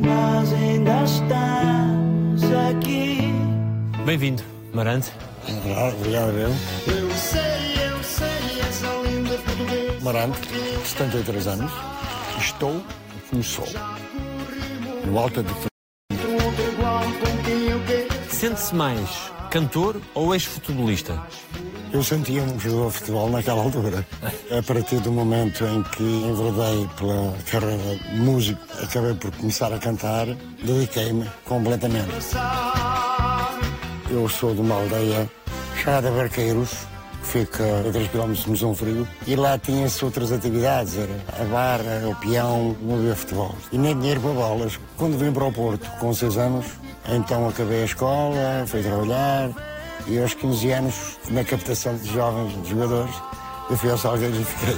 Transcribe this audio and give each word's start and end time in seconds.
Nós 0.00 0.52
ainda 0.54 1.04
estamos 1.04 2.42
aqui. 2.70 3.18
Bem-vindo, 4.06 4.42
Marante. 4.72 5.12
Obrigado, 5.46 5.94
obrigado 5.96 6.30
eu. 6.30 6.48
Eu 6.48 7.10
sei, 7.10 7.90
eu 7.90 8.02
sei, 8.02 8.60
essa 8.60 8.86
linda 9.06 9.36
portuguesa. 9.38 10.00
Marante, 10.00 10.38
73 10.84 11.46
anos. 11.46 11.72
Estou 12.38 12.82
como 13.28 13.42
sou. 13.44 13.66
No 15.04 15.18
alto 15.18 15.42
de 15.42 15.52
Outro 15.52 16.72
igual 16.72 17.02
com 17.04 17.44
quem 17.44 17.68
eu 17.68 17.80
quero. 17.84 18.30
Sente-se 18.30 18.74
mais 18.74 19.30
cantor 19.50 20.00
ou 20.14 20.32
ex-futebolista? 20.32 21.22
Eu 21.92 22.02
sentia-me 22.02 22.58
jogador 22.58 22.90
de 22.90 22.98
futebol 22.98 23.28
naquela 23.28 23.62
altura. 23.62 24.06
A 24.50 24.62
partir 24.62 24.98
do 25.00 25.12
momento 25.12 25.62
em 25.64 25.82
que 25.82 26.02
enveredei 26.02 26.88
pela 26.96 27.34
carreira 27.50 27.96
de 27.96 28.16
músico, 28.18 28.60
acabei 28.82 29.12
por 29.14 29.30
começar 29.32 29.70
a 29.70 29.78
cantar, 29.78 30.26
dediquei-me 30.64 31.30
completamente. 31.44 32.08
Eu 34.10 34.26
sou 34.26 34.54
de 34.54 34.62
uma 34.62 34.76
aldeia 34.76 35.30
chamada 35.82 36.10
Barqueiros, 36.10 36.70
que 37.20 37.28
fica 37.28 37.62
a 37.62 37.92
3 37.92 38.08
km 38.08 38.32
de 38.32 38.48
Mosão 38.48 38.74
Frio, 38.74 39.06
e 39.26 39.36
lá 39.36 39.58
tinha-se 39.58 40.02
outras 40.02 40.32
atividades, 40.32 40.96
era 40.96 41.42
a 41.42 41.44
barra, 41.44 42.08
o 42.08 42.16
peão, 42.16 42.74
não 42.80 42.96
havia 42.96 43.14
futebol. 43.14 43.54
E 43.70 43.76
nem 43.76 43.94
dinheiro 43.98 44.20
para 44.22 44.32
bolas. 44.32 44.80
Quando 44.96 45.18
vim 45.18 45.30
para 45.30 45.44
o 45.44 45.52
Porto, 45.52 45.86
com 46.00 46.14
6 46.14 46.38
anos, 46.38 46.66
então 47.06 47.46
acabei 47.46 47.82
a 47.82 47.84
escola, 47.84 48.64
fui 48.66 48.82
trabalhar, 48.82 49.50
e 50.06 50.18
aos 50.18 50.34
15 50.34 50.70
anos, 50.72 51.18
na 51.30 51.44
captação 51.44 51.96
de 51.96 52.12
jovens 52.12 52.62
de 52.62 52.70
jogadores, 52.70 53.14
eu 53.70 53.76
fui 53.76 53.90
ao 53.90 53.98
Salgueiros 53.98 54.38
e 54.40 54.44
fiquei. 54.44 54.76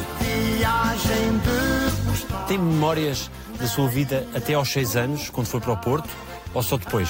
Viagem 0.56 1.38
de 1.38 2.02
postal. 2.02 2.44
Tem 2.46 2.58
memórias 2.58 3.30
da 3.58 3.66
sua 3.66 3.88
vida 3.88 4.26
até 4.34 4.54
aos 4.54 4.70
6 4.70 4.96
anos, 4.96 5.30
quando 5.30 5.46
foi 5.46 5.60
para 5.60 5.72
o 5.72 5.76
Porto, 5.76 6.08
ou 6.52 6.62
só 6.62 6.76
depois? 6.76 7.08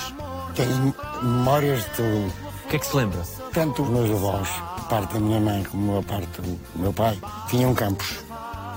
Tenho 0.54 0.94
memórias 1.22 1.84
de 1.84 1.90
tudo. 1.90 2.32
O 2.64 2.68
que 2.68 2.76
é 2.76 2.78
que 2.78 2.86
se 2.86 2.96
lembra? 2.96 3.22
Tanto 3.52 3.82
os 3.82 3.88
meus 3.88 4.10
avós, 4.10 4.48
parte 4.88 5.14
da 5.14 5.20
minha 5.20 5.40
mãe 5.40 5.62
como 5.64 5.98
a 5.98 6.02
parte 6.02 6.40
do 6.40 6.58
meu 6.76 6.92
pai, 6.92 7.18
tinham 7.48 7.74
campos, 7.74 8.18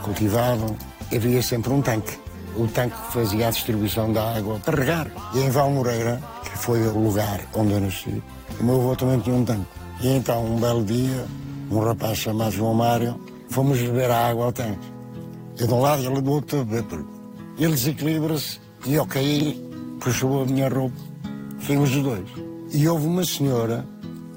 cultivavam, 0.04 0.76
havia 1.14 1.42
sempre 1.42 1.72
um 1.72 1.82
tanque. 1.82 2.27
O 2.56 2.68
tanque 2.68 2.96
fazia 3.12 3.48
a 3.48 3.52
distribuição 3.52 4.12
da 4.12 4.36
água 4.36 4.60
para 4.60 4.78
regar. 4.80 5.12
E 5.34 5.40
em 5.40 5.50
Val 5.50 5.70
Moreira, 5.70 6.22
que 6.44 6.58
foi 6.58 6.88
o 6.88 6.98
lugar 6.98 7.42
onde 7.54 7.74
eu 7.74 7.80
nasci, 7.80 8.22
o 8.60 8.64
meu 8.64 8.76
avô 8.76 8.96
também 8.96 9.20
tinha 9.20 9.36
um 9.36 9.46
tanque. 9.46 9.68
E 10.02 10.10
então, 10.10 10.46
um 10.46 10.60
belo 10.60 10.84
dia, 10.84 11.26
um 11.70 11.80
rapaz 11.80 12.18
chamado 12.18 12.52
João 12.52 12.74
Mário, 12.74 13.20
fomos 13.50 13.80
beber 13.80 14.10
a 14.10 14.30
água 14.30 14.46
ao 14.46 14.52
tanque. 14.52 14.88
Eu 15.60 15.68
de 15.68 15.74
um 15.74 15.82
lado 15.82 16.02
e 16.02 16.06
ele 16.06 16.22
do 16.22 16.32
outro. 16.32 16.68
Ele 17.58 17.74
desequilibra-se 17.74 18.60
e 18.86 18.94
eu 18.94 19.06
caí, 19.06 19.60
puxou 20.00 20.44
a 20.44 20.46
minha 20.46 20.70
roupa, 20.70 20.96
caímos 21.66 21.96
os 21.96 22.04
dois. 22.04 22.30
E 22.72 22.88
houve 22.88 23.08
uma 23.08 23.24
senhora, 23.24 23.86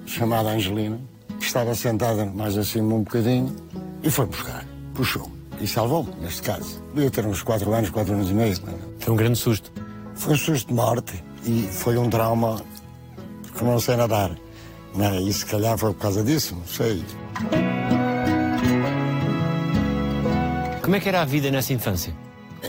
chamada 0.06 0.50
Angelina, 0.50 0.98
que 1.38 1.44
estava 1.44 1.74
sentada 1.74 2.24
mais 2.24 2.56
acima 2.56 2.94
um 2.94 3.02
bocadinho 3.02 3.54
e 4.02 4.10
foi 4.10 4.26
buscar, 4.26 4.66
puxou 4.94 5.39
e 5.60 5.66
salvou-me, 5.66 6.12
neste 6.20 6.42
caso. 6.42 6.82
Devia 6.94 7.10
ter 7.10 7.26
uns 7.26 7.42
4 7.42 7.72
anos, 7.72 7.90
4 7.90 8.12
anos 8.12 8.30
e 8.30 8.34
meio. 8.34 8.52
é? 8.52 9.04
Foi 9.04 9.14
um 9.14 9.16
grande 9.16 9.38
susto. 9.38 9.70
Foi 10.14 10.34
um 10.34 10.36
susto 10.36 10.68
de 10.68 10.74
morte 10.74 11.22
e 11.44 11.68
foi 11.70 11.96
um 11.96 12.08
trauma 12.08 12.62
que 13.56 13.64
não 13.64 13.78
sei 13.78 13.96
nadar. 13.96 14.30
Não 14.94 15.04
é? 15.04 15.20
E 15.20 15.32
se 15.32 15.46
calhar 15.46 15.78
foi 15.78 15.92
por 15.92 16.00
causa 16.00 16.24
disso, 16.24 16.54
não 16.54 16.66
sei. 16.66 17.04
Como 20.82 20.96
é 20.96 21.00
que 21.00 21.08
era 21.08 21.22
a 21.22 21.24
vida 21.24 21.50
nessa 21.50 21.72
infância? 21.72 22.12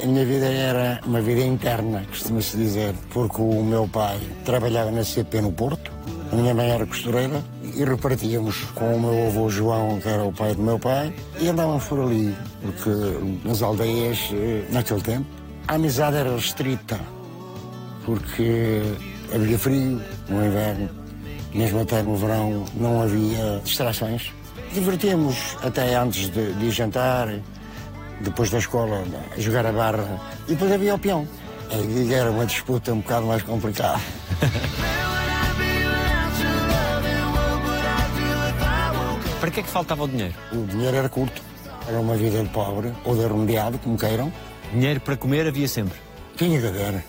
A 0.02 0.06
minha 0.06 0.26
vida 0.26 0.46
era 0.46 1.02
uma 1.06 1.22
vida 1.22 1.42
interna, 1.42 2.06
costuma-se 2.08 2.56
dizer, 2.56 2.94
porque 3.10 3.42
o 3.42 3.64
meu 3.64 3.88
pai 3.88 4.20
trabalhava 4.46 4.92
na 4.92 5.04
CP 5.04 5.42
no 5.42 5.52
Porto, 5.52 5.92
a 6.32 6.36
minha 6.36 6.54
mãe 6.54 6.70
era 6.70 6.86
costureira 6.86 7.44
e 7.76 7.84
repartíamos 7.84 8.64
com 8.74 8.96
o 8.96 9.00
meu 9.00 9.28
avô 9.28 9.50
João, 9.50 10.00
que 10.00 10.08
era 10.08 10.24
o 10.24 10.32
pai 10.32 10.56
do 10.56 10.62
meu 10.62 10.80
pai, 10.80 11.14
e 11.40 11.50
andávamos 11.50 11.84
por 11.84 12.00
ali, 12.00 12.36
porque 12.62 12.90
nas 13.44 13.62
aldeias, 13.62 14.30
eh, 14.32 14.66
naquele 14.72 15.02
tempo, 15.02 15.26
a 15.68 15.76
amizade 15.76 16.18
era 16.18 16.34
restrita, 16.34 17.00
porque 18.06 18.82
havia 19.34 19.60
frio 19.60 20.02
no 20.30 20.46
inverno, 20.46 20.90
mesmo 21.54 21.82
até 21.82 22.02
no 22.02 22.16
verão 22.16 22.66
não 22.76 23.02
havia 23.02 23.62
distrações. 23.64 24.32
Divertíamos 24.74 25.58
até 25.62 25.96
antes 25.96 26.30
de, 26.30 26.54
de 26.54 26.72
jantar, 26.72 27.28
depois 28.22 28.50
da 28.50 28.60
escola, 28.60 29.04
a 29.36 29.40
jogar 29.40 29.66
a 29.66 29.72
barra, 29.74 30.20
e 30.48 30.52
depois 30.52 30.72
havia 30.72 30.96
o 30.96 31.00
peão. 31.00 31.28
Era 32.10 32.32
uma 32.32 32.46
disputa 32.46 32.94
um 32.94 33.00
bocado 33.00 33.26
mais 33.26 33.44
complicada. 33.44 34.00
Para 39.52 39.56
que 39.56 39.60
é 39.60 39.64
que 39.64 39.70
faltava 39.70 40.04
o 40.06 40.08
dinheiro? 40.08 40.34
O 40.54 40.66
dinheiro 40.66 40.96
era 40.96 41.10
curto, 41.10 41.42
era 41.86 42.00
uma 42.00 42.16
vida 42.16 42.42
de 42.42 42.48
pobre, 42.48 42.94
ou 43.04 43.18
de 43.18 43.24
remediado, 43.24 43.78
como 43.80 43.98
queiram. 43.98 44.32
Dinheiro 44.72 45.02
para 45.02 45.18
comer 45.18 45.46
havia 45.46 45.68
sempre. 45.68 46.00
Tinha 46.38 46.58
que 46.58 46.68
haver. 46.68 47.04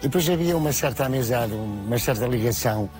E 0.00 0.02
depois 0.02 0.28
havia 0.28 0.56
uma 0.56 0.72
certa 0.72 1.06
amizade, 1.06 1.52
uma 1.52 1.96
certa 1.96 2.26
ligação 2.26 2.90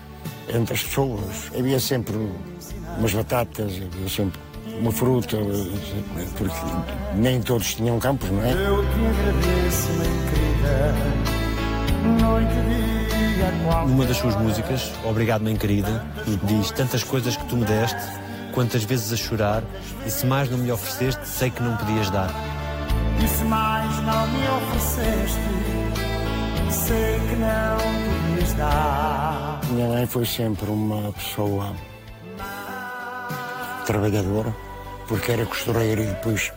entre 0.47 0.73
as 0.73 0.81
pessoas. 0.81 1.51
Havia 1.53 1.81
sempre 1.81 2.15
umas 2.97 3.13
batatas, 3.13 3.73
havia 3.73 4.07
sempre 4.07 4.39
uma 4.79 4.93
fruta, 4.93 5.35
porque 6.37 6.55
nem 7.15 7.41
todos 7.41 7.75
tinham 7.75 7.99
campos, 7.99 8.29
não 8.31 8.41
é? 8.41 8.53
Eu 8.53 8.85
te 8.85 8.89
agradeço, 9.19 9.89
minha 9.91 10.29
querida. 10.31 10.95
Noite, 12.21 13.35
dia, 13.35 13.53
qual. 13.65 13.85
Numa 13.85 14.05
das 14.05 14.15
suas 14.15 14.37
músicas, 14.37 14.93
Obrigado, 15.03 15.41
Mãe 15.41 15.57
Querida, 15.57 16.05
diz 16.45 16.71
tantas 16.71 17.03
coisas 17.03 17.35
que 17.35 17.45
tu 17.47 17.57
me 17.57 17.65
deste, 17.65 18.28
quantas 18.59 18.83
vezes 18.83 19.13
a 19.13 19.15
chorar, 19.15 19.63
e 20.05 20.11
se 20.11 20.25
mais 20.25 20.49
não 20.51 20.57
me 20.57 20.69
ofereceste, 20.69 21.25
sei 21.25 21.49
que 21.49 21.63
não 21.63 21.77
podias 21.77 22.09
dar. 22.09 22.29
E 23.23 23.25
se 23.25 23.45
mais 23.45 23.95
não 24.03 24.27
me 24.27 24.47
ofereceste, 24.49 25.39
sei 26.69 27.19
que 27.21 27.35
não 27.37 28.33
podias 28.33 28.53
dar. 28.55 29.61
Minha 29.71 29.87
mãe 29.87 30.05
foi 30.05 30.25
sempre 30.25 30.69
uma 30.69 31.13
pessoa 31.13 31.73
trabalhadora, 33.85 34.53
porque 35.07 35.31
era 35.31 35.45
costureira 35.45 36.01
e 36.01 36.07
depois 36.07 36.51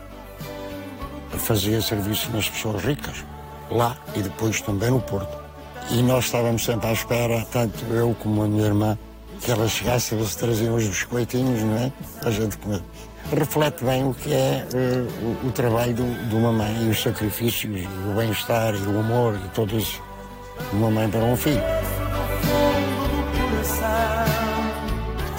fazia 1.38 1.80
serviço 1.80 2.32
nas 2.32 2.48
pessoas 2.48 2.82
ricas, 2.82 3.24
lá 3.70 3.96
e 4.16 4.22
depois 4.22 4.60
também 4.60 4.90
no 4.90 5.00
Porto. 5.00 5.40
E 5.88 6.02
nós 6.02 6.24
estávamos 6.24 6.64
sempre 6.64 6.88
à 6.88 6.92
espera, 6.94 7.46
tanto 7.52 7.84
eu 7.92 8.12
como 8.20 8.42
a 8.42 8.48
minha 8.48 8.66
irmã, 8.66 8.98
que 9.44 9.50
ela 9.50 9.68
chegasse 9.68 10.14
a 10.14 10.18
ver 10.18 10.26
se 10.26 10.38
traziam 10.38 10.74
os 10.74 10.86
biscoitinhos, 10.86 11.62
não 11.62 11.76
é? 11.76 11.92
A 12.24 12.30
gente 12.30 12.56
comer. 12.58 12.82
Reflete 13.36 13.84
bem 13.84 14.04
o 14.06 14.14
que 14.14 14.32
é 14.32 14.66
eh, 14.74 15.06
o, 15.44 15.48
o 15.48 15.52
trabalho 15.52 15.94
do- 15.94 16.28
de 16.28 16.34
uma 16.34 16.52
mãe 16.52 16.86
e 16.86 16.90
os 16.90 17.00
sacrifícios, 17.02 17.80
e 17.80 17.88
o 18.10 18.14
bem-estar 18.16 18.74
e 18.74 18.78
o 18.86 18.98
amor 19.00 19.34
e 19.44 19.48
tudo 19.50 19.78
isso 19.78 20.00
de 20.70 20.76
uma 20.76 20.90
mãe 20.90 21.08
para 21.08 21.20
um 21.20 21.36
filho. 21.36 21.62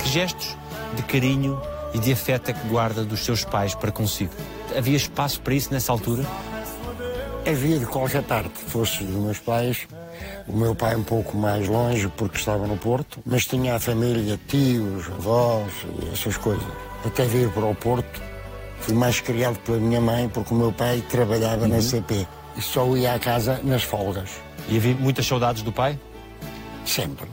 Que 0.01 0.09
gestos 0.09 0.57
de 0.95 1.03
carinho 1.03 1.59
e 1.93 1.99
de 1.99 2.11
afeto 2.11 2.49
é 2.49 2.53
que 2.53 2.67
guarda 2.67 3.03
dos 3.03 3.23
seus 3.23 3.43
pais 3.43 3.75
para 3.75 3.91
consigo? 3.91 4.31
Havia 4.75 4.97
espaço 4.97 5.39
para 5.41 5.53
isso 5.53 5.71
nessa 5.73 5.91
altura? 5.91 6.23
Havia 7.47 7.77
de 7.79 7.85
qualquer 7.85 8.23
parte, 8.23 8.51
fosse 8.67 9.03
dos 9.03 9.15
meus 9.23 9.39
pais, 9.39 9.87
o 10.47 10.53
meu 10.55 10.73
pai 10.75 10.95
um 10.95 11.03
pouco 11.03 11.37
mais 11.37 11.67
longe 11.67 12.07
porque 12.17 12.37
estava 12.37 12.65
no 12.67 12.77
Porto, 12.77 13.19
mas 13.25 13.45
tinha 13.45 13.75
a 13.75 13.79
família, 13.79 14.39
tios, 14.47 15.07
avós 15.07 15.71
e 16.01 16.09
essas 16.13 16.37
coisas. 16.37 16.63
Até 17.05 17.25
vir 17.25 17.49
para 17.49 17.65
o 17.65 17.75
Porto, 17.75 18.21
fui 18.79 18.93
mais 18.93 19.19
criado 19.19 19.57
pela 19.59 19.77
minha 19.77 20.01
mãe 20.01 20.29
porque 20.29 20.53
o 20.53 20.57
meu 20.57 20.71
pai 20.71 21.03
trabalhava 21.09 21.67
na 21.67 21.81
CP 21.81 22.27
e 22.57 22.61
só 22.61 22.85
ia 22.95 23.13
à 23.13 23.19
casa 23.19 23.59
nas 23.63 23.83
folgas, 23.83 24.29
E 24.69 24.77
havia 24.77 24.93
muitas 24.95 25.25
saudades 25.25 25.61
do 25.63 25.71
pai? 25.71 25.97
sempre. 26.85 27.27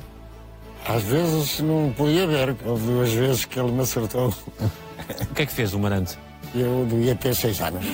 Às 0.89 1.03
vezes 1.03 1.61
não 1.61 1.93
podia 1.97 2.27
ver, 2.27 2.57
houve 2.65 2.87
duas 2.87 3.13
vezes 3.13 3.45
que 3.45 3.59
ele 3.61 3.71
me 3.73 3.81
acertou. 3.83 4.33
O 5.31 5.35
que 5.35 5.43
é 5.43 5.47
que 5.47 5.53
fez 5.53 5.75
o 5.75 5.79
Marante? 5.79 6.17
Eu 6.55 6.87
devia 6.89 7.15
ter 7.17 7.35
seis 7.35 7.61
anos. 7.61 7.85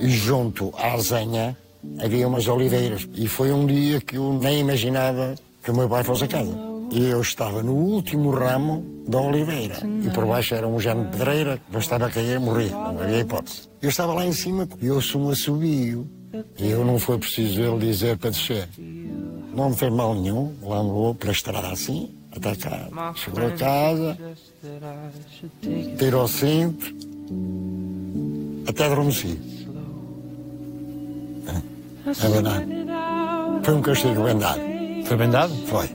E 0.00 0.08
junto 0.08 0.72
à 0.78 0.92
Arzenha 0.92 1.56
havia 1.98 2.28
umas 2.28 2.46
oliveiras. 2.48 3.08
E 3.14 3.26
foi 3.28 3.52
um 3.52 3.66
dia 3.66 4.00
que 4.00 4.16
eu 4.16 4.32
nem 4.34 4.60
imaginava 4.60 5.34
que 5.62 5.70
o 5.70 5.76
meu 5.76 5.88
pai 5.88 6.02
fosse 6.04 6.24
a 6.24 6.28
casa. 6.28 6.72
E 6.90 7.08
eu 7.08 7.20
estava 7.20 7.62
no 7.62 7.72
último 7.72 8.30
ramo 8.30 8.84
da 9.08 9.18
oliveira. 9.20 9.76
E 10.04 10.10
por 10.10 10.26
baixo 10.26 10.54
era 10.54 10.68
um 10.68 10.78
género 10.78 11.06
de 11.06 11.16
pedreira, 11.16 11.60
bastava 11.70 12.10
cair 12.10 12.36
e 12.36 12.38
morrer. 12.38 12.70
Não 12.70 13.00
havia 13.00 13.20
hipótese. 13.20 13.68
Eu 13.80 13.88
estava 13.88 14.12
lá 14.12 14.26
em 14.26 14.32
cima 14.32 14.68
e 14.80 14.90
ouço 14.90 15.18
um 15.18 15.30
assobio. 15.30 16.06
E 16.58 16.70
eu 16.70 16.84
não 16.84 16.98
foi 16.98 17.18
preciso 17.18 17.60
ele 17.60 17.86
dizer 17.86 18.16
para 18.18 18.30
descer. 18.30 18.68
Não 19.54 19.70
me 19.70 19.76
fez 19.76 19.92
mal 19.92 20.14
nenhum. 20.14 20.52
Lá 20.62 20.78
andou 20.78 21.14
pela 21.14 21.32
estrada 21.32 21.68
assim, 21.68 22.10
até 22.34 22.54
cá. 22.56 22.88
Chegou 23.14 23.46
a 23.46 23.50
casa, 23.52 24.18
tirou 25.98 26.24
o 26.24 26.28
cinto, 26.28 26.94
até 28.66 28.84
adormeci. 28.84 29.38
É 32.06 32.28
verdade. 32.28 32.66
Foi 33.62 33.74
um 33.74 33.82
castigo 33.82 34.24
bem 34.24 34.36
dado. 34.36 34.60
Foi 35.04 35.16
bem 35.16 35.30
dado? 35.30 35.54
Foi. 35.66 35.88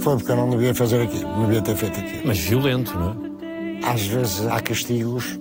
Foi 0.00 0.16
porque 0.16 0.30
eu 0.30 0.36
não 0.36 0.50
devia 0.50 0.74
fazer 0.74 1.02
aquilo, 1.02 1.28
não 1.30 1.46
devia 1.46 1.62
ter 1.62 1.74
feito 1.74 1.98
aquilo. 1.98 2.22
Mas 2.26 2.38
violento, 2.38 2.96
não 2.98 3.10
é? 3.10 3.88
Às 3.88 4.02
vezes 4.02 4.46
há 4.46 4.60
castigos 4.60 5.38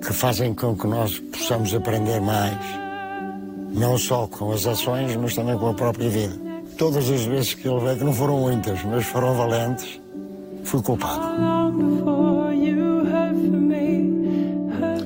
que 0.00 0.12
fazem 0.12 0.54
com 0.54 0.76
que 0.76 0.86
nós 0.86 1.18
possamos 1.18 1.74
aprender 1.74 2.20
mais, 2.20 2.58
não 3.72 3.98
só 3.98 4.26
com 4.26 4.52
as 4.52 4.66
ações, 4.66 5.14
mas 5.16 5.34
também 5.34 5.58
com 5.58 5.68
a 5.68 5.74
própria 5.74 6.08
vida. 6.08 6.34
Todas 6.78 7.08
as 7.10 7.24
vezes 7.24 7.54
que 7.54 7.68
ele 7.68 7.80
veio, 7.80 7.98
que 7.98 8.04
não 8.04 8.12
foram 8.12 8.40
muitas, 8.40 8.82
mas 8.84 9.04
foram 9.06 9.34
valentes, 9.34 10.00
fui 10.64 10.82
culpado. 10.82 11.22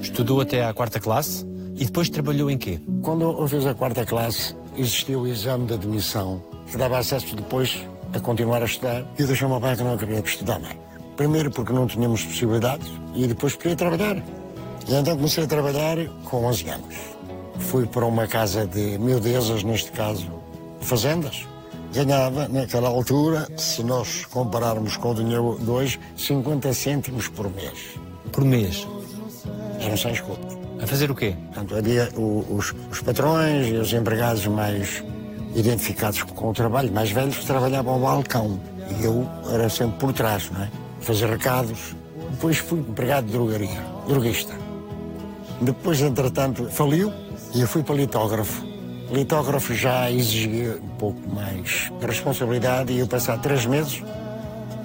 Estudou 0.01 0.41
até 0.41 0.65
à 0.65 0.73
quarta 0.73 1.01
classe 1.01 1.50
e 1.81 1.87
depois 1.87 2.11
trabalhou 2.11 2.51
em 2.51 2.59
quê? 2.59 2.79
Quando 3.01 3.23
eu 3.23 3.49
fiz 3.49 3.65
a 3.65 3.73
quarta 3.73 4.05
classe, 4.05 4.55
existia 4.77 5.19
o 5.19 5.27
exame 5.27 5.65
de 5.65 5.75
admissão, 5.75 6.43
que 6.71 6.77
dava 6.77 6.99
acesso 6.99 7.35
depois 7.35 7.83
a 8.13 8.21
continuar 8.21 8.61
a 8.61 8.67
estudar. 8.67 9.03
E 9.19 9.25
o 9.25 9.49
meu 9.49 9.59
pai 9.59 9.75
que 9.75 9.83
não 9.83 9.97
queria 9.97 10.21
estudar 10.21 10.61
mais. 10.61 10.77
Primeiro 11.17 11.51
porque 11.51 11.73
não 11.73 11.87
tínhamos 11.87 12.23
possibilidades 12.23 12.87
e 13.15 13.27
depois 13.27 13.57
queria 13.57 13.77
trabalhar. 13.77 14.23
E 14.87 14.95
então 14.95 15.17
comecei 15.17 15.45
a 15.45 15.47
trabalhar 15.47 15.97
com 16.25 16.45
11 16.45 16.69
anos. 16.69 16.95
Fui 17.59 17.87
para 17.87 18.05
uma 18.05 18.27
casa 18.27 18.67
de 18.67 18.99
miudezas, 18.99 19.63
neste 19.65 19.91
caso, 19.93 20.31
fazendas. 20.83 21.47
Ganhava, 21.95 22.47
naquela 22.47 22.91
altura, 22.91 23.49
se 23.57 23.83
nós 23.83 24.27
compararmos 24.27 24.99
com 24.99 25.13
o 25.13 25.15
dinheiro 25.15 25.59
de 25.59 25.71
hoje, 25.71 26.01
50 26.15 26.75
cêntimos 26.75 27.29
por 27.29 27.51
mês. 27.51 27.99
Por 28.31 28.45
mês. 28.45 28.87
Eram 29.81 29.97
sem 29.97 30.13
escutas. 30.13 30.60
A 30.83 30.87
fazer 30.87 31.11
o 31.11 31.15
quê? 31.15 31.35
Portanto, 31.53 31.77
havia 31.77 32.09
o- 32.17 32.45
os, 32.57 32.75
os 32.91 33.01
patrões 33.03 33.67
e 33.69 33.73
os 33.75 33.93
empregados 33.93 34.47
mais 34.47 35.03
identificados 35.55 36.23
com 36.23 36.51
o 36.51 36.55
trabalho, 36.55 36.91
mais 36.93 37.11
velhos, 37.11 37.37
que 37.37 37.47
trabalhavam 37.47 37.95
ao 37.95 38.01
balcão. 38.01 38.59
E 39.01 39.05
eu 39.05 39.27
era 39.53 39.69
sempre 39.69 39.99
por 39.99 40.13
trás, 40.13 40.51
não 40.51 40.63
é? 40.63 40.71
Fazer 41.01 41.29
recados. 41.29 41.95
Depois 42.31 42.57
fui 42.59 42.79
empregado 42.81 43.27
de 43.27 43.33
drogaria, 43.33 43.81
droguista. 44.09 44.53
Depois, 45.61 46.01
entretanto, 46.01 46.65
faliu 46.71 47.13
e 47.55 47.61
eu 47.61 47.69
fui 47.69 47.83
para 47.83 47.95
litógrafo. 47.97 48.65
Litógrafo 49.13 49.75
já 49.75 50.11
exigia 50.11 50.79
um 50.83 50.89
pouco 50.97 51.21
mais 51.35 51.91
de 51.99 52.07
responsabilidade 52.07 52.93
e 52.93 53.01
eu, 53.01 53.07
passado 53.07 53.43
três 53.43 53.67
meses, 53.67 54.03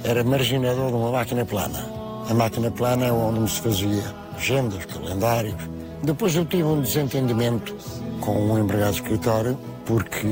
era 0.04 0.24
marginador 0.24 0.88
de 0.88 0.94
uma 0.94 1.12
máquina 1.12 1.46
plana. 1.46 1.86
A 2.30 2.34
máquina 2.34 2.72
plana 2.72 3.06
é 3.06 3.12
onde 3.12 3.50
se 3.50 3.62
fazia 3.62 4.04
agendas, 4.36 4.84
calendários. 4.86 5.56
Depois 6.06 6.36
eu 6.36 6.46
tive 6.46 6.64
um 6.64 6.82
desentendimento 6.82 7.76
com 8.22 8.52
um 8.52 8.60
empregado 8.64 8.92
de 8.94 9.02
escritório 9.02 9.58
porque 9.86 10.28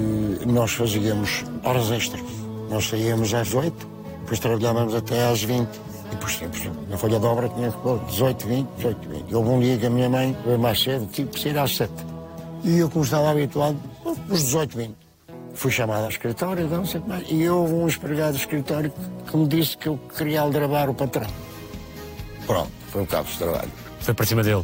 nós 0.45 0.71
fazíamos 0.71 1.43
horas 1.63 1.89
extras. 1.91 2.23
Nós 2.69 2.87
saíamos 2.87 3.33
às 3.33 3.53
8, 3.53 3.87
depois 4.21 4.39
trabalhávamos 4.39 4.95
até 4.95 5.25
às 5.27 5.43
20. 5.43 5.67
E 6.11 6.15
por 6.15 6.29
exemplo, 6.29 6.59
na 6.89 6.97
folha 6.97 7.19
de 7.19 7.25
obra 7.25 7.49
tinha 7.49 7.71
que 7.71 7.77
pôr 7.79 7.99
18, 8.05 8.47
20, 8.47 8.67
18, 8.77 9.09
20. 9.09 9.29
E 9.31 9.35
houve 9.35 9.49
um 9.49 9.59
dia 9.59 9.77
que 9.77 9.85
a 9.85 9.89
minha 9.89 10.09
mãe 10.09 10.37
veio 10.45 10.59
mais 10.59 10.81
cedo, 10.81 11.07
tive 11.11 11.29
que 11.31 11.39
sair 11.39 11.57
às 11.57 11.75
7. 11.75 11.91
E 12.63 12.77
eu, 12.77 12.89
como 12.89 13.03
estava 13.03 13.31
habituado, 13.31 13.77
os 14.29 14.39
18, 14.43 14.77
20. 14.77 14.95
Fui 15.55 15.69
chamado 15.71 16.03
ao 16.03 16.09
escritório, 16.09 16.67
não 16.67 16.85
sei 16.85 17.01
mais. 17.07 17.25
E 17.29 17.47
houve 17.47 17.73
um 17.73 17.87
empregado 17.87 18.33
de 18.33 18.39
escritório 18.39 18.91
que- 19.27 19.37
me 19.37 19.47
disse 19.47 19.77
que 19.77 19.87
eu 19.87 19.99
queria 20.17 20.41
aldrabar 20.41 20.89
o 20.89 20.93
patrão. 20.93 21.27
Pronto, 22.47 22.71
foi 22.89 23.03
o 23.03 23.05
cabo 23.07 23.27
de 23.29 23.37
trabalho. 23.37 23.71
Foi 23.99 24.13
para 24.13 24.25
cima 24.25 24.43
dele. 24.43 24.63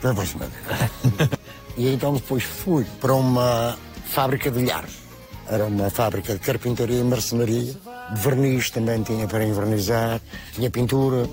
Para 0.00 0.12
dele. 0.12 1.30
e 1.76 1.92
então 1.92 2.14
depois 2.14 2.42
fui 2.42 2.86
para 3.00 3.14
uma 3.14 3.76
fábrica 4.06 4.50
de 4.50 4.64
lhares. 4.64 5.00
Era 5.46 5.66
uma 5.66 5.90
fábrica 5.90 6.32
de 6.32 6.38
carpintaria 6.38 7.00
e 7.00 7.04
marcenaria. 7.04 7.74
De 8.14 8.20
verniz 8.20 8.70
também 8.70 9.02
tinha 9.02 9.26
para 9.26 9.44
envernizar. 9.44 10.20
Tinha 10.54 10.70
pintura. 10.70 11.28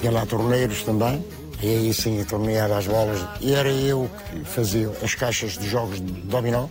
Tinha 0.00 0.10
lá 0.10 0.24
torneiros 0.26 0.82
também. 0.82 1.24
E 1.62 1.66
aí 1.66 1.94
sim 1.94 2.18
eu 2.18 2.26
torneava 2.26 2.78
as 2.78 2.86
bolas. 2.86 3.20
E 3.40 3.54
era 3.54 3.68
eu 3.68 4.10
que 4.30 4.44
fazia 4.44 4.90
as 5.02 5.14
caixas 5.14 5.58
de 5.58 5.68
jogos 5.68 6.00
de 6.00 6.12
dominó. 6.22 6.66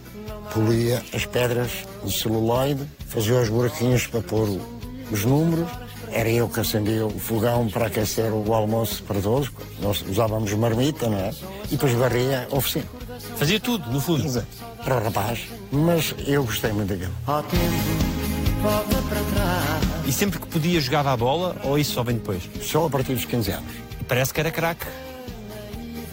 Polia 0.54 1.04
as 1.13 1.25
pedras 1.25 1.72
de 2.04 2.12
celuloide. 2.12 2.86
Fazia 3.07 3.39
os 3.39 3.50
buraquinhos 3.50 4.07
para 4.07 4.22
pôr 4.22 4.50
os 5.12 5.24
números. 5.24 5.69
Era 6.12 6.30
eu 6.30 6.50
que 6.50 6.60
acendia 6.60 7.06
o 7.06 7.18
fogão 7.18 7.69
para 7.69 7.88
aquecer 7.88 8.31
o 8.34 8.54
almoço 8.54 9.02
para 9.04 9.22
todos. 9.22 9.50
Nós 9.80 10.04
usávamos 10.08 10.54
marmita, 10.54 11.08
não 11.08 11.18
é? 11.18 11.31
E 11.66 11.72
depois 11.72 11.94
varria 11.94 12.48
a 12.52 12.56
oficina. 12.56 12.86
Fazia 13.38 13.60
tudo, 13.60 13.90
no 13.90 14.02
fundo. 14.02 14.46
Para 14.84 14.98
o 14.98 15.04
rapaz. 15.04 15.48
Mas 15.72 16.13
eu 16.28 16.44
gostei 16.44 16.72
muito 16.74 16.90
daquilo. 16.90 17.13
Ó 17.28 17.42
tempo, 17.44 17.63
volta 18.62 18.96
para 19.10 19.22
trás. 19.34 20.06
E 20.06 20.12
sempre 20.12 20.40
que 20.40 20.48
podia 20.48 20.81
jogava 20.81 21.13
a 21.13 21.18
bola 21.18 21.56
ou 21.63 21.80
isso 21.80 21.94
só 21.94 22.04
vem 22.04 22.16
depois? 22.16 22.44
Só 22.62 22.86
a 22.86 22.90
partir 22.90 23.13
dos 23.13 23.25
15 23.25 23.52
anos. 23.52 23.72
Parece 24.08 24.34
que 24.34 24.40
era 24.40 24.52
craque. 24.52 24.86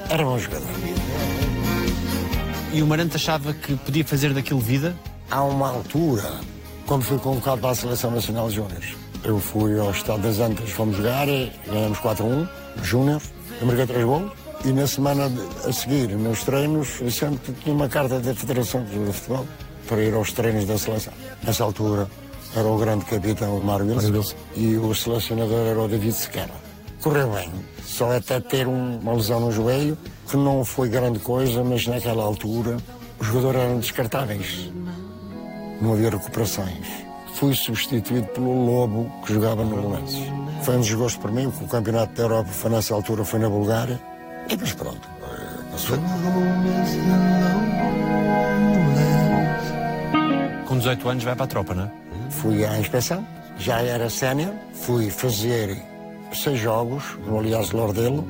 Era 0.09 0.23
bom 0.25 0.39
jogador. 0.39 0.69
E 2.73 2.83
o 2.83 2.87
Marante 2.87 3.17
achava 3.17 3.53
que 3.53 3.75
podia 3.77 4.05
fazer 4.05 4.33
daquilo 4.33 4.61
vida? 4.61 4.95
Há 5.31 5.43
uma 5.43 5.69
altura, 5.69 6.31
quando 6.87 7.03
fui 7.03 7.19
convocado 7.19 7.61
para 7.61 7.71
a 7.71 7.75
Seleção 7.75 8.11
Nacional 8.11 8.49
de 8.49 8.57
Júniores, 8.57 8.95
eu 9.29 9.39
fui 9.39 9.79
ao 9.79 9.91
Estado 9.91 10.23
das 10.23 10.39
Antas, 10.39 10.71
fomos 10.71 10.97
jogar, 10.97 11.27
ganhamos 11.67 11.99
4-1, 11.99 12.49
Júnior, 12.83 13.21
eu 13.61 13.67
marquei 13.67 13.87
três 13.87 14.05
gols. 14.05 14.33
E 14.65 14.73
na 14.73 14.87
semana 14.89 15.31
a 15.65 15.73
seguir, 15.73 16.09
nos 16.17 16.43
treinos, 16.43 17.01
eu 17.01 17.11
sempre 17.11 17.53
tinha 17.63 17.73
uma 17.75 17.89
carta 17.89 18.19
da 18.19 18.35
Federação 18.35 18.83
de 18.85 19.13
Futebol 19.13 19.47
para 19.87 20.03
ir 20.03 20.13
aos 20.15 20.33
treinos 20.33 20.65
da 20.65 20.77
seleção. 20.77 21.13
Nessa 21.45 21.63
altura 21.63 22.09
era 22.57 22.67
o 22.67 22.77
grande 22.77 23.05
capitão 23.05 23.61
Mário 23.61 23.87
Wilson 23.87 24.35
e 24.57 24.77
o 24.77 24.93
selecionador 24.95 25.65
era 25.67 25.81
o 25.81 25.87
David 25.87 26.13
Sequeira. 26.13 26.51
Correu 27.03 27.31
bem, 27.31 27.51
só 27.85 28.17
até 28.17 28.41
ter 28.41 28.67
um- 28.67 28.99
uma 28.99 29.13
lesão 29.13 29.39
no 29.39 29.53
joelho, 29.53 29.97
que 30.29 30.37
não 30.37 30.65
foi 30.65 30.89
grande 30.89 31.21
coisa, 31.21 31.63
mas 31.63 31.87
naquela 31.87 32.25
altura 32.25 32.79
os 33.21 33.27
jogadores 33.29 33.61
eram 33.61 33.79
descartáveis 33.79 34.73
não 35.81 35.93
havia 35.93 36.11
recuperações. 36.11 37.08
Fui 37.39 37.55
substituído 37.55 38.27
pelo 38.35 38.67
Lobo, 38.67 39.09
que 39.25 39.33
jogava 39.33 39.63
no 39.63 39.77
Belenenses. 39.77 40.19
Foi 40.65 40.77
um 40.77 40.81
desgosto 40.81 41.21
para 41.21 41.31
mim, 41.31 41.49
porque 41.49 41.67
o 41.67 41.69
Campeonato 41.69 42.13
da 42.15 42.25
Europa 42.25 42.51
foi 42.51 42.69
nessa 42.69 42.93
altura, 42.95 43.25
foi 43.25 43.39
na 43.39 43.49
Bulgária. 43.49 44.01
E 44.47 44.49
depois 44.49 44.73
pronto, 44.73 45.09
eh, 45.23 45.71
passou. 45.71 45.99
Com 50.67 50.79
18 50.79 51.09
anos 51.09 51.23
vai 51.23 51.37
para 51.37 51.45
a 51.45 51.47
tropa, 51.47 51.75
não 51.75 51.85
é? 51.85 51.91
Fui 52.29 52.65
à 52.65 52.77
inspeção, 52.77 53.25
já 53.57 53.83
era 53.83 54.11
sénior, 54.11 54.53
fui 54.73 55.09
fazer 55.09 55.81
seis 56.35 56.59
jogos 56.59 57.05
no 57.25 57.39
Aliás 57.39 57.71
Lordelo. 57.71 58.27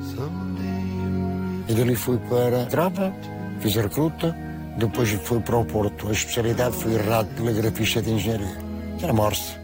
E 1.67 1.73
dali 1.73 1.95
fui 1.95 2.19
para 2.29 2.61
a 2.61 2.65
tropa, 2.67 3.11
fiz 3.59 3.75
a 3.75 3.81
recruta, 3.81 4.37
depois 4.77 5.09
fui 5.23 5.39
para 5.39 5.57
o 5.57 5.65
Porto. 5.65 6.09
A 6.09 6.11
especialidade 6.11 6.75
foi 6.75 6.93
errado 6.93 7.27
telegrafista 7.35 8.03
de 8.03 8.11
engenharia. 8.11 8.68
Era 9.01 9.13
Morse. 9.13 9.57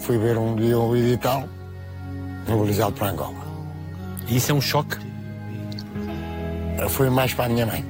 Fui 0.00 0.18
ver 0.18 0.36
um 0.36 0.56
dia 0.56 0.76
o 0.78 0.96
edital, 0.96 1.48
mobilizado 2.48 2.92
para 2.92 3.10
Angola. 3.10 3.44
E 4.28 4.36
isso 4.36 4.50
é 4.50 4.54
um 4.54 4.60
choque. 4.60 4.96
Foi 6.88 7.08
mais 7.08 7.32
para 7.32 7.46
a 7.46 7.48
minha 7.48 7.66
mãe. 7.66 7.84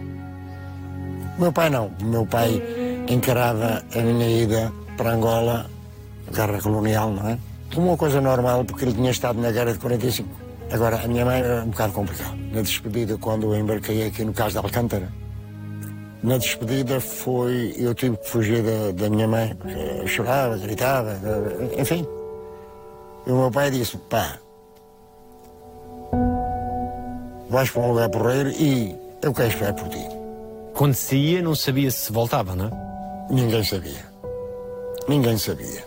O 1.38 1.40
meu 1.40 1.52
pai 1.52 1.70
não. 1.70 1.90
O 2.00 2.04
meu 2.04 2.26
pai 2.26 2.62
encarava 3.08 3.82
a 3.94 3.98
minha 3.98 4.42
ida 4.42 4.72
para 4.96 5.12
Angola, 5.12 5.70
guerra 6.32 6.60
colonial, 6.60 7.10
não 7.10 7.28
é? 7.30 7.38
Como 7.74 7.88
uma 7.88 7.96
coisa 7.96 8.20
normal, 8.20 8.64
porque 8.64 8.84
ele 8.84 8.92
tinha 8.92 9.10
estado 9.10 9.40
na 9.40 9.50
guerra 9.50 9.72
de 9.72 9.78
45. 9.78 10.28
Agora, 10.70 11.00
a 11.02 11.08
minha 11.08 11.24
mãe 11.24 11.40
era 11.40 11.64
um 11.64 11.70
bocado 11.70 11.92
complicado. 11.92 12.36
Na 12.52 12.60
despedida, 12.60 13.16
quando 13.18 13.52
eu 13.52 13.58
embarquei 13.58 14.06
aqui 14.06 14.24
no 14.24 14.32
caso 14.32 14.52
de 14.52 14.58
Alcântara, 14.58 15.10
na 16.24 16.38
despedida 16.38 17.00
foi. 17.00 17.74
Eu 17.76 17.94
tive 17.94 18.16
que 18.16 18.28
fugir 18.28 18.62
da, 18.62 18.92
da 18.92 19.10
minha 19.10 19.28
mãe, 19.28 19.54
porque 19.54 19.78
eu 19.78 20.08
chorava, 20.08 20.56
gritava, 20.56 21.16
enfim. 21.78 22.06
E 23.26 23.30
o 23.30 23.36
meu 23.36 23.50
pai 23.50 23.70
disse: 23.70 23.96
pá, 24.08 24.38
vais 27.50 27.70
para 27.70 27.82
um 27.82 27.90
lugar 27.90 28.08
porreiro 28.08 28.50
e 28.50 28.96
eu 29.22 29.34
quero 29.34 29.48
esperar 29.48 29.74
por 29.74 29.88
ti. 29.88 30.04
Quando 30.72 30.94
saía, 30.94 31.42
não 31.42 31.54
sabia 31.54 31.90
se 31.90 32.10
voltava, 32.10 32.56
não 32.56 32.66
é? 32.66 32.70
Ninguém 33.30 33.62
sabia. 33.62 34.04
Ninguém 35.06 35.36
sabia. 35.36 35.84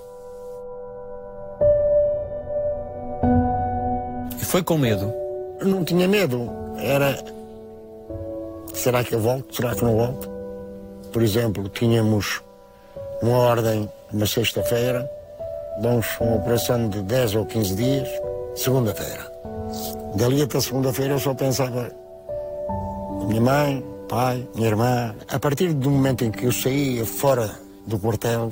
E 4.39 4.45
foi 4.45 4.63
com 4.63 4.77
medo. 4.77 5.11
Eu 5.59 5.67
não 5.67 5.83
tinha 5.83 6.07
medo. 6.07 6.49
Era. 6.77 7.36
Será 8.77 9.03
que 9.03 9.15
eu 9.15 9.19
volto? 9.19 9.55
Será 9.55 9.73
que 9.73 9.83
não 9.83 9.97
volto? 9.97 10.29
Por 11.11 11.23
exemplo, 11.23 11.67
tínhamos 11.67 12.43
uma 13.23 13.37
ordem 13.37 13.89
uma 14.13 14.27
sexta-feira, 14.27 15.09
vamos 15.81 16.05
uma 16.21 16.35
operação 16.35 16.87
de 16.87 17.01
10 17.01 17.35
ou 17.35 17.45
15 17.45 17.75
dias, 17.75 18.07
segunda-feira. 18.55 19.31
Dali 20.15 20.43
até 20.43 20.61
segunda-feira 20.61 21.15
eu 21.15 21.19
só 21.19 21.33
pensava 21.33 21.91
minha 23.27 23.41
mãe, 23.41 23.83
pai, 24.07 24.47
minha 24.53 24.67
irmã. 24.67 25.15
A 25.27 25.39
partir 25.39 25.73
do 25.73 25.89
momento 25.89 26.23
em 26.23 26.29
que 26.29 26.45
eu 26.45 26.51
saía 26.51 27.03
fora 27.03 27.49
do 27.87 27.97
quartel, 27.97 28.51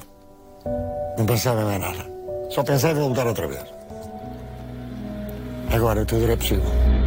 não 1.17 1.25
pensava 1.25 1.63
mais 1.63 1.79
nada. 1.79 2.03
Só 2.49 2.63
pensava 2.63 2.97
em 2.99 3.03
voltar 3.03 3.27
outra 3.27 3.47
vez. 3.47 3.63
Agora 5.71 6.03
tudo 6.03 6.23
era 6.23 6.35
possível. 6.35 7.04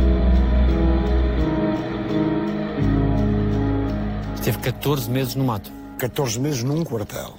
Esteve 4.48 4.72
14 4.72 5.10
meses 5.10 5.34
no 5.34 5.44
mato. 5.44 5.70
14 5.98 6.40
meses 6.40 6.62
num 6.62 6.82
quartel, 6.82 7.34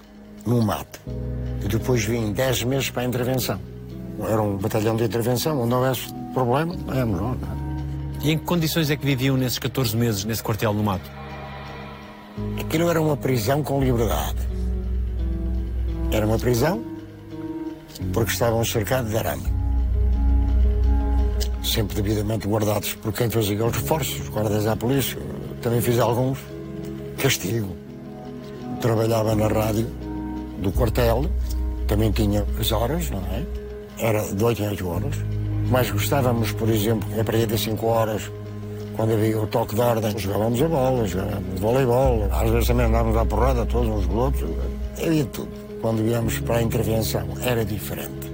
num 0.46 0.62
mato. 0.62 1.02
E 1.66 1.68
depois 1.68 2.04
vim 2.04 2.32
10 2.32 2.66
meses 2.66 2.92
para 2.92 3.02
a 3.02 3.06
intervenção. 3.06 3.60
Era 4.22 4.40
um 4.40 4.58
batalhão 4.58 4.96
de 4.96 5.06
intervenção, 5.06 5.60
onde 5.60 5.74
houvesse 5.74 6.14
problema, 6.36 6.76
é 6.90 7.04
menor. 7.04 7.36
E 8.22 8.32
em 8.32 8.38
que 8.38 8.46
condições 8.46 8.92
é 8.92 8.96
que 8.96 9.04
viviam 9.04 9.36
nesses 9.36 9.58
14 9.58 9.98
meses 9.98 10.24
nesse 10.24 10.44
quartel 10.44 10.72
no 10.72 10.84
mato? 10.84 11.10
Aquilo 12.62 12.88
era 12.88 13.02
uma 13.02 13.18
prisão 13.18 13.64
com 13.64 13.84
liberdade. 13.84 14.48
Era 16.12 16.28
uma 16.28 16.38
prisão 16.38 16.84
porque 18.14 18.34
estavam 18.34 18.64
cercados 18.64 19.10
de 19.10 19.18
arame. 19.18 19.52
Sempre 21.64 21.96
devidamente 21.96 22.48
guardados 22.48 22.94
por 22.94 23.12
quem 23.12 23.32
fazia 23.32 23.66
os 23.66 23.76
reforços, 23.76 24.20
os 24.20 24.30
guardas 24.30 24.66
da 24.66 24.76
polícia. 24.76 25.18
Também 25.60 25.82
fiz 25.82 25.98
alguns. 25.98 26.38
Castigo. 27.20 27.76
Trabalhava 28.80 29.36
na 29.36 29.48
rádio 29.48 29.88
do 30.60 30.72
quartel, 30.72 31.26
também 31.86 32.12
tinha 32.12 32.46
as 32.58 32.72
horas, 32.72 33.10
não 33.10 33.20
é? 33.20 33.46
Era 33.98 34.24
de 34.24 34.42
8 34.42 34.64
em 34.64 34.70
8 34.70 34.88
horas. 34.88 35.16
Mas 35.70 35.92
gostávamos, 35.92 36.54
por 36.54 36.70
exemplo, 36.70 37.08
a 37.20 37.24
partir 37.24 37.46
das 37.46 37.60
5 37.60 37.86
horas, 37.86 38.32
quando 38.96 39.14
havia 39.14 39.38
o 39.38 39.46
toque 39.48 39.76
de 39.76 39.82
ordem, 39.82 40.18
jogávamos 40.18 40.62
a 40.62 40.68
bola, 40.70 41.06
jogávamos 41.06 41.60
voleibol, 41.60 42.28
às 42.32 42.50
vezes 42.50 42.68
também 42.68 42.86
andávamos 42.86 43.18
à 43.18 43.26
porrada 43.26 43.66
todos 43.66 43.90
uns 43.90 44.16
outros. 44.16 44.50
Havia 45.06 45.26
tudo. 45.26 45.50
Quando 45.82 46.06
íamos 46.06 46.40
para 46.40 46.58
a 46.58 46.62
intervenção 46.62 47.28
era 47.42 47.66
diferente. 47.66 48.32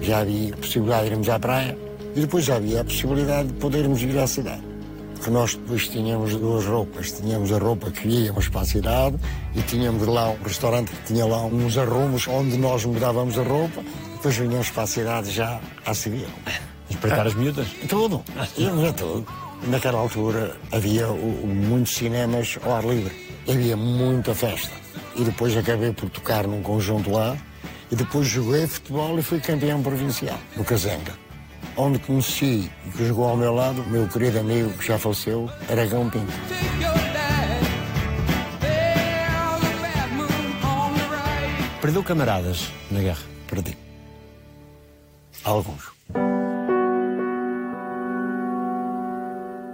Já 0.00 0.20
havia 0.20 0.54
a 0.54 0.56
possibilidade 0.56 1.04
de 1.04 1.12
irmos 1.12 1.28
à 1.28 1.38
praia 1.38 1.78
e 2.16 2.20
depois 2.20 2.44
já 2.44 2.56
havia 2.56 2.80
a 2.80 2.84
possibilidade 2.84 3.48
de 3.48 3.54
podermos 3.54 4.02
ir 4.02 4.18
à 4.18 4.26
cidade. 4.26 4.69
Porque 5.20 5.32
nós 5.32 5.54
depois 5.54 5.86
tínhamos 5.86 6.34
duas 6.34 6.64
roupas. 6.64 7.12
Tínhamos 7.12 7.52
a 7.52 7.58
roupa 7.58 7.90
que 7.90 8.08
íamos 8.08 8.48
para 8.48 8.62
a 8.62 8.64
cidade 8.64 9.18
e 9.54 9.60
tínhamos 9.60 10.06
lá 10.06 10.30
um 10.30 10.42
restaurante 10.42 10.90
que 10.92 11.12
tinha 11.12 11.26
lá 11.26 11.44
uns 11.44 11.76
arrumos 11.76 12.26
onde 12.26 12.56
nós 12.56 12.86
mudávamos 12.86 13.38
a 13.38 13.42
roupa. 13.42 13.82
Depois 14.14 14.34
vinhamos 14.38 14.70
para 14.70 14.84
a 14.84 14.86
cidade 14.86 15.30
já 15.30 15.60
a 15.84 15.92
civil. 15.92 16.26
Espreitar 16.88 17.26
as 17.26 17.34
miúdas? 17.34 17.68
Tudo. 17.86 18.24
Íamos 18.56 18.88
a 18.88 18.92
tudo. 18.94 19.26
Naquela 19.68 19.98
altura 19.98 20.56
havia 20.72 21.06
muitos 21.08 21.96
cinemas 21.96 22.58
ao 22.64 22.76
ar 22.76 22.84
livre. 22.86 23.14
Havia 23.46 23.76
muita 23.76 24.34
festa. 24.34 24.72
E 25.16 25.22
depois 25.22 25.54
acabei 25.54 25.92
por 25.92 26.08
tocar 26.08 26.46
num 26.46 26.62
conjunto 26.62 27.10
lá. 27.10 27.36
E 27.92 27.94
depois 27.94 28.26
joguei 28.26 28.66
futebol 28.66 29.18
e 29.18 29.22
fui 29.22 29.38
campeão 29.38 29.82
provincial, 29.82 30.38
no 30.56 30.64
Cazenga. 30.64 31.29
Onde 31.76 31.98
conheci 32.00 32.70
e 32.86 32.90
que 32.90 33.06
jogou 33.06 33.28
ao 33.28 33.36
meu 33.36 33.54
lado, 33.54 33.82
meu 33.84 34.06
querido 34.08 34.40
amigo 34.40 34.70
que 34.72 34.86
já 34.86 34.98
faleceu, 34.98 35.48
Aragão 35.70 36.10
Pinto. 36.10 36.32
Perdeu 41.80 42.02
camaradas 42.02 42.70
na 42.90 43.00
guerra. 43.00 43.22
Perdi. 43.48 43.76
Alguns. 45.42 45.90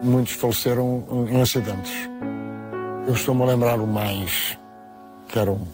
Muitos 0.02 0.34
faleceram 0.34 1.26
em 1.28 1.40
acidentes. 1.40 1.92
Eu 3.08 3.14
estou-me 3.14 3.42
a 3.42 3.46
lembrar 3.46 3.80
o 3.80 3.86
mais, 3.86 4.56
que 5.28 5.38
era 5.38 5.50
o 5.50 5.66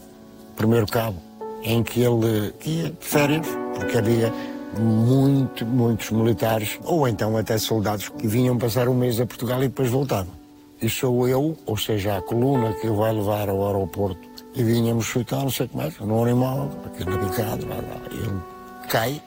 primeiro 0.56 0.86
cabo, 0.86 1.20
em 1.62 1.82
que 1.82 2.00
ele 2.00 2.54
ia 2.64 2.90
de 2.90 2.96
férias, 3.00 3.46
porque 3.74 3.98
havia 3.98 4.32
muito, 4.78 5.64
muitos 5.66 6.10
militares, 6.10 6.78
ou 6.84 7.06
então 7.06 7.36
até 7.36 7.58
soldados, 7.58 8.08
que 8.08 8.26
vinham 8.26 8.56
passar 8.58 8.88
um 8.88 8.94
mês 8.94 9.20
a 9.20 9.26
Portugal 9.26 9.62
e 9.62 9.68
depois 9.68 9.90
voltavam. 9.90 10.32
E 10.80 10.88
sou 10.88 11.28
eu, 11.28 11.56
ou 11.64 11.76
seja, 11.76 12.16
a 12.16 12.22
coluna 12.22 12.72
que 12.74 12.88
o 12.88 12.96
vai 12.96 13.12
levar 13.12 13.48
ao 13.48 13.66
aeroporto, 13.66 14.20
e 14.54 14.62
vínhamos 14.62 15.06
ficar, 15.06 15.38
não 15.38 15.50
sei 15.50 15.68
como 15.68 15.82
é, 15.82 15.92
num 16.00 16.22
animal, 16.22 16.70
aqui 16.86 17.04
na 17.04 17.18
picada, 17.18 17.66
lá, 17.66 17.76
lá. 17.76 18.00
ele 18.10 18.40
cai, 18.88 19.22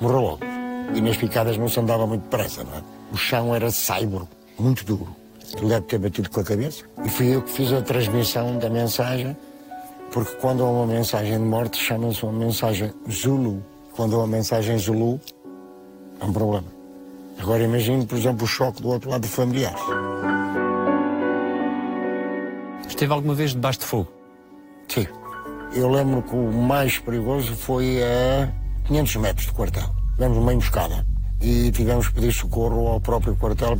morreu 0.00 0.20
logo. 0.20 0.40
E 0.94 1.00
nas 1.00 1.16
picadas 1.16 1.56
não 1.56 1.68
se 1.68 1.80
andava 1.80 2.06
muito 2.06 2.22
depressa, 2.22 2.64
não 2.64 2.74
é? 2.74 2.82
O 3.12 3.16
chão 3.16 3.54
era 3.54 3.70
saibro, 3.70 4.28
muito 4.58 4.84
duro. 4.84 5.08
Ele 5.56 5.68
deve 5.68 5.86
ter 5.86 5.98
batido 5.98 6.30
com 6.30 6.40
a 6.40 6.44
cabeça. 6.44 6.84
E 7.04 7.08
fui 7.08 7.34
eu 7.34 7.42
que 7.42 7.50
fiz 7.50 7.72
a 7.72 7.80
transmissão 7.80 8.58
da 8.58 8.68
mensagem, 8.68 9.36
porque 10.12 10.34
quando 10.36 10.62
há 10.62 10.70
uma 10.70 10.86
mensagem 10.86 11.38
de 11.38 11.44
morte, 11.44 11.78
chama-se 11.78 12.22
uma 12.22 12.32
mensagem 12.32 12.92
Zulu. 13.10 13.62
Quando 13.98 14.14
há 14.14 14.18
uma 14.18 14.28
mensagem 14.28 14.78
Zulu, 14.78 15.20
é 16.20 16.24
um 16.24 16.32
problema. 16.32 16.68
Agora 17.36 17.64
imagine, 17.64 18.06
por 18.06 18.16
exemplo, 18.16 18.44
o 18.44 18.46
choque 18.46 18.80
do 18.80 18.90
outro 18.90 19.10
lado 19.10 19.22
de 19.22 19.28
familiares. 19.28 19.80
Esteve 22.86 23.12
alguma 23.12 23.34
vez 23.34 23.54
debaixo 23.54 23.80
de 23.80 23.86
fogo? 23.86 24.08
Sim. 24.86 25.04
Eu 25.74 25.90
lembro 25.90 26.22
que 26.22 26.32
o 26.32 26.52
mais 26.52 26.96
perigoso 27.00 27.56
foi 27.56 28.00
a 28.00 28.48
500 28.86 29.16
metros 29.16 29.46
do 29.46 29.54
quartel. 29.54 29.90
Tivemos 30.12 30.38
uma 30.38 30.54
emboscada 30.54 31.04
e 31.42 31.72
tivemos 31.72 32.06
que 32.06 32.14
pedir 32.14 32.32
socorro 32.32 32.86
ao 32.86 33.00
próprio 33.00 33.34
quartel 33.34 33.76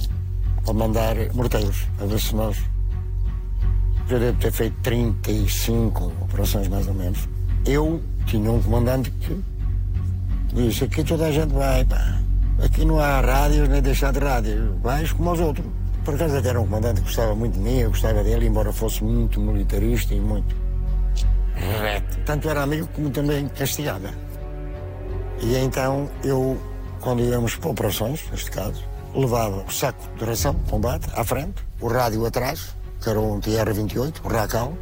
para 0.65 0.75
mandar 0.75 1.15
morteiros, 1.33 1.87
a 2.03 2.07
ver 2.07 2.19
se 2.19 2.35
nós. 2.35 2.59
Eu 4.11 4.19
devo 4.19 4.39
ter 4.41 4.51
feito 4.51 4.75
35 4.83 6.13
operações 6.23 6.67
mais 6.67 6.89
ou 6.89 6.95
menos. 6.95 7.21
Eu 7.65 8.03
tinha 8.27 8.51
um 8.51 8.61
comandante 8.61 9.13
que 9.13 9.41
disse: 10.55 10.85
aqui 10.85 11.05
toda 11.05 11.26
a 11.26 11.33
gente 11.33 11.52
vai, 11.52 11.85
pá. 11.85 12.19
Aqui 12.64 12.85
não 12.85 12.99
há 12.99 13.21
rádios 13.21 13.69
nem 13.69 13.81
deixar 13.81 14.12
de 14.12 14.19
rádio. 14.19 14.76
Vais 14.83 15.12
como 15.12 15.33
os 15.33 15.40
outros. 15.40 15.67
Por 16.05 16.14
acaso 16.14 16.37
até 16.37 16.49
era 16.49 16.61
um 16.61 16.64
comandante 16.64 17.00
que 17.00 17.07
gostava 17.07 17.35
muito 17.35 17.55
de 17.55 17.61
mim, 17.61 17.78
eu 17.78 17.90
gostava 17.90 18.25
dele, 18.25 18.47
embora 18.47 18.73
fosse 18.73 19.05
muito 19.05 19.40
militarista 19.40 20.14
e 20.14 20.21
muito 20.21 20.57
reto. 21.55 22.19
Tanto 22.25 22.49
era 22.49 22.62
amigo 22.62 22.88
como 22.95 23.11
também 23.11 23.49
castigava. 23.49 24.11
E 25.40 25.57
então 25.57 26.09
eu, 26.25 26.59
quando 27.00 27.23
íamos 27.23 27.57
para 27.57 27.71
operações, 27.71 28.25
neste 28.31 28.50
caso, 28.50 28.83
levava 29.14 29.64
o 29.67 29.73
saco 29.73 30.02
de 30.19 30.25
ração, 30.25 30.55
combate, 30.69 31.09
à 31.14 31.25
frente, 31.25 31.62
o 31.81 31.88
rádio 31.88 32.25
atrás, 32.26 32.75
que 33.00 33.09
era 33.09 33.21
um 33.21 33.40
TR-28, 33.40 34.14
o 34.25 34.28
Racal, 34.28 34.73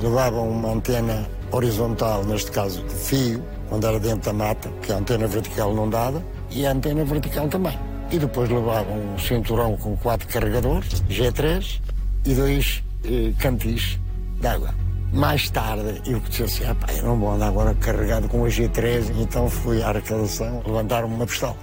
levava 0.00 0.40
uma 0.40 0.70
antena 0.70 1.28
horizontal, 1.50 2.24
neste 2.24 2.50
caso 2.50 2.82
de 2.84 2.94
fio, 2.94 3.42
quando 3.68 3.86
era 3.86 3.98
dentro 3.98 4.20
da 4.20 4.32
mata, 4.32 4.68
que 4.82 4.92
a 4.92 4.96
antena 4.96 5.26
vertical 5.26 5.74
não 5.74 5.88
dava, 5.88 6.22
e 6.50 6.66
a 6.66 6.72
antena 6.72 7.04
vertical 7.04 7.48
também. 7.48 7.78
E 8.10 8.18
depois 8.18 8.48
levava 8.48 8.90
um 8.90 9.18
cinturão 9.18 9.76
com 9.76 9.96
quatro 9.96 10.26
carregadores, 10.28 11.02
G3, 11.10 11.80
e 12.24 12.34
dois 12.34 12.82
eh, 13.04 13.32
cantis 13.38 13.98
de 14.40 14.46
água. 14.46 14.74
Mais 15.12 15.48
tarde, 15.50 16.02
eu 16.06 16.20
disse 16.20 16.42
assim, 16.42 16.64
ah, 16.64 16.74
pá, 16.74 16.92
eu 16.92 17.04
não 17.04 17.18
vou 17.18 17.32
andar 17.32 17.48
agora 17.48 17.74
carregado 17.74 18.28
com 18.28 18.44
a 18.44 18.48
G3, 18.48 19.10
então 19.20 19.48
fui 19.48 19.82
à 19.82 19.88
arrecadação 19.88 20.62
levantar 20.66 21.04
uma 21.04 21.26
pistola. 21.26 21.56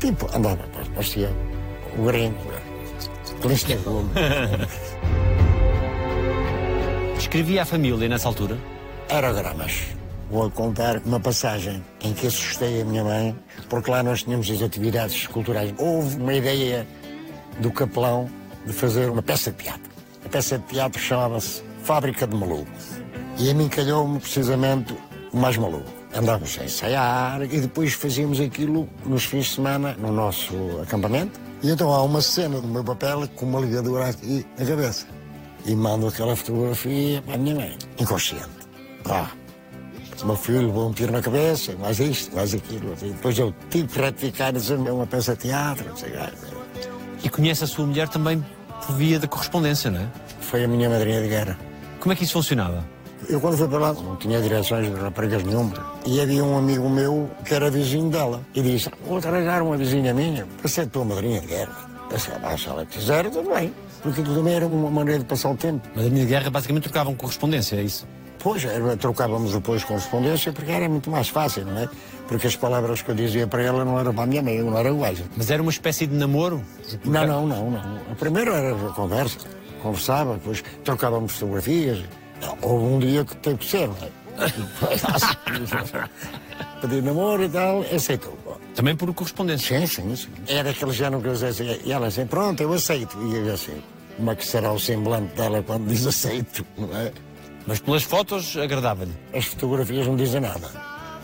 Tipo, 0.00 0.28
andava, 0.36 0.64
parecia 0.94 1.30
o 1.96 2.04
gringo, 2.04 2.36
de 3.40 3.74
volume. 3.76 4.10
Escrevia 7.18 7.62
à 7.62 7.64
família 7.64 8.08
nessa 8.08 8.28
altura? 8.28 8.56
aerogramas. 9.08 9.96
Vou 10.30 10.50
contar 10.50 11.00
uma 11.04 11.20
passagem 11.20 11.84
em 12.02 12.12
que 12.12 12.26
assustei 12.26 12.82
a 12.82 12.84
minha 12.84 13.04
mãe, 13.04 13.36
porque 13.68 13.90
lá 13.90 14.02
nós 14.02 14.24
tínhamos 14.24 14.50
as 14.50 14.60
atividades 14.60 15.26
culturais. 15.28 15.72
Houve 15.78 16.16
uma 16.16 16.34
ideia 16.34 16.86
do 17.60 17.70
capelão 17.70 18.28
de 18.66 18.72
fazer 18.72 19.08
uma 19.08 19.22
peça 19.22 19.52
de 19.52 19.62
teatro. 19.62 19.90
A 20.24 20.28
peça 20.28 20.58
de 20.58 20.64
teatro 20.64 21.00
chamava-se 21.00 21.62
Fábrica 21.84 22.26
de 22.26 22.34
Malucos. 22.34 23.00
E 23.38 23.50
a 23.50 23.54
mim 23.54 23.68
calhou-me 23.68 24.18
precisamente 24.18 24.96
o 25.32 25.36
mais 25.36 25.56
maluco. 25.56 25.88
Andávamos 26.12 26.58
a 26.60 26.64
ensaiar 26.64 27.42
e 27.42 27.60
depois 27.60 27.92
fazíamos 27.92 28.40
aquilo 28.40 28.88
nos 29.04 29.24
fins 29.24 29.44
de 29.46 29.54
semana 29.54 29.94
no 29.98 30.10
nosso 30.10 30.54
acampamento. 30.82 31.38
E 31.62 31.70
então 31.70 31.92
há 31.92 32.02
uma 32.02 32.20
cena 32.20 32.60
do 32.60 32.66
meu 32.66 32.82
papel 32.82 33.28
com 33.36 33.46
uma 33.46 33.60
ligadura 33.60 34.08
aqui 34.08 34.44
na 34.58 34.66
cabeça. 34.66 35.06
E 35.64 35.74
mando 35.76 36.08
aquela 36.08 36.34
fotografia 36.34 37.22
para 37.22 37.34
a 37.34 37.38
minha 37.38 37.54
mãe, 37.54 37.78
inconsciente. 37.98 38.48
Pá, 39.04 39.30
o 40.22 40.26
meu 40.26 40.36
filho 40.36 40.66
levou 40.66 40.88
um 40.88 40.92
tiro 40.92 41.12
na 41.12 41.20
cabeça, 41.20 41.74
mais 41.78 41.98
isto, 41.98 42.34
mais 42.34 42.54
aquilo. 42.54 42.94
E 43.02 43.08
depois 43.08 43.38
eu 43.38 43.54
tive 43.70 43.88
que 43.88 44.00
retificar, 44.00 44.52
dizer 44.52 44.74
é 44.74 44.92
uma 44.92 45.06
peça 45.06 45.34
de 45.34 45.42
teatro, 45.42 45.88
não 45.88 45.96
sei. 45.96 46.12
E 47.22 47.28
conhece 47.28 47.64
a 47.64 47.66
sua 47.66 47.86
mulher 47.86 48.08
também 48.08 48.44
por 48.86 48.94
via 48.96 49.18
da 49.18 49.26
correspondência, 49.26 49.90
não 49.90 50.00
é? 50.00 50.08
Foi 50.40 50.64
a 50.64 50.68
minha 50.68 50.88
madrinha 50.88 51.20
de 51.22 51.28
guerra. 51.28 51.58
Como 52.00 52.12
é 52.12 52.16
que 52.16 52.24
isso 52.24 52.34
funcionava? 52.34 52.84
Eu 53.28 53.40
quando 53.40 53.56
fui 53.56 53.66
para 53.66 53.78
lá 53.78 53.92
não 53.92 54.16
tinha 54.16 54.40
direções 54.40 54.86
de 54.86 55.00
raparigas 55.00 55.42
nenhuma. 55.42 55.74
E 56.06 56.20
havia 56.20 56.44
um 56.44 56.56
amigo 56.56 56.88
meu 56.88 57.28
que 57.44 57.54
era 57.54 57.70
vizinho 57.70 58.10
dela. 58.10 58.40
E 58.54 58.62
disse, 58.62 58.90
vou 59.06 59.18
arranjar 59.18 59.62
uma 59.62 59.76
vizinha 59.76 60.14
minha 60.14 60.46
para 60.58 60.68
ser 60.68 60.86
tua 60.86 61.04
madrinha 61.04 61.40
de 61.40 61.46
guerra. 61.46 61.90
Disse, 62.12 62.30
ah, 62.42 62.56
se 62.56 62.68
ela 62.68 62.86
quiser, 62.86 63.28
tudo 63.30 63.52
bem. 63.52 63.72
Porque 64.02 64.20
aquilo 64.20 64.36
também 64.36 64.54
era 64.54 64.66
uma 64.66 64.90
maneira 64.90 65.18
de 65.18 65.24
passar 65.24 65.50
o 65.50 65.56
tempo. 65.56 65.88
Mas 65.94 66.06
a 66.06 66.10
minha 66.10 66.24
guerra 66.24 66.50
basicamente 66.50 66.84
trocavam 66.84 67.14
correspondência, 67.14 67.76
é 67.76 67.82
isso? 67.82 68.06
Pois, 68.46 68.64
era, 68.64 68.96
trocávamos 68.96 69.54
depois 69.54 69.82
correspondência 69.82 70.52
porque 70.52 70.70
era 70.70 70.88
muito 70.88 71.10
mais 71.10 71.28
fácil, 71.28 71.64
não 71.64 71.78
é? 71.78 71.88
Porque 72.28 72.46
as 72.46 72.54
palavras 72.54 73.02
que 73.02 73.10
eu 73.10 73.14
dizia 73.16 73.44
para 73.44 73.60
ela 73.60 73.84
não 73.84 73.98
eram 73.98 74.14
para 74.14 74.22
a 74.22 74.26
minha 74.28 74.40
mãe, 74.40 74.62
não 74.62 74.78
eram 74.78 74.94
iguais. 74.94 75.20
Mas 75.36 75.50
era 75.50 75.60
uma 75.60 75.72
espécie 75.72 76.06
de 76.06 76.14
namoro? 76.14 76.62
Não, 77.04 77.26
não, 77.26 77.44
não, 77.44 77.70
não. 77.72 77.96
A 78.08 78.14
primeira 78.14 78.54
era 78.54 78.72
a 78.72 78.92
conversa. 78.92 79.38
Conversava, 79.82 80.34
depois 80.34 80.62
trocávamos 80.84 81.32
fotografias. 81.32 82.04
Houve 82.62 82.84
um 82.84 83.00
dia 83.00 83.24
que 83.24 83.34
teve 83.34 83.56
que 83.56 83.66
ser, 83.66 83.88
não 83.88 83.96
é? 83.96 84.10
Pedir 86.80 87.02
namoro 87.02 87.42
e 87.42 87.48
tal, 87.48 87.80
aceitou. 87.92 88.38
Também 88.76 88.94
por 88.94 89.12
correspondência? 89.12 89.80
Sim, 89.80 89.86
sim, 89.88 90.14
sim. 90.14 90.28
Era 90.46 90.70
aquele 90.70 90.92
género 90.92 91.20
que 91.20 91.26
eu 91.26 91.34
dizia, 91.34 91.80
e 91.84 91.90
ela 91.90 92.06
assim, 92.06 92.24
pronto, 92.24 92.62
eu 92.62 92.72
aceito. 92.72 93.18
E 93.22 93.38
eu 93.38 93.52
assim, 93.52 93.82
como 94.16 94.30
é 94.30 94.36
que 94.36 94.46
será 94.46 94.70
o 94.70 94.78
semblante 94.78 95.34
dela 95.34 95.64
quando 95.66 95.88
diz 95.88 96.06
aceito, 96.06 96.64
não 96.78 96.96
é? 96.96 97.10
Mas 97.66 97.80
pelas 97.80 98.04
fotos 98.04 98.56
agradava-lhe? 98.56 99.12
As 99.34 99.44
fotografias 99.46 100.06
não 100.06 100.14
dizem 100.14 100.40
nada. 100.40 100.70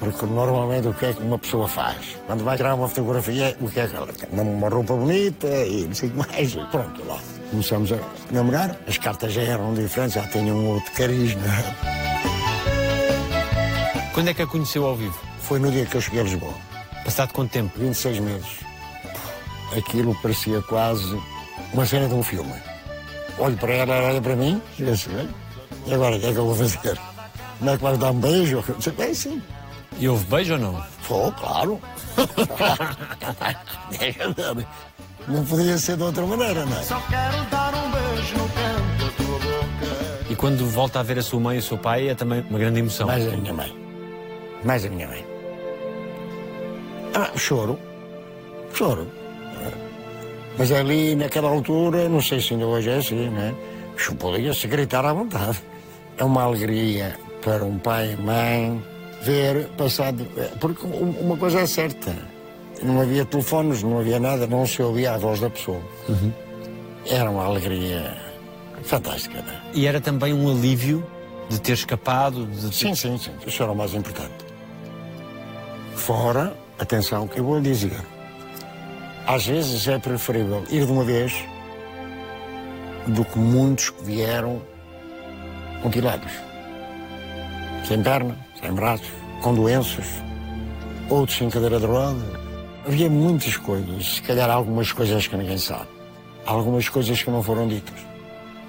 Porque 0.00 0.26
normalmente 0.26 0.88
o 0.88 0.94
que 0.94 1.06
é 1.06 1.12
que 1.12 1.22
uma 1.22 1.38
pessoa 1.38 1.68
faz? 1.68 2.16
Quando 2.26 2.42
vai 2.42 2.56
tirar 2.56 2.74
uma 2.74 2.88
fotografia, 2.88 3.56
o 3.60 3.70
que 3.70 3.78
é 3.78 3.86
que 3.86 3.94
ela 3.94 4.08
tem? 4.08 4.28
Uma 4.40 4.68
roupa 4.68 4.94
bonita 4.94 5.46
e 5.46 5.84
não 5.84 5.94
sei 5.94 6.08
o 6.08 6.12
que 6.12 6.18
mais. 6.18 6.52
E 6.52 6.66
pronto, 6.72 7.04
lá. 7.06 7.20
Começamos 7.50 7.92
a 7.92 7.98
namorar. 8.32 8.76
As 8.88 8.98
cartas 8.98 9.32
já 9.32 9.42
eram 9.42 9.72
diferentes, 9.74 10.14
já 10.14 10.26
tinham 10.26 10.56
um 10.56 10.70
outro 10.70 10.90
carisma. 10.92 11.42
Quando 14.12 14.28
é 14.28 14.34
que 14.34 14.42
a 14.42 14.46
conheceu 14.46 14.84
ao 14.84 14.96
vivo? 14.96 15.18
Foi 15.42 15.60
no 15.60 15.70
dia 15.70 15.86
que 15.86 15.96
eu 15.96 16.00
cheguei 16.00 16.20
a 16.20 16.24
Lisboa. 16.24 16.54
Passado 17.04 17.32
quanto 17.32 17.52
tempo? 17.52 17.78
26 17.78 18.18
meses. 18.18 18.58
Aquilo 19.76 20.14
parecia 20.20 20.60
quase 20.62 21.16
uma 21.72 21.86
cena 21.86 22.08
de 22.08 22.14
um 22.14 22.22
filme. 22.24 22.52
Olho 23.38 23.56
para 23.56 23.72
ela, 23.72 23.94
ela 23.94 24.08
olha 24.08 24.20
para 24.20 24.34
mim 24.34 24.60
e 24.78 24.90
assim, 24.90 25.28
e 25.86 25.94
agora 25.94 26.16
o 26.16 26.20
que 26.20 26.26
é 26.26 26.32
que 26.32 26.38
eu 26.38 26.46
vou 26.46 26.54
fazer? 26.54 26.98
Como 27.58 27.70
é 27.70 27.76
que 27.76 27.82
vais 27.82 27.98
dar 27.98 28.10
um 28.10 28.20
beijo? 28.20 28.64
Disse, 28.76 28.90
bem, 28.90 29.14
sim. 29.14 29.42
E 29.98 30.08
houve 30.08 30.24
beijo 30.24 30.54
ou 30.54 30.58
não? 30.58 30.82
Foi, 31.02 31.30
claro. 31.32 31.78
não 35.28 35.44
podia 35.44 35.76
ser 35.78 35.96
de 35.96 36.02
outra 36.02 36.26
maneira, 36.26 36.66
não 36.66 36.76
é? 36.78 36.82
Só 36.82 37.00
quero 37.08 37.44
dar 37.50 37.72
um 37.74 37.90
beijo 37.90 38.36
no 38.36 38.48
canto 38.48 39.04
da 39.04 39.10
tua 39.16 39.38
boca. 39.38 40.26
E 40.30 40.34
quando 40.34 40.66
volta 40.66 41.00
a 41.00 41.02
ver 41.02 41.18
a 41.18 41.22
sua 41.22 41.40
mãe 41.40 41.56
e 41.56 41.60
o 41.60 41.62
seu 41.62 41.78
pai 41.78 42.08
é 42.08 42.14
também 42.14 42.44
uma 42.48 42.58
grande 42.58 42.80
emoção. 42.80 43.06
Mais 43.06 43.26
a 43.26 43.36
minha 43.36 43.52
mãe. 43.52 43.76
Mais 44.64 44.82
a 44.84 44.88
minha 44.88 45.08
mãe. 45.08 45.24
Ah, 47.14 47.30
choro. 47.36 47.78
Choro. 48.72 49.06
Mas 50.58 50.72
ali, 50.72 51.14
naquela 51.14 51.48
altura, 51.48 52.08
não 52.08 52.20
sei 52.20 52.40
se 52.40 52.54
ainda 52.54 52.66
hoje 52.66 52.90
é 52.90 52.96
assim, 52.96 53.28
né? 53.30 53.54
Podia-se 54.18 54.66
gritar 54.66 55.04
à 55.04 55.12
vontade. 55.12 55.62
É 56.18 56.24
uma 56.24 56.42
alegria 56.42 57.16
para 57.42 57.64
um 57.64 57.78
pai 57.78 58.12
e 58.12 58.16
mãe 58.16 58.82
ver 59.22 59.68
passado. 59.76 60.26
Porque 60.60 60.86
uma 60.86 61.36
coisa 61.36 61.60
é 61.60 61.66
certa: 61.66 62.14
não 62.82 63.00
havia 63.00 63.24
telefones, 63.24 63.82
não 63.82 63.98
havia 63.98 64.20
nada, 64.20 64.46
não 64.46 64.66
se 64.66 64.82
ouvia 64.82 65.12
a 65.14 65.18
voz 65.18 65.40
da 65.40 65.50
pessoa. 65.50 65.80
Uhum. 66.08 66.32
Era 67.06 67.30
uma 67.30 67.44
alegria 67.44 68.16
fantástica. 68.84 69.40
Né? 69.42 69.60
E 69.74 69.86
era 69.86 70.00
também 70.00 70.32
um 70.32 70.50
alívio 70.50 71.04
de 71.48 71.60
ter 71.60 71.72
escapado? 71.72 72.46
De 72.46 72.68
ter... 72.68 72.72
Sim, 72.72 72.94
sim, 72.94 73.18
sim. 73.18 73.32
Isso 73.46 73.62
era 73.62 73.72
o 73.72 73.76
mais 73.76 73.94
importante. 73.94 74.44
Fora, 75.94 76.56
atenção, 76.78 77.28
que 77.28 77.38
eu 77.38 77.44
vou 77.44 77.58
lhe 77.58 77.62
dizer. 77.62 78.00
Às 79.26 79.46
vezes 79.46 79.86
é 79.86 79.98
preferível 79.98 80.64
ir 80.68 80.84
de 80.84 80.90
uma 80.92 81.04
vez 81.04 81.44
do 83.06 83.24
que 83.24 83.38
muitos 83.38 83.90
que 83.90 84.04
vieram 84.04 84.60
mutilados. 85.82 86.32
Sem 87.86 88.02
perna, 88.02 88.36
sem 88.60 88.72
braços, 88.72 89.10
com 89.42 89.54
doenças, 89.54 90.06
outros 91.08 91.36
sem 91.36 91.50
cadeira 91.50 91.78
de 91.78 91.86
roda. 91.86 92.40
Havia 92.86 93.08
muitas 93.08 93.56
coisas, 93.56 94.14
se 94.14 94.22
calhar 94.22 94.50
algumas 94.50 94.90
coisas 94.90 95.26
que 95.26 95.36
ninguém 95.36 95.58
sabe. 95.58 95.88
Algumas 96.44 96.88
coisas 96.88 97.22
que 97.22 97.30
não 97.30 97.42
foram 97.42 97.68
ditas. 97.68 97.94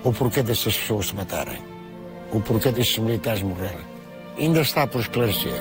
O 0.03 0.11
porquê 0.11 0.43
destas 0.43 0.77
pessoas 0.77 1.07
se 1.07 1.15
matarem. 1.15 1.59
O 2.31 2.39
porquê 2.39 2.71
destes 2.71 2.99
militares 2.99 3.41
morrerem. 3.41 3.85
Ainda 4.37 4.61
está 4.61 4.85
por 4.85 5.01
esclarecer. 5.01 5.53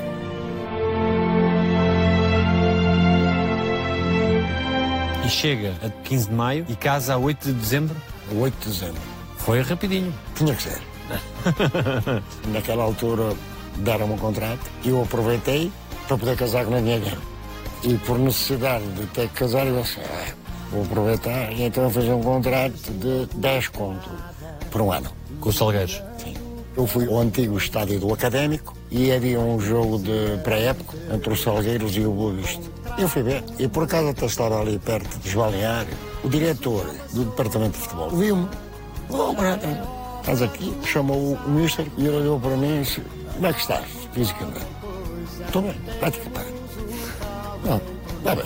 E 5.25 5.29
chega 5.29 5.75
a 5.83 5.89
15 5.89 6.29
de 6.29 6.35
maio 6.35 6.67
e 6.69 6.75
casa 6.75 7.15
a 7.15 7.19
8 7.19 7.47
de 7.47 7.53
dezembro? 7.53 7.97
8 8.35 8.55
de 8.59 8.69
dezembro. 8.69 9.03
Foi 9.39 9.61
rapidinho. 9.63 10.13
Tinha 10.35 10.55
que 10.55 10.63
ser. 10.63 10.92
Naquela 12.49 12.85
altura 12.85 13.35
deram-me 13.77 14.15
um 14.15 14.19
contrato 14.19 14.71
e 14.85 14.89
eu 14.89 15.03
aproveitei 15.03 15.71
para 16.07 16.19
poder 16.19 16.37
casar 16.37 16.65
com 16.65 16.75
a 16.75 16.81
minha 16.81 16.99
mulher. 16.99 17.19
E 17.83 17.97
por 17.99 18.19
necessidade 18.19 18.85
de 18.93 19.07
ter 19.07 19.29
que 19.29 19.35
casar, 19.35 19.67
eu 19.67 19.83
disse, 19.83 19.99
ah, 20.01 20.33
vou 20.71 20.83
aproveitar. 20.85 21.53
E 21.53 21.63
então 21.63 21.85
eu 21.85 21.91
fiz 21.91 22.05
um 22.05 22.23
contrato 22.23 22.93
de 22.93 23.27
10 23.35 23.69
contos 23.69 24.13
por 24.71 24.81
um 24.81 24.93
ano. 24.93 25.11
Com 25.41 25.49
os 25.49 25.57
Salgueiros? 25.57 26.01
Sim. 26.19 26.35
Eu 26.77 26.87
fui 26.87 27.07
ao 27.07 27.19
antigo 27.19 27.59
estádio 27.59 27.99
do 27.99 28.13
Académico 28.15 28.75
e 28.91 29.13
havia 29.13 29.41
um 29.41 29.61
jogo 29.61 29.99
de 29.99 30.39
pré-época 30.43 30.97
entre 31.13 31.33
os 31.33 31.43
Salgueiros 31.43 31.97
e 31.97 32.01
o 32.01 32.13
Boa 32.13 32.33
Vista. 32.33 32.63
Eu 32.99 33.09
fui 33.09 33.23
ver, 33.23 33.43
e 33.59 33.67
por 33.69 33.85
acaso 33.85 34.09
até 34.09 34.27
estava 34.27 34.61
ali 34.61 34.79
perto 34.79 35.19
de 35.19 35.35
Balneário, 35.35 35.95
o 36.23 36.29
diretor 36.29 36.87
do 37.13 37.25
departamento 37.25 37.73
de 37.73 37.79
futebol 37.79 38.11
viu-me. 38.11 38.49
Oh, 39.09 39.35
estás 40.23 40.43
aqui? 40.43 40.73
Chamou 40.85 41.35
o 41.35 41.51
mister 41.51 41.87
e 41.99 42.07
ele 42.07 42.17
olhou 42.17 42.41
para 42.41 42.57
mim 42.57 42.79
e 42.79 42.83
disse: 42.83 43.03
Como 43.35 43.47
é 43.47 43.53
que 43.53 43.61
estás 43.61 43.87
fisicamente? 44.13 44.67
Estou 45.45 45.63
bem, 45.63 45.75
praticamente. 45.99 46.55
Não, 47.65 47.81
está 48.19 48.35
bem. 48.35 48.45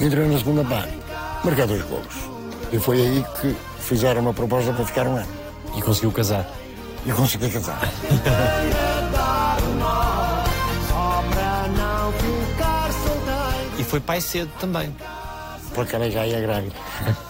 Entrei 0.00 0.26
na 0.26 0.38
segunda 0.38 0.64
parte, 0.64 0.92
marquei 1.44 1.66
dois 1.66 1.82
golos. 1.82 2.14
E 2.72 2.78
foi 2.78 3.00
aí 3.00 3.24
que 3.40 3.56
fizeram 3.80 4.22
uma 4.22 4.34
proposta 4.34 4.72
para 4.72 4.84
ficar 4.84 5.06
um 5.06 5.16
ano. 5.16 5.28
E 5.76 5.82
conseguiu 5.82 6.12
casar? 6.12 6.48
E 7.06 7.12
consegui 7.12 7.50
casar. 7.50 7.78
E 13.78 13.84
foi 13.84 14.00
pai 14.00 14.20
cedo 14.20 14.50
também. 14.58 14.92
Porque 15.72 15.94
ela 15.94 16.10
já 16.10 16.26
ia 16.26 16.40
grávida. 16.40 16.74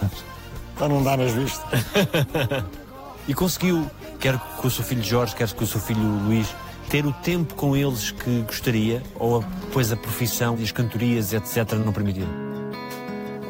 para 0.75 0.89
não 0.89 1.03
dar 1.03 1.15
nas 1.15 1.31
vistas. 1.31 1.69
E 3.29 3.33
conseguiu, 3.35 3.85
quer 4.19 4.39
com 4.39 4.67
o 4.67 4.71
seu 4.71 4.83
filho 4.83 5.03
Jorge, 5.03 5.35
quer 5.35 5.53
com 5.53 5.63
o 5.63 5.67
seu 5.67 5.79
filho 5.79 6.01
Luís, 6.01 6.47
ter 6.89 7.05
o 7.05 7.13
tempo 7.13 7.53
com 7.53 7.77
eles 7.77 8.09
que 8.09 8.41
gostaria? 8.41 9.03
Ou 9.19 9.45
depois 9.61 9.91
a 9.91 9.95
profissão 9.95 10.57
e 10.57 10.63
as 10.63 10.71
cantorias, 10.71 11.31
etc., 11.31 11.73
não 11.73 11.93
permitiram? 11.93 12.27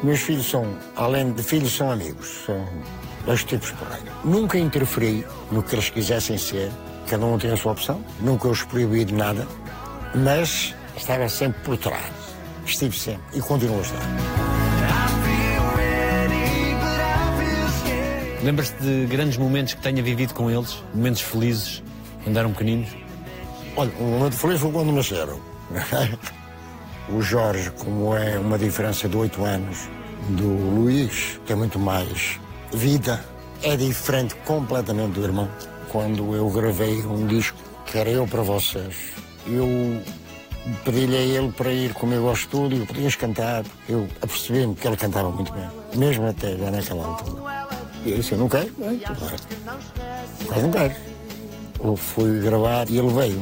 Meus 0.02 0.20
filhos 0.20 0.50
são, 0.50 0.76
além 0.94 1.32
de 1.32 1.42
filhos, 1.42 1.74
são 1.74 1.90
amigos. 1.90 2.42
São 2.44 2.62
dois 3.24 3.42
tipos 3.42 3.70
por 3.70 3.90
aí. 3.90 4.02
Nunca 4.22 4.58
interferi 4.58 5.26
no 5.50 5.62
que 5.62 5.74
eles 5.74 5.88
quisessem 5.88 6.36
ser. 6.36 6.70
Cada 7.08 7.24
um 7.24 7.38
tem 7.38 7.50
a 7.50 7.56
sua 7.56 7.72
opção. 7.72 8.04
Nunca 8.20 8.48
os 8.48 8.62
proibi 8.62 9.06
de 9.06 9.14
nada. 9.14 9.48
Mas 10.14 10.74
estava 10.94 11.26
sempre 11.26 11.58
por 11.62 11.78
trás. 11.78 12.12
Estive 12.66 12.98
sempre 12.98 13.38
e 13.38 13.40
continuo 13.40 13.78
a 13.78 13.80
estar. 13.80 14.49
Lembras-te 18.42 18.82
de 18.82 19.06
grandes 19.06 19.36
momentos 19.36 19.74
que 19.74 19.82
tenha 19.82 20.02
vivido 20.02 20.32
com 20.32 20.50
eles? 20.50 20.82
Momentos 20.94 21.20
felizes, 21.20 21.82
quando 22.24 22.38
eram 22.38 22.52
pequeninos? 22.52 22.88
Olha, 23.76 23.92
o 24.00 24.02
momento 24.02 24.34
feliz 24.34 24.60
foi 24.60 24.72
quando 24.72 24.92
nasceram. 24.92 25.38
o 27.10 27.20
Jorge, 27.20 27.70
como 27.72 28.16
é 28.16 28.38
uma 28.38 28.58
diferença 28.58 29.06
de 29.08 29.16
oito 29.16 29.44
anos 29.44 29.88
do 30.30 30.46
Luís, 30.46 31.38
tem 31.46 31.54
muito 31.54 31.78
mais 31.78 32.40
vida, 32.72 33.22
é 33.62 33.76
diferente 33.76 34.34
completamente 34.46 35.12
do 35.12 35.22
irmão. 35.22 35.48
Quando 35.90 36.34
eu 36.34 36.48
gravei 36.48 37.02
um 37.02 37.26
disco 37.26 37.58
que 37.84 37.98
era 37.98 38.08
eu 38.08 38.26
para 38.26 38.40
vocês, 38.40 38.96
eu 39.46 39.66
pedi-lhe 40.82 41.16
a 41.16 41.20
ele 41.20 41.52
para 41.52 41.70
ir 41.70 41.92
comigo 41.92 42.26
ao 42.26 42.32
estúdio, 42.32 42.86
podias 42.86 43.16
cantar. 43.16 43.64
Eu 43.86 44.08
apercebi-me 44.22 44.74
que 44.74 44.86
ele 44.86 44.96
cantava 44.96 45.30
muito 45.30 45.52
bem, 45.52 45.68
mesmo 45.94 46.26
até 46.26 46.56
já 46.56 46.70
naquela 46.70 47.04
altura. 47.06 47.69
E 48.04 48.10
eu 48.12 48.16
disse, 48.16 48.32
eu 48.32 48.38
não 48.38 48.48
quero, 48.48 48.72
não, 48.78 48.98
claro. 48.98 49.36
Mas 50.48 50.62
não 50.62 50.70
quero. 50.70 50.94
Eu 51.82 51.96
fui 51.96 52.40
gravar 52.40 52.88
e 52.88 52.98
ele 52.98 53.08
veio. 53.08 53.40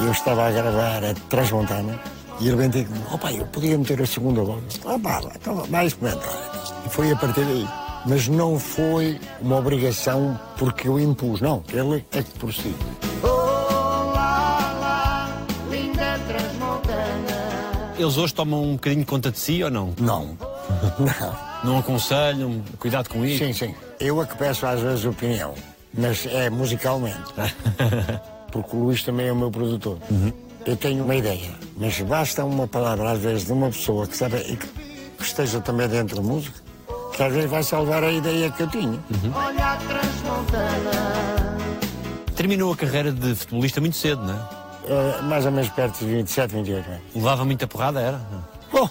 Eu 0.00 0.12
estava 0.12 0.48
a 0.48 0.50
gravar 0.50 1.04
a 1.04 1.14
Transmontana 1.28 2.00
e 2.40 2.48
ele 2.48 2.64
e 2.64 2.68
disse, 2.68 2.88
oh 3.12 3.18
pai, 3.18 3.40
eu 3.40 3.46
podia 3.46 3.76
meter 3.76 4.00
a 4.00 4.06
segunda 4.06 4.42
voz. 4.42 4.62
Ah 4.86 4.98
pá, 4.98 5.20
então 5.34 5.56
vai 5.68 5.86
experimentar. 5.86 6.82
E 6.86 6.88
foi 6.88 7.10
a 7.10 7.16
partir 7.16 7.44
daí. 7.44 7.66
Mas 8.06 8.28
não 8.28 8.58
foi 8.58 9.20
uma 9.40 9.56
obrigação 9.56 10.38
porque 10.56 10.88
eu 10.88 10.98
impus, 11.00 11.40
não. 11.40 11.62
Ele 11.72 12.04
é 12.12 12.22
que 12.22 12.30
por 12.38 12.52
si. 12.54 12.74
Eles 17.98 18.16
hoje 18.16 18.32
tomam 18.32 18.62
um 18.62 18.72
bocadinho 18.74 19.04
conta 19.04 19.32
de 19.32 19.38
si 19.38 19.62
ou 19.64 19.70
não? 19.70 19.92
Não. 19.98 20.38
Não. 20.98 21.48
Não 21.64 21.78
aconselham? 21.78 22.62
Cuidado 22.78 23.08
com 23.08 23.24
isso? 23.24 23.44
Sim, 23.44 23.52
sim. 23.52 23.74
Eu 23.98 24.22
é 24.22 24.26
que 24.26 24.36
peço 24.36 24.66
às 24.66 24.80
vezes 24.80 25.04
opinião, 25.04 25.54
mas 25.92 26.26
é 26.26 26.48
musicalmente. 26.50 27.32
Porque 28.52 28.76
o 28.76 28.84
Luís 28.84 29.02
também 29.02 29.26
é 29.28 29.32
o 29.32 29.36
meu 29.36 29.50
produtor. 29.50 29.98
Eu 30.64 30.76
tenho 30.76 31.04
uma 31.04 31.14
ideia, 31.16 31.50
mas 31.76 32.00
basta 32.00 32.44
uma 32.44 32.66
palavra 32.66 33.12
às 33.12 33.18
vezes 33.18 33.46
de 33.46 33.52
uma 33.52 33.68
pessoa 33.68 34.06
que 34.06 34.16
sabe 34.16 34.36
e 34.48 34.56
que, 34.56 34.68
esteja 35.20 35.60
também 35.60 35.88
dentro 35.88 36.16
da 36.16 36.22
música, 36.22 36.60
que 37.14 37.22
às 37.22 37.32
vezes 37.32 37.50
vai 37.50 37.62
salvar 37.62 38.04
a 38.04 38.12
ideia 38.12 38.50
que 38.50 38.62
eu 38.62 38.68
tinha. 38.68 38.98
Olha 39.34 39.72
a 39.72 39.76
transmontana. 39.76 41.58
Terminou 42.36 42.72
a 42.72 42.76
carreira 42.76 43.10
de 43.10 43.34
futebolista 43.34 43.80
muito 43.80 43.96
cedo, 43.96 44.22
não 44.22 44.34
é? 44.34 44.58
Eh, 44.88 45.22
mais 45.22 45.44
ou 45.44 45.52
menos 45.52 45.68
perto 45.70 45.98
de 45.98 46.06
27, 46.06 46.54
28 46.54 46.88
anos. 46.88 47.02
Levava 47.14 47.44
muita 47.44 47.66
porrada, 47.66 48.00
era? 48.00 48.20
Oh, 48.72 48.88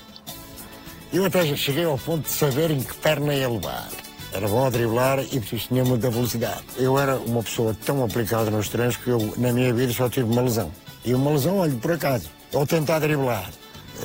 eu 1.13 1.26
até 1.26 1.56
cheguei 1.56 1.86
ao 1.86 1.98
ponto 1.98 2.24
de 2.24 2.30
saber 2.30 2.72
em 2.72 2.82
que 2.82 2.93
perna 2.96 3.34
ia 3.34 3.50
levar. 3.50 3.88
Era 4.34 4.48
bom 4.48 4.65
a 4.65 4.70
driblar 4.70 5.20
e 5.32 5.39
preciso 5.39 5.67
tinha 5.70 5.84
muita 5.86 6.10
velocidade. 6.10 6.62
Eu 6.78 7.00
era 7.00 7.15
uma 7.17 7.41
pessoa 7.41 7.76
tão 7.86 8.04
aplicada 8.04 8.52
nos 8.52 8.67
treinos 8.70 8.98
que 8.98 9.10
eu, 9.10 9.34
na 9.38 9.52
minha 9.54 9.74
vida, 9.74 9.91
só 9.93 10.10
tive 10.10 10.30
uma 10.32 10.41
lesão. 10.41 10.72
E 11.06 11.13
uma 11.15 11.32
lesão, 11.32 11.58
olha, 11.60 11.74
por 11.76 11.93
acaso, 11.93 12.30
ao 12.54 12.67
tentar 12.67 13.00
driblar, 13.00 13.50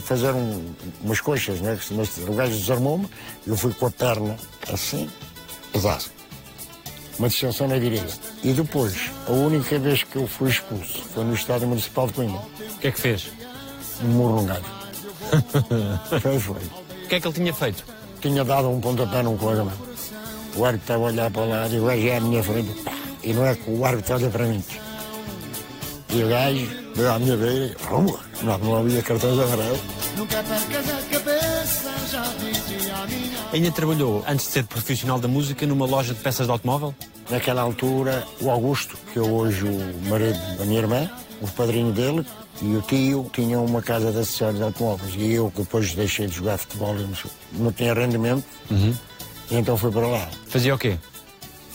fazer 0.05 0.31
um- 0.33 0.65
umas 1.03 1.21
coxas, 1.21 1.61
né? 1.61 1.77
que 1.77 1.93
Mas 1.93 2.17
o 2.19 2.33
gajo 2.33 2.53
desarmou-me, 2.57 3.09
eu 3.47 3.57
fui 3.57 3.75
com 3.75 3.87
a 3.87 3.91
perna 3.91 4.37
assim, 4.73 5.11
pesaço. 5.73 6.11
Uma 7.19 7.29
distensão 7.29 7.69
na 7.69 7.79
direita. 7.79 8.15
E 8.43 8.53
depois, 8.53 8.95
a 9.29 9.33
única 9.33 9.79
vez 9.79 10.03
que 10.05 10.17
eu 10.17 10.27
fui 10.27 10.49
expulso 10.51 11.03
foi 11.13 11.25
no 11.25 11.35
Estádio 11.35 11.69
Municipal 11.69 12.07
de 12.07 12.13
Coimbra. 12.15 12.41
O 12.41 12.79
que 12.79 12.89
é 12.89 12.93
que 12.93 13.01
fez? 13.01 13.29
Um 14.03 14.07
murro 14.09 14.37
num 14.43 14.47
gajo. 14.47 14.65
foi, 16.23 16.39
foi. 16.39 16.82
O 17.13 17.15
que 17.15 17.17
é 17.17 17.21
que 17.21 17.29
ele 17.29 17.35
tinha 17.35 17.53
feito? 17.53 17.85
tinha 18.23 18.43
dado 18.43 18.71
um 18.71 18.81
pontapé 18.81 19.23
num 19.23 19.37
colega 19.37 19.65
meu. 19.65 19.75
O 20.57 20.65
árbitro 20.65 20.85
estava 20.85 21.03
a 21.03 21.07
olhar 21.09 21.31
para 21.31 21.45
lá 21.45 21.69
e 21.69 21.79
o 21.79 21.85
gajo 21.85 22.09
é 22.09 22.17
à 22.17 22.21
minha 22.23 22.43
frente. 22.43 22.75
E 23.23 23.35
não 23.35 23.45
é 23.45 23.55
que 23.55 23.71
o 23.71 23.85
árbitro 23.85 24.15
olha 24.15 24.31
para 24.31 24.47
mim. 24.47 24.65
E 26.09 26.25
o 26.25 26.29
gajo 26.31 26.67
veio 26.95 27.13
à 27.13 27.19
minha 27.19 27.37
beira 27.37 27.67
e 27.67 27.85
rua. 27.85 28.19
Não, 28.41 28.57
não 28.57 28.77
havia 28.77 29.03
cartões 29.03 29.39
amarelos. 29.39 29.81
Nunca 30.17 30.43
percas 30.43 30.89
a 30.89 31.03
cabeça, 31.11 31.93
já 32.11 32.23
dizia 32.23 32.97
a 32.97 33.07
minha. 33.07 33.39
Ainda 33.53 33.71
trabalhou, 33.73 34.25
antes 34.27 34.47
de 34.47 34.53
ser 34.53 34.65
profissional 34.65 35.19
da 35.19 35.29
música, 35.29 35.67
numa 35.67 35.85
loja 35.85 36.15
de 36.15 36.21
peças 36.21 36.47
de 36.47 36.51
automóvel? 36.51 36.95
Naquela 37.29 37.61
altura, 37.61 38.27
o 38.41 38.51
Augusto, 38.51 38.97
que 39.13 39.19
é 39.19 39.23
hoje 39.23 39.65
o 39.65 40.09
marido 40.09 40.39
da 40.57 40.65
minha 40.65 40.81
irmã, 40.81 41.11
o 41.43 41.49
padrinho 41.49 41.93
dele 41.93 42.25
e 42.61 42.77
o 42.77 42.83
tio 42.83 43.29
tinham 43.33 43.65
uma 43.65 43.81
casa 43.81 44.13
de 44.13 44.19
acessórios 44.19 44.59
de 44.59 44.65
automóveis. 44.65 45.15
E 45.17 45.33
eu, 45.33 45.51
que 45.51 45.63
depois 45.63 45.95
deixei 45.95 46.27
de 46.27 46.35
jogar 46.37 46.59
futebol, 46.59 46.95
e 46.97 47.09
não, 47.53 47.73
tinha 47.73 47.95
rendimento, 47.95 48.45
e 49.51 49.57
então 49.57 49.77
fui 49.77 49.91
para 49.91 50.07
lá. 50.07 50.29
Fazia 50.49 50.75
o 50.75 50.79
quê? 50.79 50.99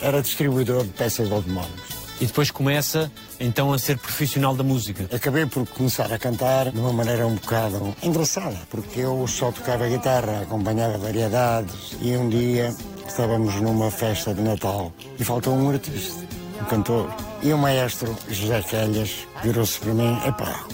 Era 0.02 0.22
distribuidor 0.22 0.84
de 0.84 0.90
peças 0.90 1.28
de 1.28 1.34
automóveis. 1.34 1.98
E 2.20 2.26
depois 2.26 2.50
começa, 2.50 3.12
então, 3.40 3.72
a 3.72 3.78
ser 3.78 3.96
profissional 3.98 4.56
da 4.56 4.64
música. 4.64 5.08
Acabei 5.16 5.46
por 5.46 5.68
começar 5.68 6.12
a 6.12 6.18
cantar 6.18 6.72
de 6.72 6.80
uma 6.80 6.92
maneira 6.92 7.28
um 7.28 7.36
bocado 7.36 7.96
engraçada, 8.02 8.58
porque 8.72 9.02
eu 9.02 9.28
só 9.28 9.52
tocava 9.52 9.88
guitarra, 9.88 10.42
acompanhava 10.42 10.98
variedades, 10.98 11.96
e 12.02 12.18
um 12.18 12.28
dia 12.28 12.76
estávamos 13.08 13.56
numa 13.62 13.92
festa 13.92 14.34
de 14.34 14.42
Natal 14.42 14.92
e 15.20 15.24
faltou 15.24 15.54
um 15.54 15.70
artista, 15.70 16.26
um 16.60 16.66
cantor. 16.66 17.27
E 17.42 17.54
o 17.54 17.58
maestro 17.58 18.16
José 18.30 18.62
Calhas 18.64 19.28
virou-se 19.44 19.80
para 19.80 19.94
mim: 19.94 20.20
epá, 20.26 20.66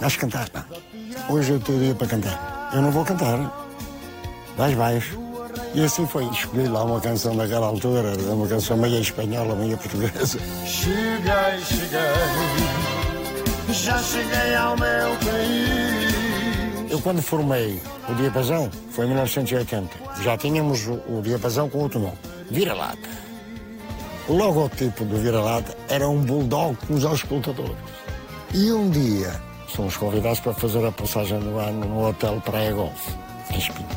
vais 0.00 0.16
cantar, 0.16 0.48
pá. 0.48 0.64
Hoje 1.28 1.52
é 1.52 1.56
o 1.56 1.60
teu 1.60 1.78
dia 1.78 1.94
para 1.94 2.06
cantar. 2.06 2.70
Eu 2.74 2.82
não 2.82 2.90
vou 2.90 3.04
cantar. 3.04 3.68
Vais, 4.56 4.74
vais. 4.74 5.04
E 5.74 5.84
assim 5.84 6.06
foi. 6.06 6.24
Escolhi 6.30 6.66
lá 6.66 6.82
uma 6.84 7.00
canção 7.00 7.36
daquela 7.36 7.66
altura, 7.66 8.16
uma 8.32 8.46
canção 8.48 8.76
meia 8.76 8.98
espanhola, 8.98 9.54
meia 9.54 9.76
portuguesa. 9.76 10.38
Cheguei, 10.64 11.64
cheguei. 11.64 11.98
Já 13.70 13.98
cheguei 13.98 14.54
ao 14.54 14.76
meu 14.76 15.10
país. 15.18 16.90
Eu 16.90 17.00
quando 17.02 17.20
formei 17.20 17.82
o 18.08 18.14
Diapasão 18.14 18.70
foi 18.90 19.04
em 19.04 19.08
1980. 19.08 20.22
Já 20.22 20.38
tínhamos 20.38 20.86
o, 20.86 20.94
o 21.06 21.20
Diapasão 21.22 21.68
com 21.68 21.78
outro 21.78 22.00
nome. 22.00 22.16
Vira-lata. 22.50 23.27
O 24.28 24.34
logotipo 24.34 25.04
do 25.06 25.16
Vira-lata 25.16 25.74
era 25.88 26.06
um 26.06 26.20
bulldog 26.20 26.76
com 26.86 26.94
os 26.94 27.04
auscultadores. 27.04 27.76
E 28.52 28.70
um 28.72 28.90
dia 28.90 29.40
fomos 29.68 29.96
convidados 29.96 30.40
para 30.40 30.52
fazer 30.54 30.84
a 30.84 30.92
passagem 30.92 31.38
do 31.40 31.58
ano 31.58 31.86
no 31.86 32.08
Hotel 32.08 32.40
Praia 32.44 32.72
Golf, 32.72 33.08
em 33.50 33.58
Espinho. 33.58 33.88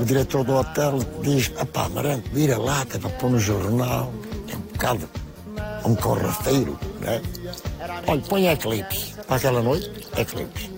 O 0.00 0.04
diretor 0.04 0.44
do 0.44 0.54
hotel 0.54 0.98
diz, 1.22 1.52
apá, 1.58 1.84
Amarante, 1.86 2.30
vira-lata 2.30 2.98
para 2.98 3.10
pôr 3.10 3.30
no 3.30 3.38
jornal. 3.38 4.12
É 4.48 4.56
um 4.56 4.60
bocado 4.60 5.08
um 5.84 5.94
corrafeiro, 5.94 6.78
né? 7.00 7.20
Olha, 8.06 8.22
põe 8.22 8.48
Eclipse. 8.48 9.14
Para 9.26 9.36
aquela 9.36 9.62
noite, 9.62 9.90
Eclipse. 10.16 10.70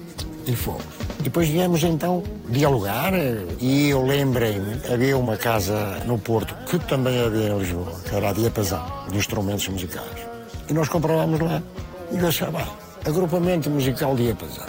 E 0.46 0.56
fomos. 0.56 0.99
Depois 1.22 1.48
viemos 1.48 1.82
então 1.84 2.22
dialogar 2.48 3.12
eh, 3.12 3.44
e 3.60 3.90
eu 3.90 4.04
lembrei-me, 4.04 4.80
havia 4.90 5.16
uma 5.18 5.36
casa 5.36 6.00
no 6.06 6.18
Porto, 6.18 6.54
que 6.66 6.78
também 6.78 7.22
havia 7.22 7.48
em 7.48 7.58
Lisboa, 7.58 7.92
que 8.08 8.14
era 8.14 8.30
a 8.30 8.32
Diapasão, 8.32 8.84
de 9.10 9.18
instrumentos 9.18 9.68
musicais. 9.68 10.26
E 10.68 10.72
nós 10.72 10.88
comprávamos 10.88 11.38
lá. 11.40 11.62
E 12.10 12.18
eu 12.18 12.26
achava, 12.26 12.60
ah, 12.62 13.08
agrupamento 13.08 13.68
musical 13.68 14.16
Diapasão. 14.16 14.66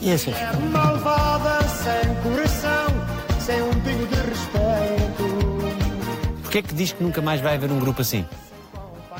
E 0.00 0.12
assim 0.12 0.32
ficou. 0.32 0.60
Malvada, 0.70 1.68
sem 1.68 2.14
coração, 2.22 2.86
sem 3.38 3.62
um 3.62 3.70
pingo 3.80 4.06
de 4.06 4.14
respeito. 4.14 5.30
Porquê 6.42 6.58
é 6.58 6.62
que 6.62 6.74
diz 6.74 6.92
que 6.92 7.04
nunca 7.04 7.20
mais 7.20 7.42
vai 7.42 7.56
haver 7.56 7.70
um 7.70 7.78
grupo 7.78 8.00
assim? 8.00 8.24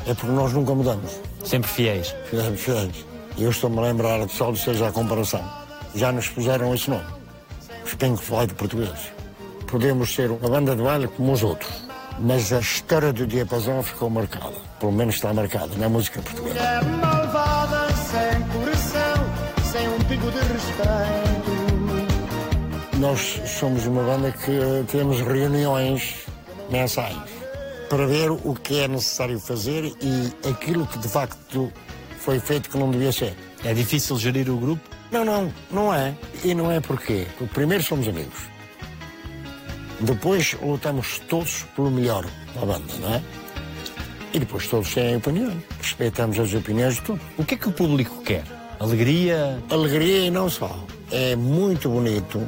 É 0.07 0.13
porque 0.15 0.31
nós 0.31 0.51
nunca 0.51 0.73
mudamos. 0.73 1.11
Sempre 1.45 1.69
fiéis. 1.69 2.15
Fizemos 2.29 2.59
fiéis. 2.59 3.05
E 3.37 3.43
eu 3.43 3.51
estou-me 3.51 3.77
a 3.77 3.81
lembrar, 3.83 4.27
só 4.29 4.51
de 4.51 4.59
seja 4.59 4.87
a 4.87 4.91
comparação. 4.91 5.60
Já 5.95 6.11
nos 6.11 6.29
puseram 6.29 6.73
esse 6.73 6.89
nome. 6.89 7.05
Os 7.85 7.93
Pink 7.93 8.21
Floyd 8.21 8.53
portugueses. 8.53 9.11
Podemos 9.67 10.13
ser 10.13 10.31
uma 10.31 10.49
banda 10.49 10.75
de 10.75 10.81
baile 10.81 11.07
como 11.07 11.33
os 11.33 11.43
outros. 11.43 11.71
Mas 12.19 12.51
a 12.53 12.59
história 12.59 13.11
do 13.11 13.25
diapasão 13.25 13.81
ficou 13.81 14.09
marcada. 14.09 14.53
Pelo 14.79 14.91
menos 14.91 15.15
está 15.15 15.33
marcada 15.33 15.75
na 15.77 15.89
música 15.89 16.21
portuguesa. 16.21 16.59
É 16.59 16.81
malvada, 16.83 17.87
sem 17.95 18.41
coração, 18.49 19.25
sem 19.71 19.87
um 19.87 19.99
pingo 19.99 20.31
de 20.31 20.39
respeito. 20.39 21.51
Nós 22.99 23.41
somos 23.47 23.85
uma 23.87 24.03
banda 24.03 24.31
que 24.31 24.51
eh, 24.51 24.83
temos 24.87 25.19
reuniões 25.21 26.25
mensais 26.69 27.17
para 27.89 28.05
ver 28.05 28.31
o 28.31 28.53
que 28.53 28.79
é 28.79 28.87
necessário 28.87 29.39
fazer 29.39 29.91
e 30.01 30.47
aquilo 30.47 30.85
que 30.85 30.97
de 30.99 31.07
facto 31.07 31.71
foi 32.19 32.39
feito 32.39 32.69
que 32.69 32.77
não 32.77 32.91
devia 32.91 33.11
ser. 33.11 33.35
É 33.65 33.73
difícil 33.73 34.17
gerir 34.17 34.49
o 34.49 34.57
grupo? 34.57 34.90
Não, 35.11 35.25
não, 35.25 35.53
não 35.69 35.93
é. 35.93 36.15
E 36.43 36.53
não 36.53 36.71
é 36.71 36.79
porquê. 36.79 37.27
Porque 37.37 37.53
primeiro 37.53 37.83
somos 37.83 38.07
amigos. 38.07 38.39
Depois 39.99 40.55
lutamos 40.61 41.19
todos 41.29 41.63
pelo 41.75 41.91
melhor 41.91 42.25
da 42.55 42.65
banda, 42.65 42.93
não 42.99 43.13
é? 43.13 43.21
E 44.33 44.39
depois 44.39 44.67
todos 44.67 44.93
têm 44.93 45.17
opiniões. 45.17 45.61
Respeitamos 45.79 46.39
as 46.39 46.53
opiniões 46.53 46.95
de 46.95 47.01
todos. 47.01 47.21
O 47.37 47.43
que 47.43 47.55
é 47.55 47.57
que 47.57 47.67
o 47.67 47.71
público 47.71 48.23
quer? 48.23 48.43
Alegria? 48.79 49.61
Alegria 49.69 50.27
e 50.27 50.31
não 50.31 50.49
só. 50.49 50.83
É 51.11 51.35
muito 51.35 51.89
bonito 51.89 52.47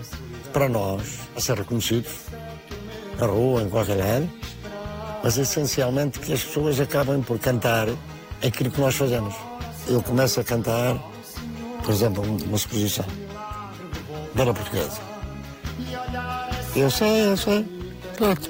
para 0.54 0.70
nós 0.70 1.20
a 1.36 1.42
ser 1.42 1.58
reconhecidos 1.58 2.12
na 3.20 3.28
rua, 3.28 3.62
em 3.62 3.70
qualquer 3.70 3.98
lado, 3.98 4.30
mas 5.24 5.38
essencialmente 5.38 6.20
que 6.20 6.34
as 6.34 6.44
pessoas 6.44 6.80
acabem 6.80 7.22
por 7.22 7.38
cantar 7.40 7.88
aquilo 8.46 8.72
que 8.72 8.80
nós 8.80 8.96
fazemos. 8.96 9.36
Eu 9.88 10.02
começo 10.02 10.40
a 10.40 10.44
cantar, 10.44 10.98
por 11.84 11.94
exemplo, 11.94 12.24
uma 12.24 12.56
exposição 12.56 13.06
dela 14.34 14.54
portuguesa. 14.54 15.00
Eu 16.76 16.90
sei, 16.90 17.28
eu 17.28 17.38
sei. 17.38 17.66
Pronto. 18.18 18.50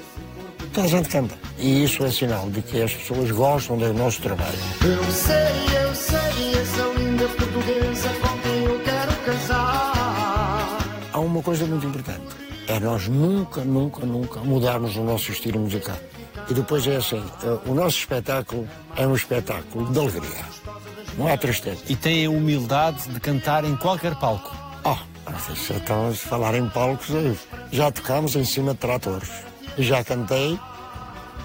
Toda 0.72 0.86
a 0.86 0.90
gente 0.90 1.08
canta. 1.08 1.34
E 1.58 1.84
isso 1.84 2.04
é 2.04 2.10
sinal 2.10 2.50
de 2.50 2.62
que 2.62 2.82
as 2.82 2.92
pessoas 2.92 3.30
gostam 3.30 3.76
do 3.76 3.92
nosso 3.92 4.20
trabalho. 4.22 4.58
Eu 4.82 5.10
sei, 5.10 5.34
eu 5.82 5.94
sei, 5.94 6.60
essa 6.60 6.82
linda 6.98 7.28
portuguesa 7.28 8.08
com 8.20 8.38
quem 8.38 8.64
eu 8.64 8.80
quero 8.80 9.16
casar. 9.24 10.78
Há 11.12 11.20
uma 11.20 11.42
coisa 11.42 11.66
muito 11.66 11.86
importante. 11.86 12.44
É 12.66 12.80
nós 12.80 13.08
nunca, 13.08 13.60
nunca, 13.62 14.04
nunca 14.06 14.40
mudarmos 14.40 14.96
o 14.96 15.04
nosso 15.04 15.30
estilo 15.30 15.60
musical. 15.60 15.96
E 16.48 16.54
depois 16.54 16.86
é 16.86 16.96
assim, 16.96 17.22
eh, 17.42 17.58
o 17.66 17.74
nosso 17.74 17.98
espetáculo 17.98 18.68
é 18.96 19.06
um 19.06 19.14
espetáculo 19.14 19.90
de 19.92 19.98
alegria. 19.98 20.44
Não 21.16 21.28
há 21.28 21.36
tristeza. 21.36 21.80
E 21.88 21.94
têm 21.94 22.26
a 22.26 22.30
humildade 22.30 23.08
de 23.08 23.20
cantar 23.20 23.64
em 23.64 23.76
qualquer 23.76 24.14
palco. 24.16 24.50
Oh, 24.84 24.96
se 25.38 25.72
estamos 25.72 26.14
a 26.24 26.28
falar 26.28 26.54
em 26.54 26.68
palcos, 26.68 27.08
já 27.70 27.90
tocamos 27.90 28.34
em 28.36 28.44
cima 28.44 28.72
de 28.72 28.78
tratores. 28.78 29.30
E 29.78 29.82
já 29.82 30.02
cantei 30.02 30.58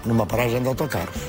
numa 0.05 0.25
paragem 0.25 0.61
de 0.61 0.67
autocarros. 0.67 1.21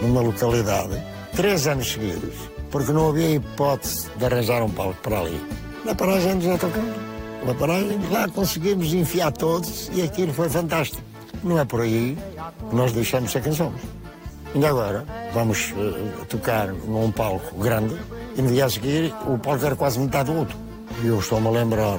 Numa 0.00 0.20
localidade, 0.20 1.02
três 1.34 1.66
anos 1.66 1.92
seguidos, 1.92 2.34
porque 2.70 2.92
não 2.92 3.08
havia 3.08 3.36
hipótese 3.36 4.08
de 4.16 4.24
arranjar 4.24 4.62
um 4.62 4.70
palco 4.70 5.00
para 5.02 5.20
ali. 5.20 5.40
Na 5.84 5.94
paragem 5.94 6.38
dos 6.38 6.48
autocarros. 6.48 6.94
uma 7.42 7.54
paragem, 7.54 7.98
lá 8.10 8.28
conseguimos 8.28 8.92
enfiar 8.92 9.32
todos 9.32 9.90
e 9.92 10.02
aquilo 10.02 10.32
foi 10.32 10.48
fantástico. 10.48 11.02
Não 11.44 11.58
é 11.58 11.64
por 11.64 11.82
aí 11.82 12.16
que 12.68 12.74
nós 12.74 12.92
deixamos 12.92 13.30
ser 13.30 13.42
quem 13.42 13.52
somos. 13.52 13.80
Ainda 14.54 14.68
agora, 14.68 15.04
vamos 15.36 15.70
uh, 15.72 16.24
tocar 16.30 16.68
num 16.68 17.12
palco 17.12 17.58
grande 17.58 17.94
e 18.38 18.40
no 18.40 18.50
dia 18.50 18.64
a 18.64 18.70
seguir 18.70 19.14
o 19.26 19.38
palco 19.38 19.66
era 19.66 19.76
quase 19.76 19.98
metade 19.98 20.32
do 20.32 20.38
outro. 20.38 20.56
E 21.02 21.08
eu 21.08 21.18
estou-me 21.18 21.46
a 21.48 21.50
lembrar, 21.50 21.98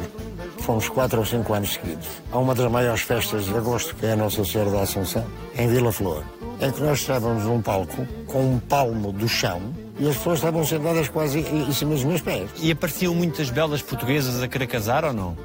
fomos 0.62 0.90
quatro 0.90 1.20
ou 1.20 1.26
cinco 1.26 1.54
anos 1.54 1.74
seguidos, 1.74 2.08
a 2.32 2.40
uma 2.40 2.56
das 2.56 2.72
maiores 2.72 3.02
festas 3.02 3.46
de 3.46 3.56
agosto, 3.56 3.96
que 3.96 4.08
é 4.08 4.14
a 4.14 4.16
Nossa 4.16 4.44
Senhora 4.44 4.72
da 4.72 4.82
Assunção, 4.82 5.24
em 5.56 5.68
Vila 5.68 5.92
Flor, 5.92 6.24
em 6.60 6.72
que 6.72 6.82
nós 6.82 7.00
estávamos 7.00 7.44
num 7.44 7.62
palco 7.62 8.08
com 8.26 8.54
um 8.54 8.60
palmo 8.60 9.12
do 9.12 9.28
chão 9.28 9.62
e 10.00 10.10
as 10.10 10.18
pessoas 10.18 10.40
estavam 10.40 10.66
sentadas 10.66 11.08
quase 11.08 11.40
em 11.42 11.72
cima 11.72 11.94
dos 11.94 12.06
meus 12.06 12.22
pés. 12.22 12.50
E 12.60 12.72
apareciam 12.72 13.14
muitas 13.14 13.52
belas 13.52 13.84
portuguesas 13.84 14.42
a 14.42 14.48
querer 14.48 14.66
casar 14.66 15.06
ou 15.06 15.14
não? 15.14 15.38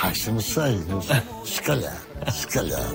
Ai, 0.00 0.14
se 0.14 0.30
não 0.30 0.40
sei, 0.40 0.80
mas 0.88 1.06
se 1.48 1.60
calhar, 1.60 2.00
se 2.30 2.46
calhar. 2.46 2.86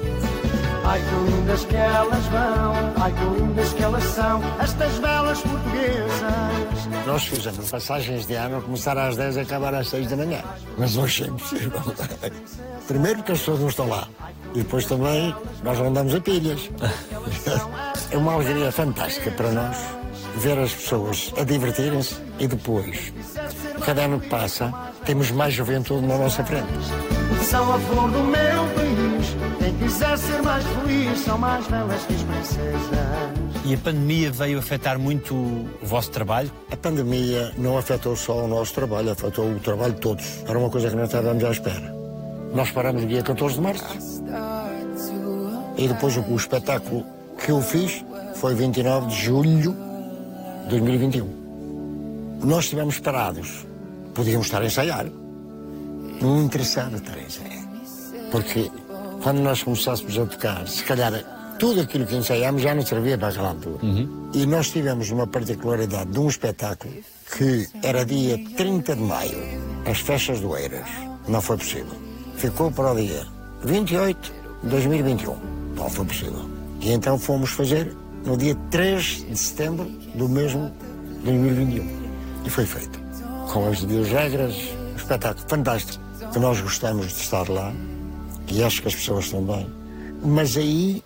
Ai 0.87 1.01
que 1.01 1.31
lindas 1.31 1.65
que 1.65 1.75
elas 1.75 2.25
vão, 2.27 2.93
ai 2.95 3.11
que 3.11 3.41
lindas 3.41 3.73
que 3.73 3.83
elas 3.83 4.03
são, 4.05 4.41
estas 4.61 4.99
belas 4.99 5.41
portuguesas. 5.41 7.05
Nós 7.05 7.25
fizemos 7.25 7.69
passagens 7.69 8.25
de 8.25 8.35
ano 8.35 8.59
a 8.59 8.61
começar 8.61 8.97
às 8.97 9.17
10 9.17 9.35
e 9.35 9.39
acabar 9.41 9.73
às 9.75 9.89
6 9.89 10.07
da 10.07 10.15
manhã. 10.15 10.41
Mas 10.77 10.95
hoje 10.95 11.25
é 11.25 11.27
impossível. 11.27 11.81
Primeiro 12.87 13.17
porque 13.17 13.33
as 13.33 13.39
pessoas 13.39 13.59
não 13.59 13.67
estão 13.67 13.89
lá. 13.89 14.07
E 14.53 14.59
depois 14.59 14.85
também 14.85 15.35
nós 15.61 15.77
andamos 15.77 16.15
a 16.15 16.21
pilhas. 16.21 16.69
É 18.09 18.15
uma 18.15 18.35
alegria 18.35 18.71
fantástica 18.71 19.29
para 19.31 19.51
nós 19.51 19.75
ver 20.37 20.57
as 20.59 20.71
pessoas 20.71 21.33
a 21.37 21.43
divertirem-se 21.43 22.15
e 22.39 22.47
depois, 22.47 23.11
cada 23.83 24.03
ano 24.03 24.19
que 24.19 24.29
passa, 24.29 24.73
temos 25.05 25.29
mais 25.31 25.53
juventude 25.53 26.05
na 26.05 26.17
nossa 26.17 26.41
frente. 26.45 26.67
São 27.43 27.73
a 27.73 27.79
flor 27.79 28.09
do 28.09 28.23
meu 28.23 28.67
país, 28.75 29.16
quiser 29.79 30.17
ser 30.17 30.41
mais 30.41 30.63
feliz, 30.63 31.19
são 31.19 31.37
mais 31.37 31.67
belas 31.67 32.03
que 32.05 32.13
as 32.13 32.23
princesas. 32.23 32.81
E 33.65 33.73
a 33.73 33.77
pandemia 33.77 34.31
veio 34.31 34.59
afetar 34.59 34.97
muito 34.97 35.35
o 35.35 35.69
vosso 35.83 36.09
trabalho? 36.11 36.51
A 36.71 36.77
pandemia 36.77 37.51
não 37.57 37.77
afetou 37.77 38.15
só 38.15 38.45
o 38.45 38.47
nosso 38.47 38.73
trabalho, 38.73 39.11
afetou 39.11 39.51
o 39.51 39.59
trabalho 39.59 39.93
de 39.93 39.99
todos. 39.99 40.43
Era 40.47 40.57
uma 40.57 40.69
coisa 40.69 40.89
que 40.89 40.95
não 40.95 41.03
estávamos 41.03 41.43
à 41.43 41.51
espera. 41.51 41.95
Nós 42.53 42.71
paramos 42.71 43.01
no 43.03 43.07
dia 43.07 43.21
14 43.21 43.55
de 43.55 43.61
março 43.61 44.23
e 45.77 45.87
depois 45.87 46.17
o, 46.17 46.21
o 46.21 46.35
espetáculo 46.35 47.05
que 47.37 47.51
eu 47.51 47.61
fiz 47.61 48.03
foi 48.35 48.55
29 48.55 49.07
de 49.07 49.15
julho 49.15 49.75
de 50.63 50.69
2021. 50.69 52.39
Nós 52.43 52.65
estivemos 52.65 52.99
parados. 52.99 53.65
Podíamos 54.13 54.47
estar 54.47 54.61
a 54.61 54.65
ensaiar. 54.65 55.05
Não 56.21 56.43
interessava 56.43 56.97
estar 56.97 57.13
a 57.13 57.21
ensaiar. 57.21 57.67
Porque 58.31 58.71
quando 59.27 59.41
nós 59.41 59.61
começássemos 59.61 60.17
a 60.17 60.25
tocar, 60.25 60.65
se 60.69 60.81
calhar 60.85 61.11
tudo 61.59 61.81
aquilo 61.81 62.07
que 62.07 62.15
ensaiámos 62.15 62.61
já 62.61 62.73
não 62.73 62.85
servia 62.85 63.17
para 63.17 63.27
aquela 63.27 63.49
altura. 63.49 63.79
E 64.33 64.45
nós 64.45 64.69
tivemos 64.69 65.11
uma 65.11 65.27
particularidade 65.27 66.11
de 66.11 66.17
um 66.17 66.29
espetáculo 66.29 66.93
que 67.35 67.67
era 67.83 68.05
dia 68.05 68.39
30 68.55 68.95
de 68.95 69.01
maio, 69.01 69.37
as 69.85 69.99
festas 69.99 70.39
do 70.39 70.55
Eiras. 70.55 70.87
Não 71.27 71.41
foi 71.41 71.57
possível. 71.57 71.91
Ficou 72.37 72.71
para 72.71 72.93
o 72.93 72.95
dia 72.95 73.27
28 73.65 74.33
de 74.63 74.69
2021. 74.69 75.35
Não 75.75 75.89
foi 75.89 76.05
possível. 76.05 76.49
E 76.79 76.93
então 76.93 77.19
fomos 77.19 77.49
fazer 77.49 77.93
no 78.23 78.37
dia 78.37 78.55
3 78.71 79.25
de 79.27 79.37
setembro 79.37 79.91
do 80.15 80.29
mesmo 80.29 80.71
2021. 81.25 81.85
E 82.45 82.49
foi 82.49 82.65
feito. 82.65 82.97
Com 83.51 83.67
as 83.67 83.81
devidas 83.81 84.07
regras, 84.07 84.55
um 84.93 84.95
espetáculo 84.95 85.45
fantástico, 85.49 86.01
que 86.31 86.39
nós 86.39 86.61
gostamos 86.61 87.07
de 87.07 87.19
estar 87.19 87.49
lá, 87.49 87.73
e 88.51 88.63
acho 88.63 88.81
que 88.81 88.87
as 88.87 88.95
pessoas 88.95 89.29
também. 89.29 89.67
Mas 90.23 90.57
aí 90.57 91.03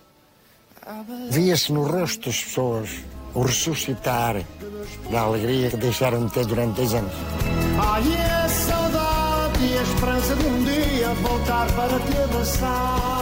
via-se 1.30 1.72
no 1.72 1.84
rosto 1.84 2.26
das 2.26 2.42
pessoas 2.42 2.90
o 3.34 3.42
ressuscitar 3.42 4.42
da 5.10 5.20
alegria 5.20 5.70
que 5.70 5.76
deixaram 5.76 6.26
de 6.26 6.32
ter 6.32 6.46
durante 6.46 6.76
10 6.76 6.94
anos. 6.94 7.12
Ai, 7.78 8.02
a 8.44 8.48
saudade 8.48 9.64
e 9.64 9.78
a 9.78 9.82
esperança 9.82 10.36
de 10.36 10.46
um 10.46 10.64
dia 10.64 11.08
voltar 11.14 11.72
para 11.72 12.00
te 12.00 12.18
abraçar. 12.22 13.12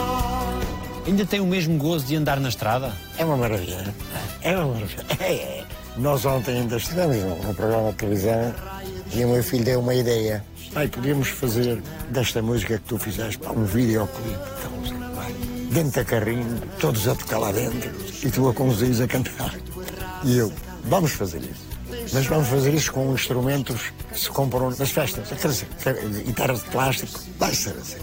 Ainda 1.07 1.25
tem 1.25 1.39
o 1.39 1.45
mesmo 1.45 1.77
gozo 1.77 2.05
de 2.05 2.15
andar 2.15 2.39
na 2.39 2.49
estrada? 2.49 2.93
É 3.17 3.25
uma 3.25 3.37
maravilha. 3.37 3.93
É 4.41 4.55
uma 4.55 4.73
maravilha. 4.73 5.05
É, 5.19 5.33
é. 5.33 5.65
Nós 5.97 6.25
ontem 6.25 6.59
ainda 6.59 6.77
estivemos 6.77 7.17
num 7.17 7.43
num 7.43 7.53
programa 7.53 7.91
de 7.91 7.97
televisão 7.97 8.53
e 9.13 9.25
o 9.25 9.27
meu 9.29 9.43
filho 9.43 9.63
deu 9.63 9.79
uma 9.79 9.93
ideia. 9.93 10.43
Pai, 10.73 10.87
podíamos 10.87 11.27
fazer 11.27 11.81
desta 12.09 12.41
música 12.41 12.77
que 12.77 12.83
tu 12.85 12.97
fizeste 12.97 13.45
um 13.45 13.65
videoclipe. 13.65 14.39
Então, 14.57 15.69
dentro 15.69 15.91
da 15.91 16.05
carrinho, 16.05 16.61
todos 16.79 17.09
a 17.09 17.15
tocar 17.15 17.39
lá 17.39 17.51
dentro 17.51 17.91
e 18.23 18.31
tu 18.31 18.47
a 18.47 18.53
conduzires 18.53 19.01
a 19.01 19.07
cantar. 19.07 19.53
E 20.23 20.37
eu, 20.37 20.51
vamos 20.85 21.11
fazer 21.11 21.39
isso. 21.39 21.69
Mas 22.13 22.25
vamos 22.25 22.47
fazer 22.47 22.73
isso 22.73 22.93
com 22.93 23.13
instrumentos 23.13 23.91
que 24.13 24.19
se 24.19 24.29
compram 24.29 24.69
nas 24.69 24.91
festas. 24.91 25.27
Guitarras 26.25 26.63
de 26.63 26.69
plástico, 26.69 27.19
vai 27.37 27.53
ser 27.53 27.71
assim. 27.71 27.99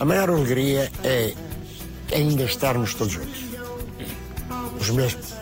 A 0.00 0.04
maior 0.04 0.30
alegria 0.30 0.90
é 1.04 1.32
ainda 2.12 2.42
estarmos 2.42 2.92
todos 2.94 3.12
juntos. 3.12 3.44
Os 4.80 4.90
mesmos. 4.90 5.32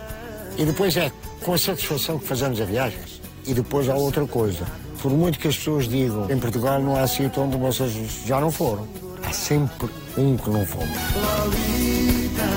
E 0.59 0.67
depois 0.67 0.95
é 0.99 1.11
com 1.43 1.55
a 1.55 1.59
satisfação 1.59 2.19
que 2.19 2.27
fazemos 2.27 2.61
a 2.61 2.67
viagem. 2.67 3.01
E 3.47 3.55
depois 3.55 3.89
há 3.89 3.95
outra 3.95 4.27
coisa. 4.27 4.67
Por 5.03 5.11
muito 5.11 5.37
que 5.37 5.49
as 5.49 5.57
pessoas 5.57 5.89
digam, 5.89 6.31
em 6.31 6.39
Portugal 6.39 6.81
não 6.81 6.95
há 6.95 7.09
sítio 7.09 7.43
onde 7.43 7.57
vocês 7.57 7.93
já 8.25 8.41
não 8.41 8.53
foram. 8.53 8.87
Há 9.25 9.33
sempre 9.33 9.91
um 10.17 10.37
que 10.37 10.49
não 10.49 10.65
fomos. 10.65 10.97
Lolita, 11.17 12.49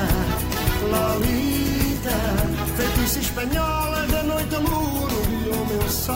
Lolita, 0.84 2.12
feitiça 2.78 3.20
espanhola 3.20 4.06
da 4.06 4.22
noite 4.22 4.54
a 4.54 4.60
lua 4.60 5.10
o 5.10 5.66
meu 5.66 5.90
sol. 5.90 6.16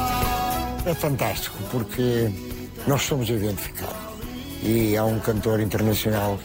É 0.86 0.94
fantástico 0.94 1.58
porque 1.72 2.30
nós 2.86 3.02
somos 3.02 3.28
identificados. 3.28 3.98
E 4.62 4.96
há 4.96 5.06
um 5.06 5.20
cantor 5.20 5.60
internacional 5.60 6.38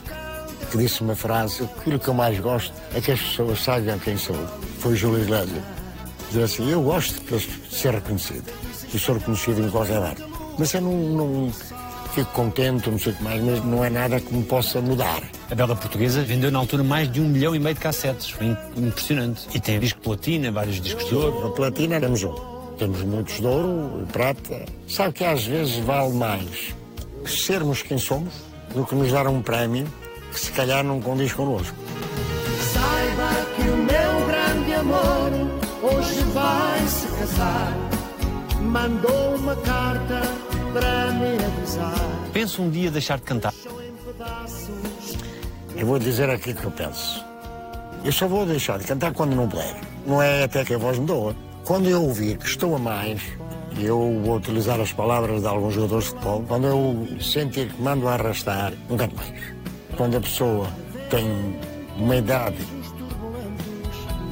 que 0.71 0.79
disse 0.79 1.03
uma 1.03 1.15
frase: 1.15 1.63
aquilo 1.63 1.99
que 1.99 2.09
eu 2.09 2.15
mais 2.15 2.41
gosto 2.41 2.73
é 2.95 3.03
que 3.03 3.13
as 3.13 3.21
pessoas 3.21 3.63
saibam 3.63 3.99
quem 3.99 4.17
sou. 4.17 4.49
Foi 4.79 4.97
Júlio 4.97 5.25
Iglesias. 5.25 5.63
Diz 6.31 6.43
assim: 6.43 6.71
eu 6.71 6.83
gosto 6.83 7.21
de 7.21 7.77
ser 7.77 7.93
reconhecido. 7.93 8.51
E 8.95 8.99
sou 8.99 9.17
reconhecido 9.17 9.61
em 9.61 9.69
qualquer 9.71 10.01
bar. 10.01 10.15
Mas 10.57 10.73
eu 10.73 10.81
não, 10.81 10.93
não 10.93 11.53
fico 12.15 12.31
contente, 12.33 12.89
não 12.89 12.99
sei 12.99 13.13
o 13.13 13.17
que 13.17 13.25
mais, 13.25 13.43
mas 13.43 13.65
não 13.65 13.85
é 13.85 13.91
nada 13.91 14.21
que 14.21 14.33
me 14.33 14.45
possa 14.45 14.81
mudar. 14.81 15.21
A 15.51 15.55
Bela 15.55 15.75
Portuguesa 15.75 16.23
vendeu 16.23 16.51
na 16.53 16.61
altura 16.61 16.85
mais 16.85 17.11
de 17.11 17.21
um 17.21 17.29
milhão 17.29 17.57
e 17.57 17.59
meio 17.59 17.75
de 17.75 17.81
cassetes. 17.81 18.31
Foi 18.31 18.47
im- 18.47 18.57
impressionante. 18.77 19.49
E 19.53 19.59
tem 19.59 19.81
disco 19.81 19.99
de 19.99 20.05
platina, 20.05 20.53
vários 20.53 20.81
discos 20.81 21.09
de 21.09 21.15
ouro. 21.15 21.49
A 21.49 21.51
platina 21.51 21.99
temos 22.01 22.23
um. 22.23 22.35
Temos 22.79 23.03
muitos 23.03 23.35
de 23.41 23.47
ouro 23.47 24.03
e 24.09 24.13
prata. 24.13 24.65
Sabe 24.89 25.13
que 25.13 25.25
às 25.25 25.45
vezes 25.45 25.77
vale 25.79 26.13
mais 26.13 26.73
sermos 27.27 27.83
quem 27.83 27.99
somos 27.99 28.33
do 28.75 28.85
que 28.85 28.95
nos 28.95 29.11
dar 29.11 29.27
um 29.27 29.43
prémio 29.43 29.87
que 30.33 30.39
se 30.39 30.53
calhar 30.53 30.85
não 30.85 31.01
condiz 31.01 31.33
connosco. 31.33 31.75
Saiba 32.73 33.47
que 33.57 33.63
o 33.63 33.77
meu 33.77 34.27
grande 34.27 34.73
amor 34.75 35.31
hoje 35.83 36.21
vai 36.33 36.87
se 36.89 37.07
casar. 37.19 37.73
Mandou 38.75 39.37
uma 39.37 39.55
carta 39.55 40.21
para 40.73 41.13
me 41.13 41.45
avisar. 41.45 41.95
Penso 42.33 42.61
um 42.61 42.69
dia 42.69 42.91
deixar 42.91 43.19
de 43.19 43.23
cantar. 43.23 43.55
Eu 45.77 45.87
vou 45.87 45.97
dizer 45.97 46.29
aquilo 46.29 46.59
que 46.59 46.65
eu 46.65 46.73
penso. 46.73 47.25
Eu 48.05 48.11
só 48.11 48.27
vou 48.27 48.45
deixar 48.45 48.81
de 48.81 48.85
cantar 48.85 49.13
quando 49.13 49.37
não 49.37 49.49
puder. 49.49 49.81
Não 50.05 50.21
é 50.21 50.43
até 50.43 50.65
que 50.65 50.75
a 50.75 50.79
voz 50.79 50.99
me 50.99 51.07
doa. 51.07 51.37
Quando 51.65 51.89
eu 51.89 52.03
ouvir 52.03 52.37
que 52.37 52.47
estou 52.47 52.75
a 52.75 52.79
mais, 52.81 53.23
e 53.79 53.85
eu 53.85 54.21
vou 54.25 54.39
utilizar 54.39 54.81
as 54.81 54.93
palavras 54.93 55.43
de 55.43 55.47
alguns 55.47 55.75
jogadores 55.75 56.07
de 56.07 56.11
futebol, 56.11 56.45
quando 56.49 56.67
eu 56.67 57.09
sentir 57.21 57.69
que 57.69 57.81
mando 57.81 58.09
a 58.09 58.15
arrastar, 58.15 58.73
não 58.91 58.97
canto 58.97 59.15
mais. 59.15 59.41
Quando 59.97 60.17
a 60.17 60.21
pessoa 60.21 60.67
tem 61.11 61.25
uma 61.97 62.17
idade 62.17 62.59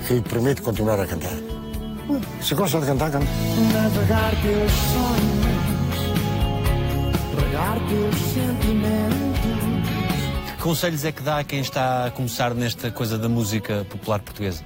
que 0.04 0.14
lhe 0.14 0.20
permite 0.20 0.62
continuar 0.62 0.98
a 0.98 1.06
cantar. 1.06 1.51
Se 2.40 2.54
gosta 2.54 2.80
de 2.80 2.86
cantar, 2.86 3.10
canta. 3.10 3.26
Navegar 3.72 4.30
teus 4.42 4.72
sonhos, 4.92 5.46
regar 7.44 7.78
teus 7.88 8.16
sentimentos. 8.32 9.42
Que 10.56 10.62
conselhos 10.62 11.04
é 11.04 11.12
que 11.12 11.22
dá 11.22 11.38
a 11.38 11.44
quem 11.44 11.60
está 11.60 12.06
a 12.06 12.10
começar 12.10 12.54
nesta 12.54 12.90
coisa 12.90 13.18
da 13.18 13.28
música 13.28 13.86
popular 13.90 14.20
portuguesa? 14.20 14.62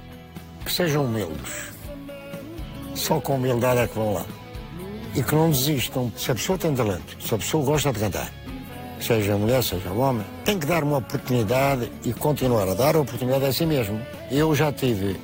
que 0.67 0.73
sejam 0.73 1.05
humildes. 1.05 1.71
Só 2.93 3.21
com 3.21 3.35
humildade 3.35 3.79
é 3.79 3.87
que 3.87 3.95
vão 3.95 4.13
lá. 4.13 4.25
E 5.15 5.23
que 5.23 5.33
não 5.33 5.49
desistam. 5.49 6.11
Se 6.15 6.29
a 6.29 6.35
pessoa 6.35 6.57
tem 6.57 6.75
talento, 6.75 7.17
se 7.19 7.33
a 7.33 7.37
pessoa 7.37 7.65
gosta 7.65 7.93
de 7.93 7.99
cantar, 7.99 8.31
seja 8.99 9.37
mulher, 9.37 9.63
seja 9.63 9.89
homem, 9.91 10.25
tem 10.43 10.59
que 10.59 10.65
dar 10.65 10.83
uma 10.83 10.97
oportunidade 10.97 11.89
e 12.03 12.13
continuar 12.13 12.67
a 12.67 12.73
dar 12.73 12.95
a 12.95 12.99
oportunidade 12.99 13.45
a 13.45 13.53
si 13.53 13.65
mesmo. 13.65 13.99
Eu 14.29 14.53
já 14.53 14.71
tive 14.71 15.19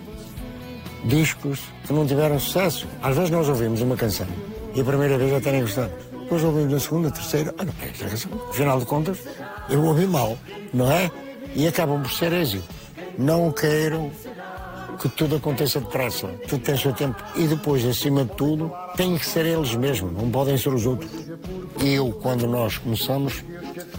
discos 1.06 1.60
que 1.86 1.94
não 1.94 2.06
tiveram 2.06 2.40
sucesso. 2.40 2.88
Às 3.02 3.16
vezes 3.16 3.30
nós 3.30 3.48
ouvimos 3.50 3.82
uma 3.82 3.96
canção 3.96 4.28
e 4.76 4.82
a 4.82 4.84
primeira 4.84 5.18
vez 5.18 5.32
já 5.32 5.42
terem 5.42 5.62
gostado. 5.62 5.92
depois 6.12 6.44
ouvimos 6.44 6.74
na 6.74 6.80
segunda, 6.80 7.12
terceira, 7.12 7.54
ah, 7.58 7.64
não, 7.64 7.74
é 7.82 7.90
esta 7.90 8.06
canção. 8.06 8.32
Afinal 8.50 8.80
de 8.80 8.86
contas, 8.86 9.20
eu 9.70 9.84
ouvi 9.84 10.08
mal, 10.08 10.38
não 10.74 10.92
é? 10.92 11.12
E 11.56 11.68
acabam 11.68 12.02
por 12.02 12.12
ser 12.12 12.34
êxito. 12.34 12.68
Não 13.18 13.52
quero 13.52 14.12
que 15.00 15.10
tudo 15.10 15.36
aconteça 15.36 15.80
depressa. 15.80 16.28
Tudo 16.48 16.64
tem 16.64 16.78
seu 16.78 16.94
tempo. 16.94 17.22
E 17.36 17.48
depois, 17.48 17.86
acima 17.86 18.26
de 18.26 18.32
tudo, 18.32 18.72
têm 18.96 19.18
que 19.18 19.26
ser 19.26 19.46
eles 19.46 19.76
mesmos, 19.76 20.14
não 20.14 20.30
podem 20.32 20.58
ser 20.58 20.70
os 20.70 20.86
outros. 20.86 21.12
Eu, 21.84 22.12
quando 22.22 22.48
nós 22.48 22.78
começamos, 22.78 23.44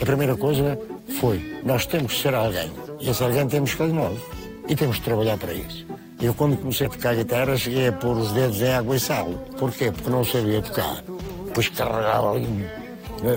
a 0.00 0.04
primeira 0.04 0.36
coisa 0.36 0.78
foi: 1.20 1.60
nós 1.64 1.86
temos 1.86 2.14
que 2.14 2.22
ser 2.22 2.34
alguém. 2.34 2.70
E 3.00 3.10
esse 3.10 3.22
alguém 3.22 3.46
temos 3.46 3.72
que 3.72 3.76
ser 3.76 3.92
nós. 3.92 4.18
E 4.66 4.74
temos 4.74 4.98
que 4.98 5.04
trabalhar 5.04 5.36
para 5.36 5.52
isso. 5.52 5.83
Eu, 6.24 6.32
quando 6.32 6.56
comecei 6.56 6.86
a 6.86 6.90
tocar 6.90 7.14
guitarra, 7.14 7.54
cheguei 7.54 7.88
a 7.88 7.92
pôr 7.92 8.16
os 8.16 8.32
dedos 8.32 8.62
em 8.62 8.72
água 8.72 8.96
e 8.96 9.00
sal. 9.00 9.28
Porquê? 9.58 9.92
Porque 9.92 10.08
não 10.08 10.24
sabia 10.24 10.62
tocar. 10.62 11.04
Depois 11.44 11.68
carregava 11.68 12.32
ali 12.32 12.66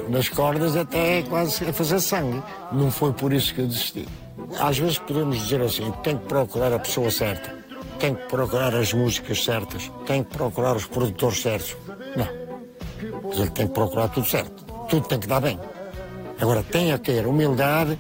nas 0.08 0.30
cordas 0.30 0.78
até 0.78 1.22
quase 1.24 1.66
a 1.66 1.74
fazer 1.74 2.00
sangue. 2.00 2.42
Não 2.72 2.90
foi 2.90 3.12
por 3.12 3.34
isso 3.34 3.54
que 3.54 3.60
eu 3.60 3.68
desisti. 3.68 4.08
Às 4.58 4.78
vezes 4.80 5.00
podemos 5.00 5.38
dizer 5.38 5.62
assim: 5.62 5.92
tem 6.02 6.18
que 6.18 6.26
procurar 6.28 6.72
a 6.72 6.80
pessoa 6.80 7.12
certa, 7.12 7.54
tem 8.00 8.16
que 8.16 8.26
procurar 8.28 8.74
as 8.74 8.94
músicas 8.94 9.44
certas, 9.44 9.92
tem 10.06 10.24
que 10.24 10.38
procurar 10.38 10.74
os 10.74 10.86
produtores 10.86 11.42
certos. 11.42 11.76
Não. 12.16 12.48
Quer 13.22 13.30
dizer, 13.32 13.50
tem 13.50 13.68
que 13.68 13.74
procurar 13.74 14.08
tudo 14.08 14.28
certo. 14.28 14.64
Tudo 14.88 15.06
tem 15.10 15.20
que 15.20 15.28
dar 15.28 15.42
bem. 15.42 15.60
Agora, 16.40 16.64
tem 16.64 16.94
a 16.94 16.98
ter 16.98 17.28
humildade 17.28 18.00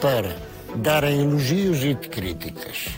para 0.00 0.34
darem 0.74 1.20
elogios 1.20 1.84
e 1.84 1.94
críticas. 1.94 2.88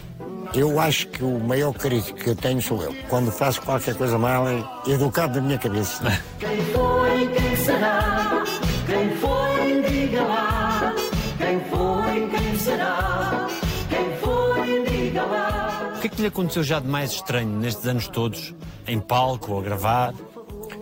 Eu 0.54 0.80
acho 0.80 1.06
que 1.08 1.22
o 1.22 1.38
maior 1.38 1.72
crítico 1.72 2.18
que 2.18 2.30
eu 2.30 2.36
tenho 2.36 2.60
sou 2.60 2.82
eu. 2.82 2.94
Quando 3.08 3.30
faço 3.30 3.62
qualquer 3.62 3.94
coisa 3.94 4.18
mal, 4.18 4.46
é 4.48 4.64
educado 4.88 5.34
da 5.34 5.40
minha 5.40 5.58
cabeça. 5.58 6.02
Quem 6.38 6.60
foi, 6.66 7.28
quem 7.28 7.56
será? 7.56 8.44
Quem 8.86 9.10
foi, 9.16 9.82
diga 9.88 10.22
lá. 10.22 10.94
Quem 11.38 11.60
foi, 11.60 12.28
quem 12.28 12.58
será? 12.58 13.48
Quem 13.88 14.16
foi, 14.16 14.84
diga 14.90 15.22
lá. 15.22 15.92
O 15.96 16.00
que 16.00 16.06
é 16.08 16.10
que 16.10 16.20
lhe 16.22 16.28
aconteceu 16.28 16.64
já 16.64 16.80
de 16.80 16.88
mais 16.88 17.12
estranho 17.12 17.48
nestes 17.48 17.86
anos 17.86 18.08
todos, 18.08 18.54
em 18.88 18.98
palco 18.98 19.52
ou 19.52 19.60
a 19.60 19.62
gravar? 19.62 20.14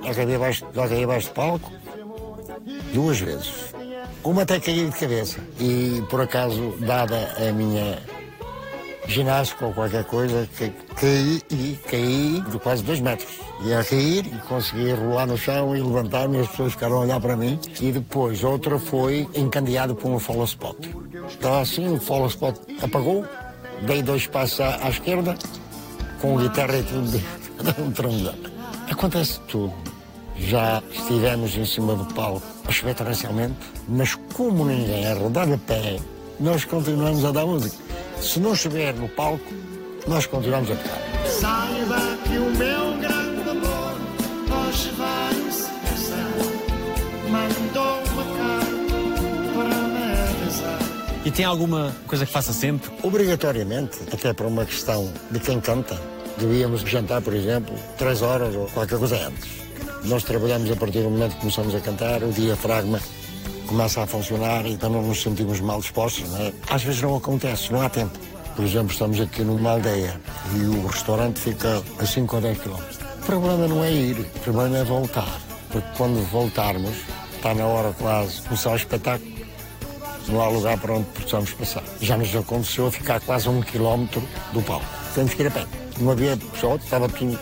Já 0.02 0.14
caí 0.14 0.34
abaixo, 0.34 0.66
já 0.74 0.88
caí 0.88 1.04
abaixo 1.04 1.28
de 1.28 1.34
palco 1.34 1.72
duas 2.94 3.20
vezes. 3.20 3.74
Uma 4.24 4.42
até 4.42 4.58
caí 4.58 4.88
de 4.88 4.98
cabeça. 4.98 5.38
E 5.60 6.02
por 6.08 6.20
acaso, 6.20 6.74
dada 6.80 7.34
a 7.36 7.52
minha 7.52 7.98
ginástica 9.08 9.66
ou 9.66 9.72
qualquer 9.72 10.04
coisa, 10.04 10.48
que 10.56 10.70
caí 10.94 11.42
e 11.50 11.78
caí 11.90 12.42
de 12.48 12.58
quase 12.58 12.84
dois 12.84 13.00
metros. 13.00 13.28
Ia 13.64 13.80
a 13.80 13.84
cair 13.84 14.26
e 14.26 14.38
consegui 14.46 14.92
rolar 14.92 15.26
no 15.26 15.36
chão 15.36 15.74
e 15.74 15.80
levantar-me 15.80 16.38
e 16.38 16.40
as 16.42 16.48
pessoas 16.48 16.72
ficaram 16.72 16.96
a 16.96 17.00
olhar 17.00 17.20
para 17.20 17.36
mim. 17.36 17.58
E 17.80 17.90
depois 17.90 18.44
outra 18.44 18.78
foi 18.78 19.26
encandeado 19.34 19.96
por 19.96 20.10
um 20.10 20.18
follow 20.18 20.44
spot. 20.44 20.76
Estava 21.28 21.60
assim, 21.60 21.92
o 21.92 21.98
follow 21.98 22.28
spot 22.28 22.56
apagou, 22.82 23.24
dei 23.82 24.02
dois 24.02 24.26
passos 24.26 24.60
à, 24.60 24.88
esquerda, 24.88 25.34
com 26.20 26.36
guitarra 26.36 26.78
e 26.78 26.82
tudo 26.82 27.10
dentro, 27.10 28.08
um. 28.08 28.32
Acontece 28.90 29.40
tudo. 29.48 29.72
Já 30.36 30.80
estivemos 30.92 31.56
em 31.56 31.66
cima 31.66 31.96
do 31.96 32.04
palco 32.14 32.46
torrencialmente, 32.96 33.56
mas 33.88 34.14
como 34.34 34.64
ninguém 34.64 35.06
a 35.06 35.14
rodar 35.14 35.50
a 35.52 35.58
pé, 35.58 35.98
nós 36.38 36.64
continuamos 36.64 37.24
a 37.24 37.32
dar 37.32 37.44
música. 37.44 37.87
Se 38.20 38.40
não 38.40 38.54
chover 38.54 38.94
no 38.94 39.08
palco, 39.08 39.52
nós 40.06 40.26
continuamos 40.26 40.70
a 40.70 40.74
tocar. 40.74 40.98
Saiba 41.26 42.18
que 42.24 42.36
o 42.36 42.50
meu 42.56 42.98
grande 42.98 43.48
amor 43.48 43.96
hoje 44.50 44.90
vai 44.96 45.34
se 45.50 45.70
casar. 45.86 46.28
Mandou 47.30 48.02
uma 48.12 48.24
carta 48.36 48.68
para 49.54 49.88
me 49.88 50.42
avisar. 50.42 50.78
E 51.24 51.30
tem 51.30 51.44
alguma 51.44 51.94
coisa 52.06 52.26
que 52.26 52.32
faça 52.32 52.52
sempre? 52.52 52.90
Obrigatoriamente, 53.02 53.98
até 54.12 54.32
por 54.32 54.46
uma 54.46 54.64
questão 54.64 55.12
de 55.30 55.38
quem 55.38 55.60
canta, 55.60 56.00
devíamos 56.38 56.80
jantar, 56.82 57.22
por 57.22 57.34
exemplo, 57.34 57.74
três 57.96 58.22
horas 58.22 58.54
ou 58.54 58.66
qualquer 58.66 58.98
coisa 58.98 59.16
antes. 59.26 59.48
Nós 60.04 60.22
trabalhamos 60.22 60.70
a 60.70 60.76
partir 60.76 61.02
do 61.02 61.10
momento 61.10 61.34
que 61.34 61.40
começamos 61.40 61.74
a 61.74 61.80
cantar, 61.80 62.22
o 62.22 62.32
diafragma 62.32 63.00
começa 63.68 64.02
a 64.02 64.06
funcionar 64.06 64.64
e 64.66 64.78
não 64.82 65.02
nos 65.02 65.22
sentimos 65.22 65.60
mal 65.60 65.80
dispostos. 65.80 66.28
Não 66.30 66.38
é? 66.38 66.52
Às 66.70 66.82
vezes 66.82 67.02
não 67.02 67.16
acontece, 67.16 67.70
não 67.70 67.82
há 67.82 67.88
tempo. 67.88 68.18
Por 68.56 68.64
exemplo, 68.64 68.90
estamos 68.90 69.20
aqui 69.20 69.42
numa 69.42 69.72
aldeia 69.72 70.20
e 70.56 70.64
o 70.64 70.86
restaurante 70.86 71.38
fica 71.38 71.82
a 71.98 72.06
5 72.06 72.36
ou 72.36 72.42
10 72.42 72.58
quilómetros. 72.58 72.98
O 73.22 73.26
problema 73.26 73.68
não 73.68 73.84
é 73.84 73.92
ir, 73.92 74.18
o 74.18 74.40
problema 74.40 74.78
é 74.78 74.84
voltar. 74.84 75.40
Porque 75.70 75.86
quando 75.96 76.26
voltarmos, 76.30 76.96
está 77.36 77.54
na 77.54 77.66
hora 77.66 77.92
quase 77.92 78.36
de 78.36 78.42
começar 78.42 78.72
o 78.72 78.76
espetáculo, 78.76 79.30
não 80.28 80.40
há 80.40 80.48
lugar 80.48 80.78
para 80.78 80.94
onde 80.94 81.06
possamos 81.10 81.52
passar. 81.52 81.84
Já 82.00 82.16
nos 82.16 82.34
aconteceu 82.34 82.90
ficar 82.90 83.20
quase 83.20 83.48
a 83.48 83.50
um 83.50 83.60
quilómetro 83.60 84.22
do 84.52 84.62
palco. 84.62 84.86
Temos 85.14 85.34
que 85.34 85.42
ir 85.42 85.46
a 85.46 85.50
pé. 85.50 85.66
Não 86.00 86.10
havia 86.10 86.36
pessoal, 86.36 86.76
estava 86.76 87.08
tudo 87.08 87.38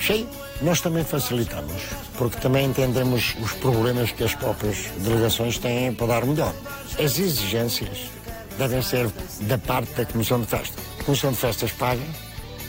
cheio. 0.00 0.28
Nós 0.60 0.80
também 0.80 1.04
facilitamos, 1.04 1.82
porque 2.16 2.40
também 2.40 2.66
entendemos 2.66 3.36
os 3.40 3.52
problemas 3.52 4.10
que 4.10 4.24
as 4.24 4.34
próprias 4.34 4.76
delegações 4.98 5.56
têm 5.58 5.94
para 5.94 6.08
dar 6.08 6.26
melhor. 6.26 6.52
As 6.98 7.16
exigências 7.18 8.10
devem 8.58 8.82
ser 8.82 9.08
da 9.42 9.56
parte 9.56 9.92
da 9.92 10.04
Comissão 10.04 10.40
de 10.40 10.48
Festas. 10.48 10.84
A 10.98 11.04
Comissão 11.04 11.30
de 11.30 11.36
Festas 11.36 11.70
paga, 11.70 12.02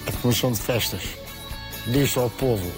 a 0.06 0.12
Comissão 0.22 0.52
de 0.52 0.60
Festas 0.60 1.02
diz 1.88 2.16
ao 2.16 2.30
povo 2.30 2.72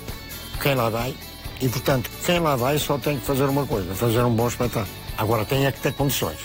quem 0.61 0.75
lá 0.75 0.89
vai 0.89 1.13
e, 1.59 1.67
portanto, 1.67 2.09
quem 2.25 2.39
lá 2.39 2.55
vai 2.55 2.79
só 2.79 2.97
tem 2.97 3.19
que 3.19 3.25
fazer 3.25 3.45
uma 3.45 3.65
coisa, 3.65 3.93
fazer 3.93 4.23
um 4.23 4.33
bom 4.33 4.47
espetáculo. 4.47 4.87
Agora 5.17 5.43
tem 5.43 5.65
é 5.65 5.71
que 5.73 5.81
ter 5.81 5.93
condições. 5.93 6.39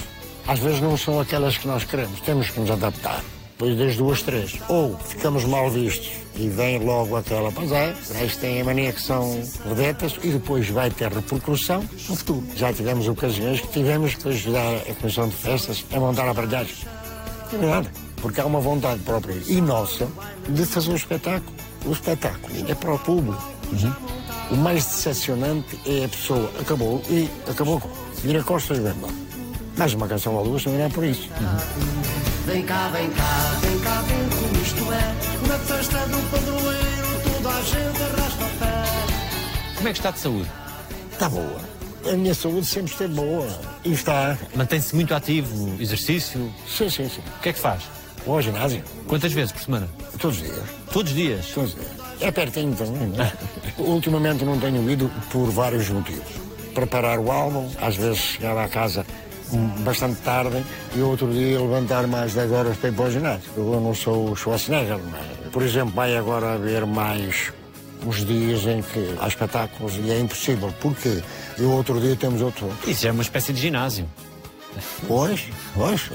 Às 0.47 0.59
vezes 0.59 0.81
não 0.81 0.97
são 0.97 1.21
aquelas 1.21 1.57
que 1.57 1.69
nós 1.69 1.85
queremos, 1.85 2.21
temos 2.21 2.51
que 2.51 2.59
nos 2.59 2.71
adaptar. 2.71 3.23
Depois 3.59 3.79
das 3.79 3.97
duas, 3.97 4.21
três. 4.21 4.59
Ou 4.69 4.99
ficamos 4.99 5.45
mal 5.47 5.71
vistos 5.71 6.13
e 6.35 6.47
vem 6.47 6.79
logo 6.79 7.17
aquela, 7.17 7.51
pois 7.51 7.73
é, 7.73 7.95
eles 8.21 8.37
têm 8.37 8.61
a 8.61 8.65
mania 8.65 8.93
que 8.93 9.01
são 9.01 9.43
vedetas 9.65 10.15
e 10.23 10.29
depois 10.29 10.69
vai 10.69 10.91
ter 10.91 11.11
repercussão 11.11 11.83
no 12.07 12.17
futuro. 12.17 12.45
Já 12.55 12.71
tivemos 12.71 13.09
ocasiões 13.09 13.63
que 13.63 13.69
tivemos 13.69 14.15
que 14.15 14.29
ajudar 14.29 14.77
a 14.77 14.95
Comissão 15.01 15.27
de 15.29 15.37
Festas 15.37 15.87
a 15.91 15.99
montar 15.99 16.29
aparelhagens. 16.29 16.85
É 17.51 17.57
verdade, 17.57 17.89
porque 18.21 18.43
há 18.43 18.45
uma 18.45 18.61
vontade 18.61 19.01
própria 19.01 19.41
e 19.47 19.59
nossa 19.59 20.07
de 20.51 20.67
fazer 20.67 20.91
um 20.91 20.97
espetáculo. 20.97 21.57
O 21.87 21.93
espetáculo 21.93 22.71
é 22.71 22.75
para 22.75 22.93
o 22.93 22.99
público. 22.99 23.43
O 24.51 24.57
mais 24.57 24.85
decepcionante 24.85 25.81
é 25.87 26.05
a 26.05 26.09
pessoa 26.09 26.53
acabou 26.61 27.03
e 27.09 27.27
acabou, 27.51 27.81
vira 28.23 28.43
costas 28.43 28.77
e 28.77 28.81
vai 28.83 28.93
embora. 28.93 29.26
Mais 29.77 29.93
uma 29.93 30.09
canção 30.09 30.35
ou 30.35 30.45
duas 30.45 30.65
também 30.65 30.79
não 30.79 30.87
é 30.87 30.89
por 30.89 31.05
isso. 31.05 31.29
Vem 32.47 32.63
cá, 32.65 32.89
vem 32.89 33.11
cá, 33.11 33.59
vem 33.61 33.79
cá 33.81 34.01
ver 34.03 34.37
como 34.37 34.63
isto 34.63 34.93
é. 34.93 35.49
Na 35.49 35.59
festa 35.59 35.99
do 36.07 36.31
padroeiro 36.31 37.07
toda 37.43 37.55
a 37.55 37.63
gente 37.63 38.03
arrasta 38.03 38.45
o 38.45 38.49
pé. 38.59 39.75
Como 39.77 39.89
é 39.89 39.93
que 39.93 39.99
está 39.99 40.11
de 40.11 40.19
saúde? 40.19 40.51
Está 41.13 41.29
boa. 41.29 41.61
A 42.11 42.17
minha 42.17 42.35
saúde 42.35 42.65
sempre 42.65 42.93
esteve 42.93 43.15
boa. 43.15 43.47
E 43.85 43.93
está. 43.93 44.39
Mantém-se 44.55 44.95
muito 44.95 45.15
ativo, 45.15 45.77
exercício. 45.79 46.51
Sim, 46.67 46.89
sim, 46.89 47.09
sim. 47.09 47.21
O 47.39 47.43
que 47.43 47.51
é 47.51 47.53
que 47.53 47.59
faz? 47.59 47.83
Vou 48.25 48.37
ao 48.37 48.43
ginásio. 48.43 48.83
Quantas 49.07 49.33
vezes 49.33 49.53
por 49.53 49.61
semana? 49.61 49.89
Todos 50.19 50.39
os 50.39 50.43
dias. 50.43 50.65
Todos 50.91 51.13
os 51.13 51.17
dias? 51.19 51.47
Todos 51.49 51.75
os 51.75 51.77
dias. 51.77 51.93
É 52.21 52.31
pertinho 52.31 52.75
também, 52.75 53.09
não 53.09 53.23
é? 53.25 53.33
Ultimamente 53.77 54.43
não 54.45 54.59
tenho 54.59 54.91
ido 54.91 55.11
por 55.31 55.51
vários 55.51 55.91
motivos. 55.91 56.25
Preparar 56.75 57.19
o 57.19 57.31
álbum, 57.31 57.69
às 57.81 57.97
vezes 57.97 58.19
chegar 58.19 58.57
à 58.57 58.69
casa 58.69 59.05
bastante 59.85 60.21
tarde 60.23 60.65
e 60.95 61.01
outro 61.01 61.31
dia 61.33 61.61
levantar 61.61 62.07
mais 62.07 62.35
10 62.35 62.53
horas 62.53 62.77
para 62.77 62.89
ir 62.89 62.93
para 62.93 63.05
o 63.05 63.11
ginásio. 63.11 63.51
Eu 63.57 63.81
não 63.81 63.95
sou 63.95 64.31
o 64.31 64.37
Schwarzenegger, 64.37 64.97
é? 64.97 65.49
Por 65.51 65.63
exemplo, 65.63 65.95
vai 65.95 66.17
agora 66.17 66.55
haver 66.55 66.85
mais 66.85 67.53
uns 68.05 68.25
dias 68.25 68.67
em 68.67 68.83
que 68.83 69.15
há 69.21 69.29
espetáculos 69.29 69.95
e 69.97 70.11
é 70.11 70.19
impossível. 70.21 70.73
Porquê? 70.81 71.23
E 71.59 71.63
o 71.63 71.71
outro 71.71 72.01
dia 72.01 72.17
temos 72.17 72.43
outro. 72.43 72.71
Isso 72.87 73.07
é 73.07 73.13
uma 73.13 73.23
espécie 73.23 73.53
de 73.53 73.61
ginásio. 73.61 74.07
Pois, 75.07 75.45
pois. 75.75 76.11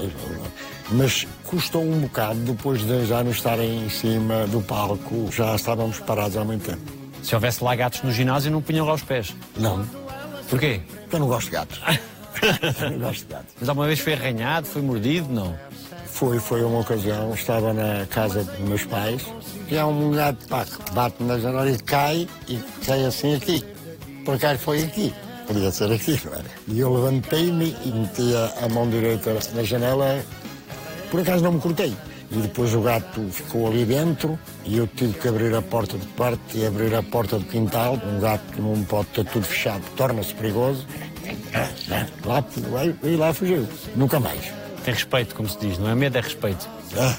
Mas 0.90 1.26
custou 1.46 1.82
um 1.82 2.00
bocado 2.00 2.38
depois 2.40 2.82
de 2.82 3.06
já 3.06 3.24
não 3.24 3.30
estarem 3.32 3.84
em 3.84 3.88
cima 3.88 4.46
do 4.46 4.60
palco. 4.60 5.28
Já 5.32 5.56
estávamos 5.56 5.98
parados 5.98 6.36
há 6.36 6.44
muito 6.44 6.68
tempo. 6.70 6.82
Se 7.22 7.34
houvesse 7.34 7.62
lá 7.62 7.74
gatos 7.74 8.02
no 8.02 8.12
ginásio, 8.12 8.50
não 8.52 8.60
punham 8.60 8.84
lá 8.86 8.94
os 8.94 9.02
pés. 9.02 9.34
Não, 9.56 9.84
Porquê? 10.48 10.82
eu 11.10 11.18
não 11.18 11.28
gosto 11.28 11.46
de 11.46 11.52
gatos. 11.52 11.80
Não 12.90 12.98
gosto 13.06 13.26
de 13.26 13.32
gatos. 13.32 13.54
Mas 13.60 13.68
alguma 13.68 13.86
vez 13.86 14.00
foi 14.00 14.14
arranhado, 14.14 14.66
foi 14.66 14.82
mordido? 14.82 15.28
Não. 15.32 15.56
Foi, 16.06 16.38
foi 16.38 16.62
uma 16.62 16.80
ocasião, 16.80 17.32
estava 17.34 17.72
na 17.72 18.06
casa 18.06 18.44
dos 18.44 18.58
meus 18.60 18.84
pais 18.84 19.26
e 19.68 19.78
há 19.78 19.86
um 19.86 20.10
gato 20.12 20.46
pá, 20.46 20.64
que 20.64 20.92
bate 20.92 21.22
na 21.22 21.38
janela 21.38 21.70
e 21.70 21.78
cai 21.78 22.28
e 22.48 22.58
cai 22.84 23.04
assim 23.04 23.34
aqui. 23.34 23.64
Por 24.24 24.34
acaso 24.34 24.58
foi 24.60 24.82
aqui. 24.82 25.12
Podia 25.46 25.70
ser 25.70 25.90
aqui, 25.90 26.20
não 26.24 26.34
era? 26.34 26.44
E 26.68 26.78
eu 26.78 26.92
levantei-me 26.92 27.74
e 27.84 27.88
meti 27.90 28.34
a, 28.62 28.68
mão 28.68 28.88
direita 28.88 29.36
na 29.54 29.62
janela. 29.62 30.22
Por 31.10 31.20
acaso 31.20 31.42
não 31.42 31.52
me 31.52 31.60
cortei. 31.60 31.94
e 32.30 32.36
depois 32.36 32.74
o 32.74 32.80
gato 32.80 33.20
ficou 33.30 33.66
ali 33.66 33.84
dentro 33.84 34.38
e 34.64 34.78
eu 34.78 34.86
tive 34.86 35.18
que 35.18 35.28
abrir 35.28 35.54
a 35.54 35.60
porta 35.60 35.98
do 35.98 36.06
quarto 36.14 36.40
e 36.54 36.64
abrir 36.64 36.94
a 36.94 37.02
porta 37.02 37.38
do 37.38 37.44
quintal. 37.44 37.98
Um 38.06 38.20
gato 38.20 38.62
não 38.62 38.84
pode 38.84 39.08
ter 39.08 39.24
tudo 39.24 39.44
fechado, 39.44 39.82
torna-se 39.96 40.34
perigoso. 40.34 40.86
Lá, 42.24 42.44
e 43.02 43.16
lá 43.16 43.32
fugiu. 43.32 43.68
Nunca 43.96 44.18
mais. 44.20 44.40
Tem 44.84 44.94
respeito, 44.94 45.34
como 45.34 45.48
se 45.48 45.58
diz, 45.58 45.78
não 45.78 45.88
é 45.88 45.94
medo, 45.94 46.18
é 46.18 46.20
respeito. 46.20 46.68
Ah, 46.96 47.16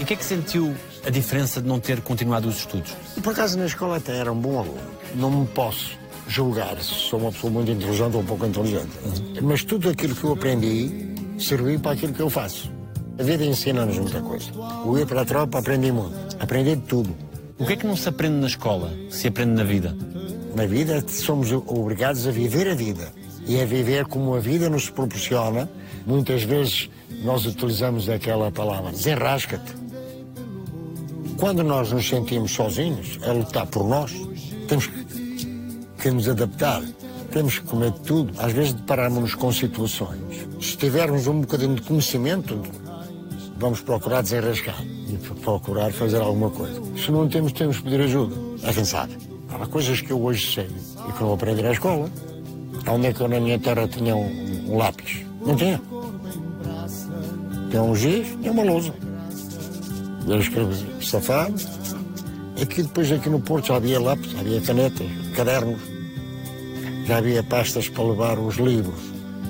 E 0.00 0.02
o 0.02 0.06
que 0.06 0.14
é 0.14 0.16
que 0.16 0.24
sentiu 0.24 0.74
a 1.06 1.10
diferença 1.10 1.60
de 1.60 1.68
não 1.68 1.78
ter 1.78 2.00
continuado 2.00 2.48
os 2.48 2.58
estudos? 2.58 2.92
Por 3.22 3.32
acaso 3.32 3.58
na 3.58 3.66
escola 3.66 3.96
até 3.98 4.16
era 4.16 4.32
um 4.32 4.38
bom 4.40 4.58
aluno. 4.58 4.80
Não 5.14 5.30
me 5.30 5.46
posso 5.46 5.96
julgar 6.28 6.76
se 6.78 6.94
sou 7.08 7.20
uma 7.20 7.32
pessoa 7.32 7.52
muito 7.52 7.70
inteligente 7.70 8.14
ou 8.14 8.22
um 8.22 8.24
pouco 8.26 8.44
inteligente. 8.46 8.90
Mas 9.42 9.62
tudo 9.64 9.88
aquilo 9.90 10.14
que 10.14 10.24
eu 10.24 10.32
aprendi 10.32 11.10
serviu 11.38 11.78
para 11.78 11.92
aquilo 11.92 12.12
que 12.12 12.20
eu 12.20 12.30
faço. 12.30 12.70
A 13.22 13.24
vida 13.24 13.44
ensina-nos 13.44 13.98
muita 13.98 14.20
coisa. 14.20 14.50
O 14.84 14.98
ir 14.98 15.06
para 15.06 15.20
a 15.20 15.24
tropa 15.24 15.60
aprendi 15.60 15.92
muito. 15.92 16.12
Aprendi 16.40 16.74
de 16.74 16.82
tudo. 16.82 17.14
O 17.56 17.64
que 17.64 17.74
é 17.74 17.76
que 17.76 17.86
não 17.86 17.94
se 17.94 18.08
aprende 18.08 18.34
na 18.34 18.48
escola, 18.48 18.92
se 19.10 19.28
aprende 19.28 19.52
na 19.52 19.62
vida? 19.62 19.96
Na 20.56 20.66
vida 20.66 21.04
somos 21.06 21.52
obrigados 21.52 22.26
a 22.26 22.32
viver 22.32 22.66
a 22.66 22.74
vida. 22.74 23.12
E 23.46 23.60
a 23.60 23.64
viver 23.64 24.06
como 24.06 24.34
a 24.34 24.40
vida 24.40 24.68
nos 24.68 24.90
proporciona. 24.90 25.70
Muitas 26.04 26.42
vezes 26.42 26.90
nós 27.22 27.46
utilizamos 27.46 28.08
aquela 28.08 28.50
palavra, 28.50 28.90
desenrasca-te. 28.90 29.72
Quando 31.38 31.62
nós 31.62 31.92
nos 31.92 32.08
sentimos 32.08 32.50
sozinhos, 32.50 33.20
a 33.22 33.30
lutar 33.30 33.68
por 33.68 33.88
nós, 33.88 34.12
temos 34.66 34.90
que 35.96 36.10
nos 36.10 36.28
adaptar. 36.28 36.82
Temos 37.30 37.60
que 37.60 37.66
comer 37.66 37.92
tudo. 38.04 38.32
Às 38.36 38.52
vezes 38.52 38.72
deparamos-nos 38.72 39.36
com 39.36 39.52
situações. 39.52 40.20
Se 40.60 40.76
tivermos 40.76 41.28
um 41.28 41.42
bocadinho 41.42 41.76
de 41.76 41.82
conhecimento, 41.82 42.60
vamos 43.62 43.80
procurar 43.80 44.22
desenrascar 44.22 44.82
e 44.82 45.16
procurar 45.40 45.92
fazer 45.92 46.20
alguma 46.20 46.50
coisa. 46.50 46.82
Se 46.96 47.12
não 47.12 47.28
temos, 47.28 47.52
temos 47.52 47.76
que 47.76 47.84
pedir 47.84 48.00
ajuda. 48.00 48.34
É 48.64 48.72
quem 48.72 48.84
sabe. 48.84 49.16
Há 49.48 49.66
coisas 49.66 50.00
que 50.00 50.10
eu 50.10 50.20
hoje 50.20 50.52
sei 50.52 50.68
e 51.08 51.12
que 51.12 51.22
não 51.22 51.32
aprendi 51.32 51.62
na 51.62 51.70
escola. 51.70 52.10
Onde 52.88 53.06
é 53.06 53.12
que 53.12 53.20
eu 53.20 53.28
na 53.28 53.38
minha 53.38 53.58
terra 53.60 53.86
tinha 53.86 54.16
um, 54.16 54.72
um 54.72 54.76
lápis? 54.76 55.24
Não 55.46 55.54
tinha. 55.54 55.80
Tem 57.70 57.80
um 57.80 57.94
giz 57.94 58.26
e 58.42 58.50
uma 58.50 58.64
lousa. 58.64 58.92
Eu 60.26 60.40
escrevi 60.40 61.04
safado. 61.04 61.54
Aqui 62.60 62.82
depois, 62.82 63.12
aqui 63.12 63.30
no 63.30 63.40
Porto, 63.40 63.68
já 63.68 63.76
havia 63.76 64.00
lápis, 64.00 64.32
já 64.32 64.40
havia 64.40 64.60
canetas, 64.60 65.06
cadernos. 65.36 65.80
Já 67.06 67.18
havia 67.18 67.42
pastas 67.44 67.88
para 67.88 68.02
levar 68.02 68.38
os 68.38 68.56
livros. 68.56 69.00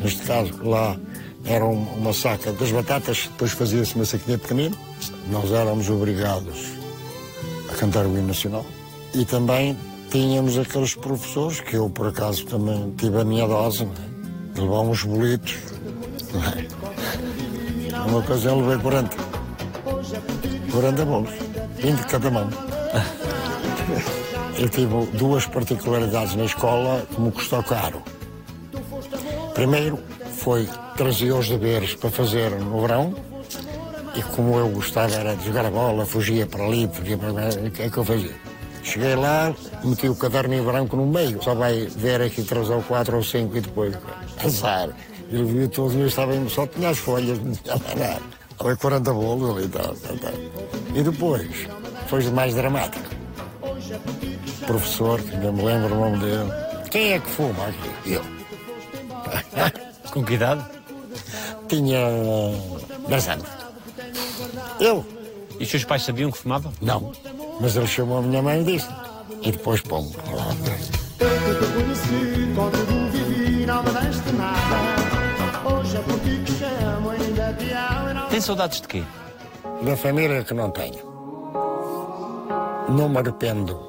Neste 0.03 0.23
caso, 0.23 0.53
lá 0.63 0.99
era 1.45 1.65
um- 1.65 1.87
uma 1.97 2.13
saca 2.13 2.53
das 2.53 2.71
batatas, 2.71 3.29
depois 3.33 3.53
fazia-se 3.53 3.95
uma 3.97 4.05
saquinha 4.05 4.39
pequenina. 4.39 4.77
Nós 5.31 5.51
éramos 5.51 5.89
obrigados 5.91 6.59
a 7.71 7.75
cantar 7.75 8.07
o 8.07 8.11
hino 8.17 8.29
nacional. 8.29 8.65
E 9.15 9.25
também 9.25 9.77
tínhamos 10.11 10.57
aqueles 10.59 10.95
professores, 10.95 11.61
que 11.61 11.77
eu 11.77 11.89
por 11.91 12.07
acaso 12.09 12.45
também 12.47 12.93
tive 12.97 13.21
a 13.21 13.25
minha 13.25 13.47
dose, 13.47 13.85
é? 14.57 14.61
levar 14.61 14.81
uns 14.81 15.03
bolitos. 15.05 15.57
é? 16.35 18.09
Uma 18.09 18.19
ocasião 18.19 18.61
levei 18.61 18.79
40. 18.83 19.17
40 20.71 21.05
bolos, 21.05 21.31
20 21.79 21.99
de 21.99 22.07
cada 22.07 22.31
mão. 22.31 22.49
Eu 24.59 24.69
tive 24.69 25.07
duas 25.17 25.45
particularidades 25.47 26.35
na 26.37 26.45
escola 26.45 27.05
que 27.11 27.21
me 27.21 27.31
custou 27.33 27.63
caro. 27.63 28.03
Primeiro 29.55 29.99
foi 30.39 30.69
trazer 31.03 31.33
os 31.33 31.49
deveres 31.49 31.97
para 31.97 32.11
fazer 32.11 32.53
no 32.53 32.81
verão 32.81 33.13
e 34.15 34.23
como 34.23 34.57
eu 34.57 34.69
gostava 34.69 35.13
era 35.13 35.35
de 35.35 35.47
jogar 35.47 35.67
a 35.67 35.71
bola, 35.71 36.07
fugia 36.07 36.47
para 36.47 36.65
ali, 36.65 36.89
fugia 36.93 37.19
para 37.19 37.33
lá, 37.33 37.49
o 37.49 37.71
que 37.73 37.83
é 37.83 37.91
que 37.91 37.97
eu 37.97 38.05
fazia? 38.05 38.35
Cheguei 38.85 39.17
lá, 39.17 39.53
meti 39.83 40.09
o 40.09 40.15
caderno 40.15 40.55
em 40.55 40.63
branco 40.63 40.97
no 40.97 41.05
meio, 41.05 41.43
só 41.43 41.57
vai 41.57 41.87
ver 41.87 42.23
aqui 42.23 42.45
três 42.45 42.71
ou 42.71 42.81
quatro 42.83 43.17
ou 43.17 43.23
cinco 43.25 43.57
e 43.57 43.61
depois 43.61 43.97
azar. 44.45 44.91
Ele 45.29 45.45
viu 45.45 45.69
todos, 45.69 45.97
eu 45.97 46.07
estava 46.07 46.33
só 46.49 46.69
tinha 46.69 46.91
as 46.91 46.99
folhas, 46.99 47.37
não 47.41 47.53
tinha 47.53 47.75
nada. 47.75 48.23
Foi 48.61 48.77
40 48.77 49.13
bolos 49.13 49.57
ali 49.57 49.69
tal, 49.69 49.97
tal, 49.97 50.17
tal. 50.19 50.33
E 50.95 51.03
depois, 51.03 51.69
foi 52.07 52.23
mais 52.31 52.55
dramático. 52.55 53.11
O 54.63 54.67
professor, 54.67 55.21
que 55.21 55.35
ainda 55.35 55.51
me 55.51 55.63
lembro 55.63 55.97
o 55.97 55.99
nome 55.99 56.19
dele, 56.19 56.53
quem 56.93 57.15
é 57.15 57.19
que 57.19 57.29
fuma 57.29 57.67
aqui? 57.67 58.13
Eu. 58.13 58.23
Com 60.13 60.23
que 60.23 60.35
idade? 60.35 60.82
Tinha 61.73 62.07
10 63.09 63.29
anos. 63.29 63.49
Eu? 64.79 65.07
E 65.59 65.63
os 65.63 65.71
seus 65.71 65.85
pais 65.85 66.03
sabiam 66.03 66.31
que 66.31 66.37
fumava? 66.37 66.71
Não. 66.83 67.13
Mas 67.63 67.75
ele 67.75 67.87
chamou 67.87 68.19
a 68.19 68.21
minha 68.21 68.43
mãe 68.43 68.61
e 68.61 68.65
disse. 68.65 68.89
E 69.41 69.51
depois 69.51 69.81
pô 69.81 70.01
Eu 70.01 70.05
que 70.05 71.65
te 71.65 71.73
conheci, 71.73 72.53
com 72.55 72.69
tudo 72.69 73.11
vivi, 73.11 73.65
não 73.65 73.83
me 73.83 73.91
deste 73.91 74.33
nada. 74.33 75.75
Hoje 75.75 75.97
é 75.97 76.01
por 76.01 76.21
ti 76.21 76.43
que 76.45 76.53
chamo, 76.53 77.09
ainda 77.09 77.55
te 77.55 77.73
amo 77.73 78.11
e 78.11 78.15
não 78.15 78.29
Tem 78.29 78.41
saudades 78.43 78.81
de 78.83 78.89
quê? 78.89 79.03
Da 79.83 79.97
família 79.97 80.45
que 80.45 80.53
não 80.53 80.71
tenho. 80.73 81.01
Não 82.91 83.09
me 83.09 83.17
arrependo 83.17 83.81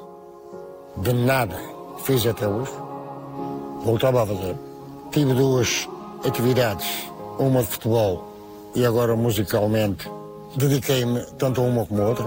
de 0.96 1.12
nada 1.12 1.60
que 1.96 2.02
fiz 2.04 2.26
até 2.26 2.48
hoje. 2.48 2.72
Voltava 3.82 4.22
a 4.22 4.26
fazer. 4.26 4.56
Tive 5.12 5.34
duas 5.34 5.86
atividades, 6.26 7.12
uma 7.38 7.60
de 7.60 7.66
futebol 7.68 8.24
e 8.74 8.84
agora 8.84 9.14
musicalmente. 9.16 10.10
Dediquei-me 10.56 11.20
tanto 11.38 11.60
a 11.60 11.64
uma 11.64 11.84
como 11.86 12.02
a 12.02 12.06
outra. 12.08 12.24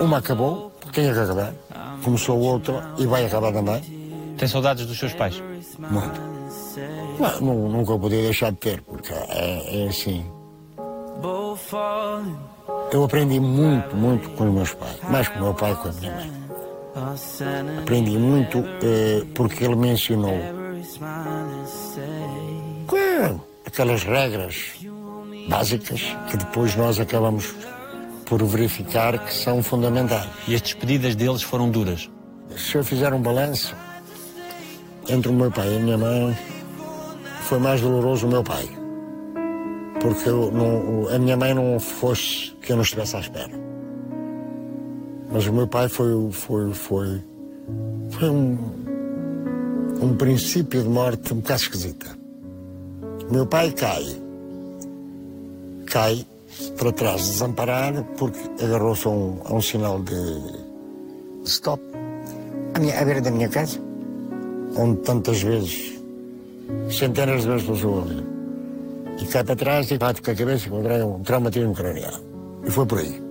Uma 0.00 0.18
acabou, 0.18 0.72
tinha 0.92 1.12
que 1.12 1.18
acabar. 1.20 1.52
Começou 2.04 2.38
outra 2.38 2.84
e 2.98 3.06
vai 3.06 3.24
acabar 3.24 3.52
também. 3.52 3.80
Tem 4.36 4.46
saudades 4.48 4.86
dos 4.86 4.98
seus 4.98 5.14
pais? 5.14 5.42
Muito. 5.78 6.20
Não, 7.18 7.40
nu- 7.40 7.68
nunca 7.68 7.98
podia 7.98 8.22
deixar 8.22 8.50
de 8.52 8.58
ter, 8.58 8.82
porque 8.82 9.12
é, 9.12 9.84
é 9.84 9.88
assim. 9.88 10.24
Eu 12.92 13.04
aprendi 13.04 13.40
muito, 13.40 13.96
muito 13.96 14.28
com 14.30 14.46
os 14.48 14.54
meus 14.54 14.74
pais, 14.74 14.96
mais 15.10 15.28
com 15.28 15.38
o 15.40 15.42
meu 15.42 15.54
pai 15.54 15.74
que 15.74 15.82
com 15.82 15.88
a 15.88 15.92
minha 15.92 16.12
mãe. 16.14 16.32
Aprendi 17.80 18.18
muito 18.18 18.58
eh, 18.82 19.24
porque 19.34 19.64
ele 19.64 19.76
me 19.76 19.88
ensinou 19.92 20.34
Claro, 23.18 23.40
aquelas 23.66 24.04
regras 24.04 24.74
básicas 25.48 26.00
que 26.30 26.36
depois 26.36 26.76
nós 26.76 27.00
acabamos 27.00 27.52
por 28.24 28.40
verificar 28.44 29.18
que 29.18 29.34
são 29.34 29.60
fundamentais. 29.60 30.28
E 30.46 30.54
as 30.54 30.60
despedidas 30.62 31.16
deles 31.16 31.42
foram 31.42 31.68
duras. 31.68 32.08
Se 32.56 32.76
eu 32.76 32.84
fizer 32.84 33.12
um 33.12 33.20
balanço 33.20 33.74
entre 35.08 35.30
o 35.30 35.32
meu 35.34 35.50
pai 35.50 35.68
e 35.68 35.76
a 35.78 35.80
minha 35.80 35.98
mãe, 35.98 36.38
foi 37.42 37.58
mais 37.58 37.80
doloroso 37.80 38.28
o 38.28 38.30
meu 38.30 38.44
pai. 38.44 38.68
Porque 40.00 40.28
eu 40.28 40.52
não- 40.52 41.08
a 41.12 41.18
minha 41.18 41.36
mãe 41.36 41.52
não 41.52 41.80
fosse 41.80 42.52
que 42.62 42.70
eu 42.70 42.76
não 42.76 42.84
estivesse 42.84 43.16
à 43.16 43.20
espera. 43.20 43.50
Mas 45.32 45.44
o 45.48 45.52
meu 45.52 45.66
pai 45.66 45.88
foi, 45.88 46.30
foi, 46.30 46.72
foi, 46.72 47.24
foi 48.10 48.30
um, 48.30 48.56
um 50.02 50.14
princípio 50.16 50.84
de 50.84 50.88
morte 50.88 51.32
um 51.34 51.38
bocado 51.38 51.62
esquisita. 51.62 52.17
Meu 53.30 53.46
pai 53.46 53.70
cai. 53.72 54.04
Cai 55.86 56.26
para 56.78 56.92
trás 56.92 57.28
desamparado 57.28 58.04
porque 58.16 58.38
agarrou-se 58.64 59.06
a 59.06 59.10
um, 59.10 59.40
a 59.44 59.54
um 59.54 59.60
sinal 59.60 60.00
de 60.02 60.14
stop 61.44 61.82
à, 62.74 62.78
minha, 62.78 63.04
beira 63.04 63.20
da 63.20 63.30
minha 63.30 63.48
casa, 63.48 63.78
onde 64.76 65.00
tantas 65.00 65.42
vezes, 65.42 66.00
centenas 66.90 67.42
de 67.42 67.48
vezes 67.48 67.66
passou 67.66 68.02
ali. 68.02 68.26
E 69.20 69.26
cai 69.26 69.44
para 69.44 69.56
trás 69.56 69.90
e 69.90 69.98
bate 69.98 70.22
com 70.22 70.30
a 70.30 70.34
cabeça 70.34 70.70
contrai 70.70 71.02
um 71.02 71.22
traumatismo 71.22 71.74
craniano. 71.74 72.22
E 72.64 72.70
foi 72.70 72.86
por 72.86 72.98
aí. 72.98 73.22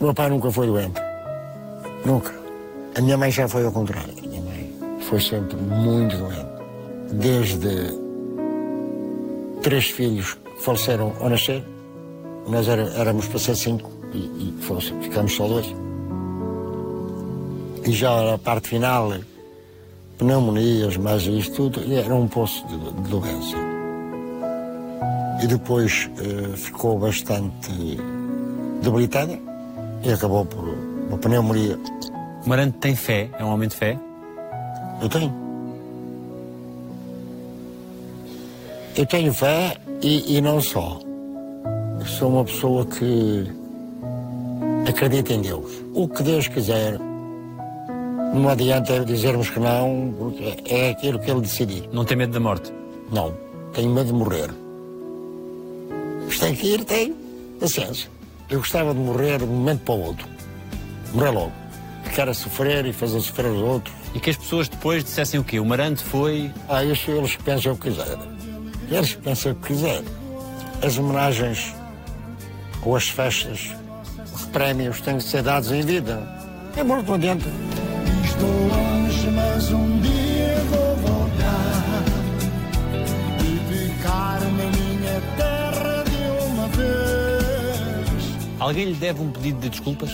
Meu 0.00 0.12
pai 0.12 0.28
nunca 0.28 0.50
foi 0.50 0.66
doente. 0.66 1.00
Nunca. 2.04 2.32
A 2.96 3.00
minha 3.00 3.16
mãe 3.16 3.30
já 3.30 3.46
foi 3.46 3.64
ao 3.64 3.72
contrário. 3.72 4.12
A 4.18 4.26
minha 4.26 4.42
mãe 4.42 4.74
foi 5.02 5.20
sempre 5.20 5.56
muito 5.56 6.16
doente. 6.16 6.54
Desde 7.12 8.03
três 9.64 9.86
filhos 9.86 10.34
que 10.34 10.62
faleceram 10.62 11.12
ao 11.20 11.28
nascer, 11.30 11.64
nós 12.46 12.68
era- 12.68 12.88
éramos 13.00 13.26
para 13.26 13.38
ser 13.38 13.56
cinco 13.56 13.90
e, 14.12 14.18
e 14.18 14.54
ficamos 15.02 15.34
só 15.34 15.48
dois. 15.48 15.66
E 17.86 17.90
já 17.92 18.34
a 18.34 18.38
parte 18.38 18.68
final, 18.68 19.12
pneumonias, 20.18 20.96
mais 20.96 21.22
isto 21.26 21.54
tudo, 21.70 21.80
e 21.84 21.94
era 21.96 22.14
um 22.14 22.28
poço 22.28 22.64
de, 22.68 22.76
de 23.02 23.08
doença. 23.10 23.56
E 25.42 25.46
depois 25.46 26.08
eh, 26.18 26.56
ficou 26.56 26.98
bastante 26.98 27.72
debilitada 28.82 29.38
e 30.02 30.12
acabou 30.12 30.44
por 30.46 30.64
uma 31.08 31.18
pneumonia 31.18 31.78
Marante 32.46 32.76
tem 32.78 32.94
fé, 32.94 33.30
é 33.38 33.44
um 33.44 33.48
homem 33.48 33.68
de 33.68 33.74
fé. 33.74 33.98
Eu 35.02 35.08
tenho. 35.08 35.43
Eu 38.96 39.04
tenho 39.06 39.34
fé 39.34 39.76
e, 40.00 40.36
e 40.36 40.40
não 40.40 40.60
só. 40.60 41.00
Eu 41.98 42.06
sou 42.06 42.30
uma 42.30 42.44
pessoa 42.44 42.86
que 42.86 43.44
acredita 44.88 45.32
em 45.32 45.42
Deus. 45.42 45.82
O 45.92 46.06
que 46.06 46.22
Deus 46.22 46.46
quiser, 46.46 46.96
não 48.32 48.48
adianta 48.48 49.04
dizermos 49.04 49.50
que 49.50 49.58
não, 49.58 50.14
porque 50.16 50.62
é 50.72 50.90
aquilo 50.90 51.18
que 51.18 51.28
Ele 51.28 51.40
decidir. 51.40 51.88
Não 51.92 52.04
tem 52.04 52.16
medo 52.16 52.34
da 52.34 52.38
morte. 52.38 52.72
Não, 53.10 53.34
tenho 53.72 53.90
medo 53.90 54.06
de 54.06 54.12
morrer. 54.12 54.50
Mas 56.24 56.38
tem 56.38 56.54
que 56.54 56.74
ir, 56.74 56.84
tem. 56.84 57.16
Paciência. 57.58 58.08
Eu 58.48 58.60
gostava 58.60 58.94
de 58.94 59.00
morrer 59.00 59.38
de 59.38 59.44
um 59.44 59.48
momento 59.48 59.80
para 59.80 59.94
o 59.94 60.02
outro. 60.04 60.28
Morrer 61.12 61.30
logo. 61.30 61.52
Ficar 62.04 62.28
a 62.28 62.34
sofrer 62.34 62.86
e 62.86 62.92
fazer 62.92 63.20
sofrer 63.20 63.46
os 63.46 63.60
outros. 63.60 63.94
E 64.14 64.20
que 64.20 64.30
as 64.30 64.36
pessoas 64.36 64.68
depois 64.68 65.02
dissessem 65.02 65.40
o 65.40 65.42
quê? 65.42 65.58
O 65.58 65.64
Marante 65.64 66.04
foi. 66.04 66.52
Ah, 66.68 66.84
isso 66.84 67.10
eles 67.10 67.34
pensam 67.36 67.72
o 67.72 67.76
que 67.76 67.90
quiserem. 67.90 68.33
Eles 68.90 69.14
que 69.14 69.22
pensam 69.22 69.52
o 69.52 69.54
que 69.56 69.68
quiserem. 69.68 70.04
As 70.82 70.98
homenagens 70.98 71.74
ou 72.82 72.96
as 72.96 73.08
festas, 73.08 73.74
os 74.34 74.44
prémios 74.46 75.00
têm 75.00 75.16
que 75.16 75.24
ser 75.24 75.42
dados 75.42 75.70
em 75.72 75.82
vida. 75.82 76.22
É 76.76 76.82
morto 76.82 77.06
não 77.08 77.14
adianta. 77.14 77.46
Estou 78.24 78.48
longe, 78.48 79.30
mas 79.30 79.70
um 79.72 80.00
dia 80.00 80.56
vou 80.70 80.96
voltar 80.96 82.04
e 83.40 83.96
ficar 83.96 84.40
na 84.40 84.50
minha 84.50 85.22
terra 85.36 86.04
de 86.04 86.52
uma 86.52 86.68
vez. 86.68 88.60
Alguém 88.60 88.86
lhe 88.86 88.94
deve 88.94 89.22
um 89.22 89.30
pedido 89.30 89.60
de 89.60 89.70
desculpas? 89.70 90.10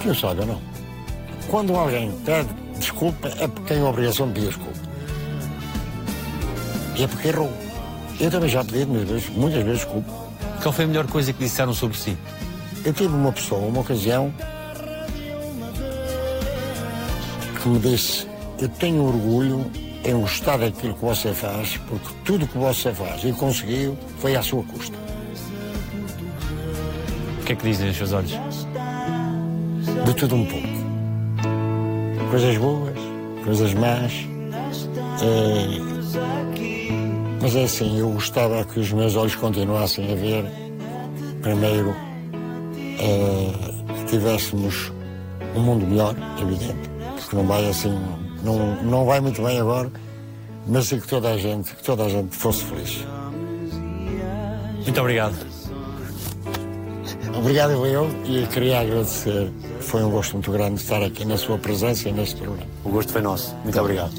Que 0.00 0.08
eu 0.08 0.14
saiba, 0.14 0.44
não. 0.44 0.60
Quando 1.48 1.74
alguém 1.74 2.10
pede 2.24 2.48
desculpa, 2.78 3.28
é 3.38 3.46
porque 3.46 3.74
tem 3.74 3.82
a 3.82 3.88
obrigação 3.88 4.26
de 4.28 4.34
pedir 4.34 4.48
desculpa. 4.48 4.91
É 7.02 7.06
porque 7.08 7.28
errou. 7.28 7.52
Eu 8.20 8.30
também 8.30 8.48
já 8.48 8.64
pedi 8.64 8.86
muitas 8.86 9.08
vezes, 9.08 9.28
muitas 9.30 9.64
vezes 9.64 9.80
desculpa. 9.80 10.12
Qual 10.62 10.72
foi 10.72 10.84
a 10.84 10.88
melhor 10.88 11.06
coisa 11.08 11.32
que 11.32 11.40
disseram 11.40 11.74
sobre 11.74 11.98
si? 11.98 12.16
Eu 12.84 12.92
tive 12.92 13.12
uma 13.12 13.32
pessoa, 13.32 13.60
uma 13.60 13.80
ocasião, 13.80 14.32
que 17.60 17.68
me 17.68 17.80
disse: 17.80 18.28
Eu 18.60 18.68
tenho 18.68 19.02
orgulho 19.02 19.68
em 20.04 20.20
gostar 20.20 20.58
daquilo 20.58 20.94
que 20.94 21.04
você 21.04 21.34
faz, 21.34 21.76
porque 21.88 22.06
tudo 22.24 22.46
que 22.46 22.56
você 22.56 22.92
faz 22.94 23.24
e 23.24 23.32
conseguiu 23.32 23.98
foi 24.18 24.36
à 24.36 24.42
sua 24.42 24.62
custa. 24.62 24.96
O 27.40 27.44
que 27.44 27.52
é 27.52 27.56
que 27.56 27.64
dizem 27.64 27.90
os 27.90 27.96
seus 27.96 28.12
olhos? 28.12 28.38
De 30.04 30.14
tudo 30.14 30.36
um 30.36 30.46
pouco. 30.46 30.68
Coisas 32.30 32.56
boas, 32.58 32.94
coisas 33.44 33.74
más. 33.74 34.12
É, 35.20 35.91
Mas 37.42 37.56
é 37.56 37.64
assim, 37.64 37.98
eu 37.98 38.08
gostava 38.10 38.64
que 38.64 38.78
os 38.78 38.92
meus 38.92 39.16
olhos 39.16 39.34
continuassem 39.34 40.12
a 40.12 40.14
ver, 40.14 40.44
primeiro, 41.42 41.92
é, 43.00 43.94
que 43.96 44.04
tivéssemos 44.04 44.92
um 45.56 45.60
mundo 45.60 45.84
melhor, 45.84 46.14
evidente, 46.40 46.88
porque 47.16 47.34
não 47.34 47.44
vai 47.44 47.68
assim, 47.68 47.98
não, 48.44 48.80
não 48.84 49.04
vai 49.04 49.20
muito 49.20 49.42
bem 49.42 49.58
agora, 49.58 49.90
mas 50.68 50.92
é 50.92 51.00
que 51.00 51.08
toda 51.08 51.30
a 51.30 51.36
gente, 51.36 51.74
que 51.74 51.82
toda 51.82 52.04
a 52.04 52.08
gente 52.08 52.36
fosse 52.36 52.62
feliz. 52.62 53.04
Muito 54.84 55.00
obrigado. 55.00 55.34
Obrigado 57.36 57.84
eu 57.84 58.08
e 58.24 58.46
queria 58.46 58.82
agradecer. 58.82 59.50
Foi 59.80 60.04
um 60.04 60.10
gosto 60.10 60.34
muito 60.34 60.52
grande 60.52 60.80
estar 60.80 61.02
aqui 61.02 61.24
na 61.24 61.36
sua 61.36 61.58
presença 61.58 62.08
e 62.08 62.12
neste 62.12 62.36
programa. 62.36 62.70
O 62.84 62.90
gosto 62.90 63.10
foi 63.10 63.20
nosso. 63.20 63.52
Muito 63.64 63.80
obrigado. 63.80 64.12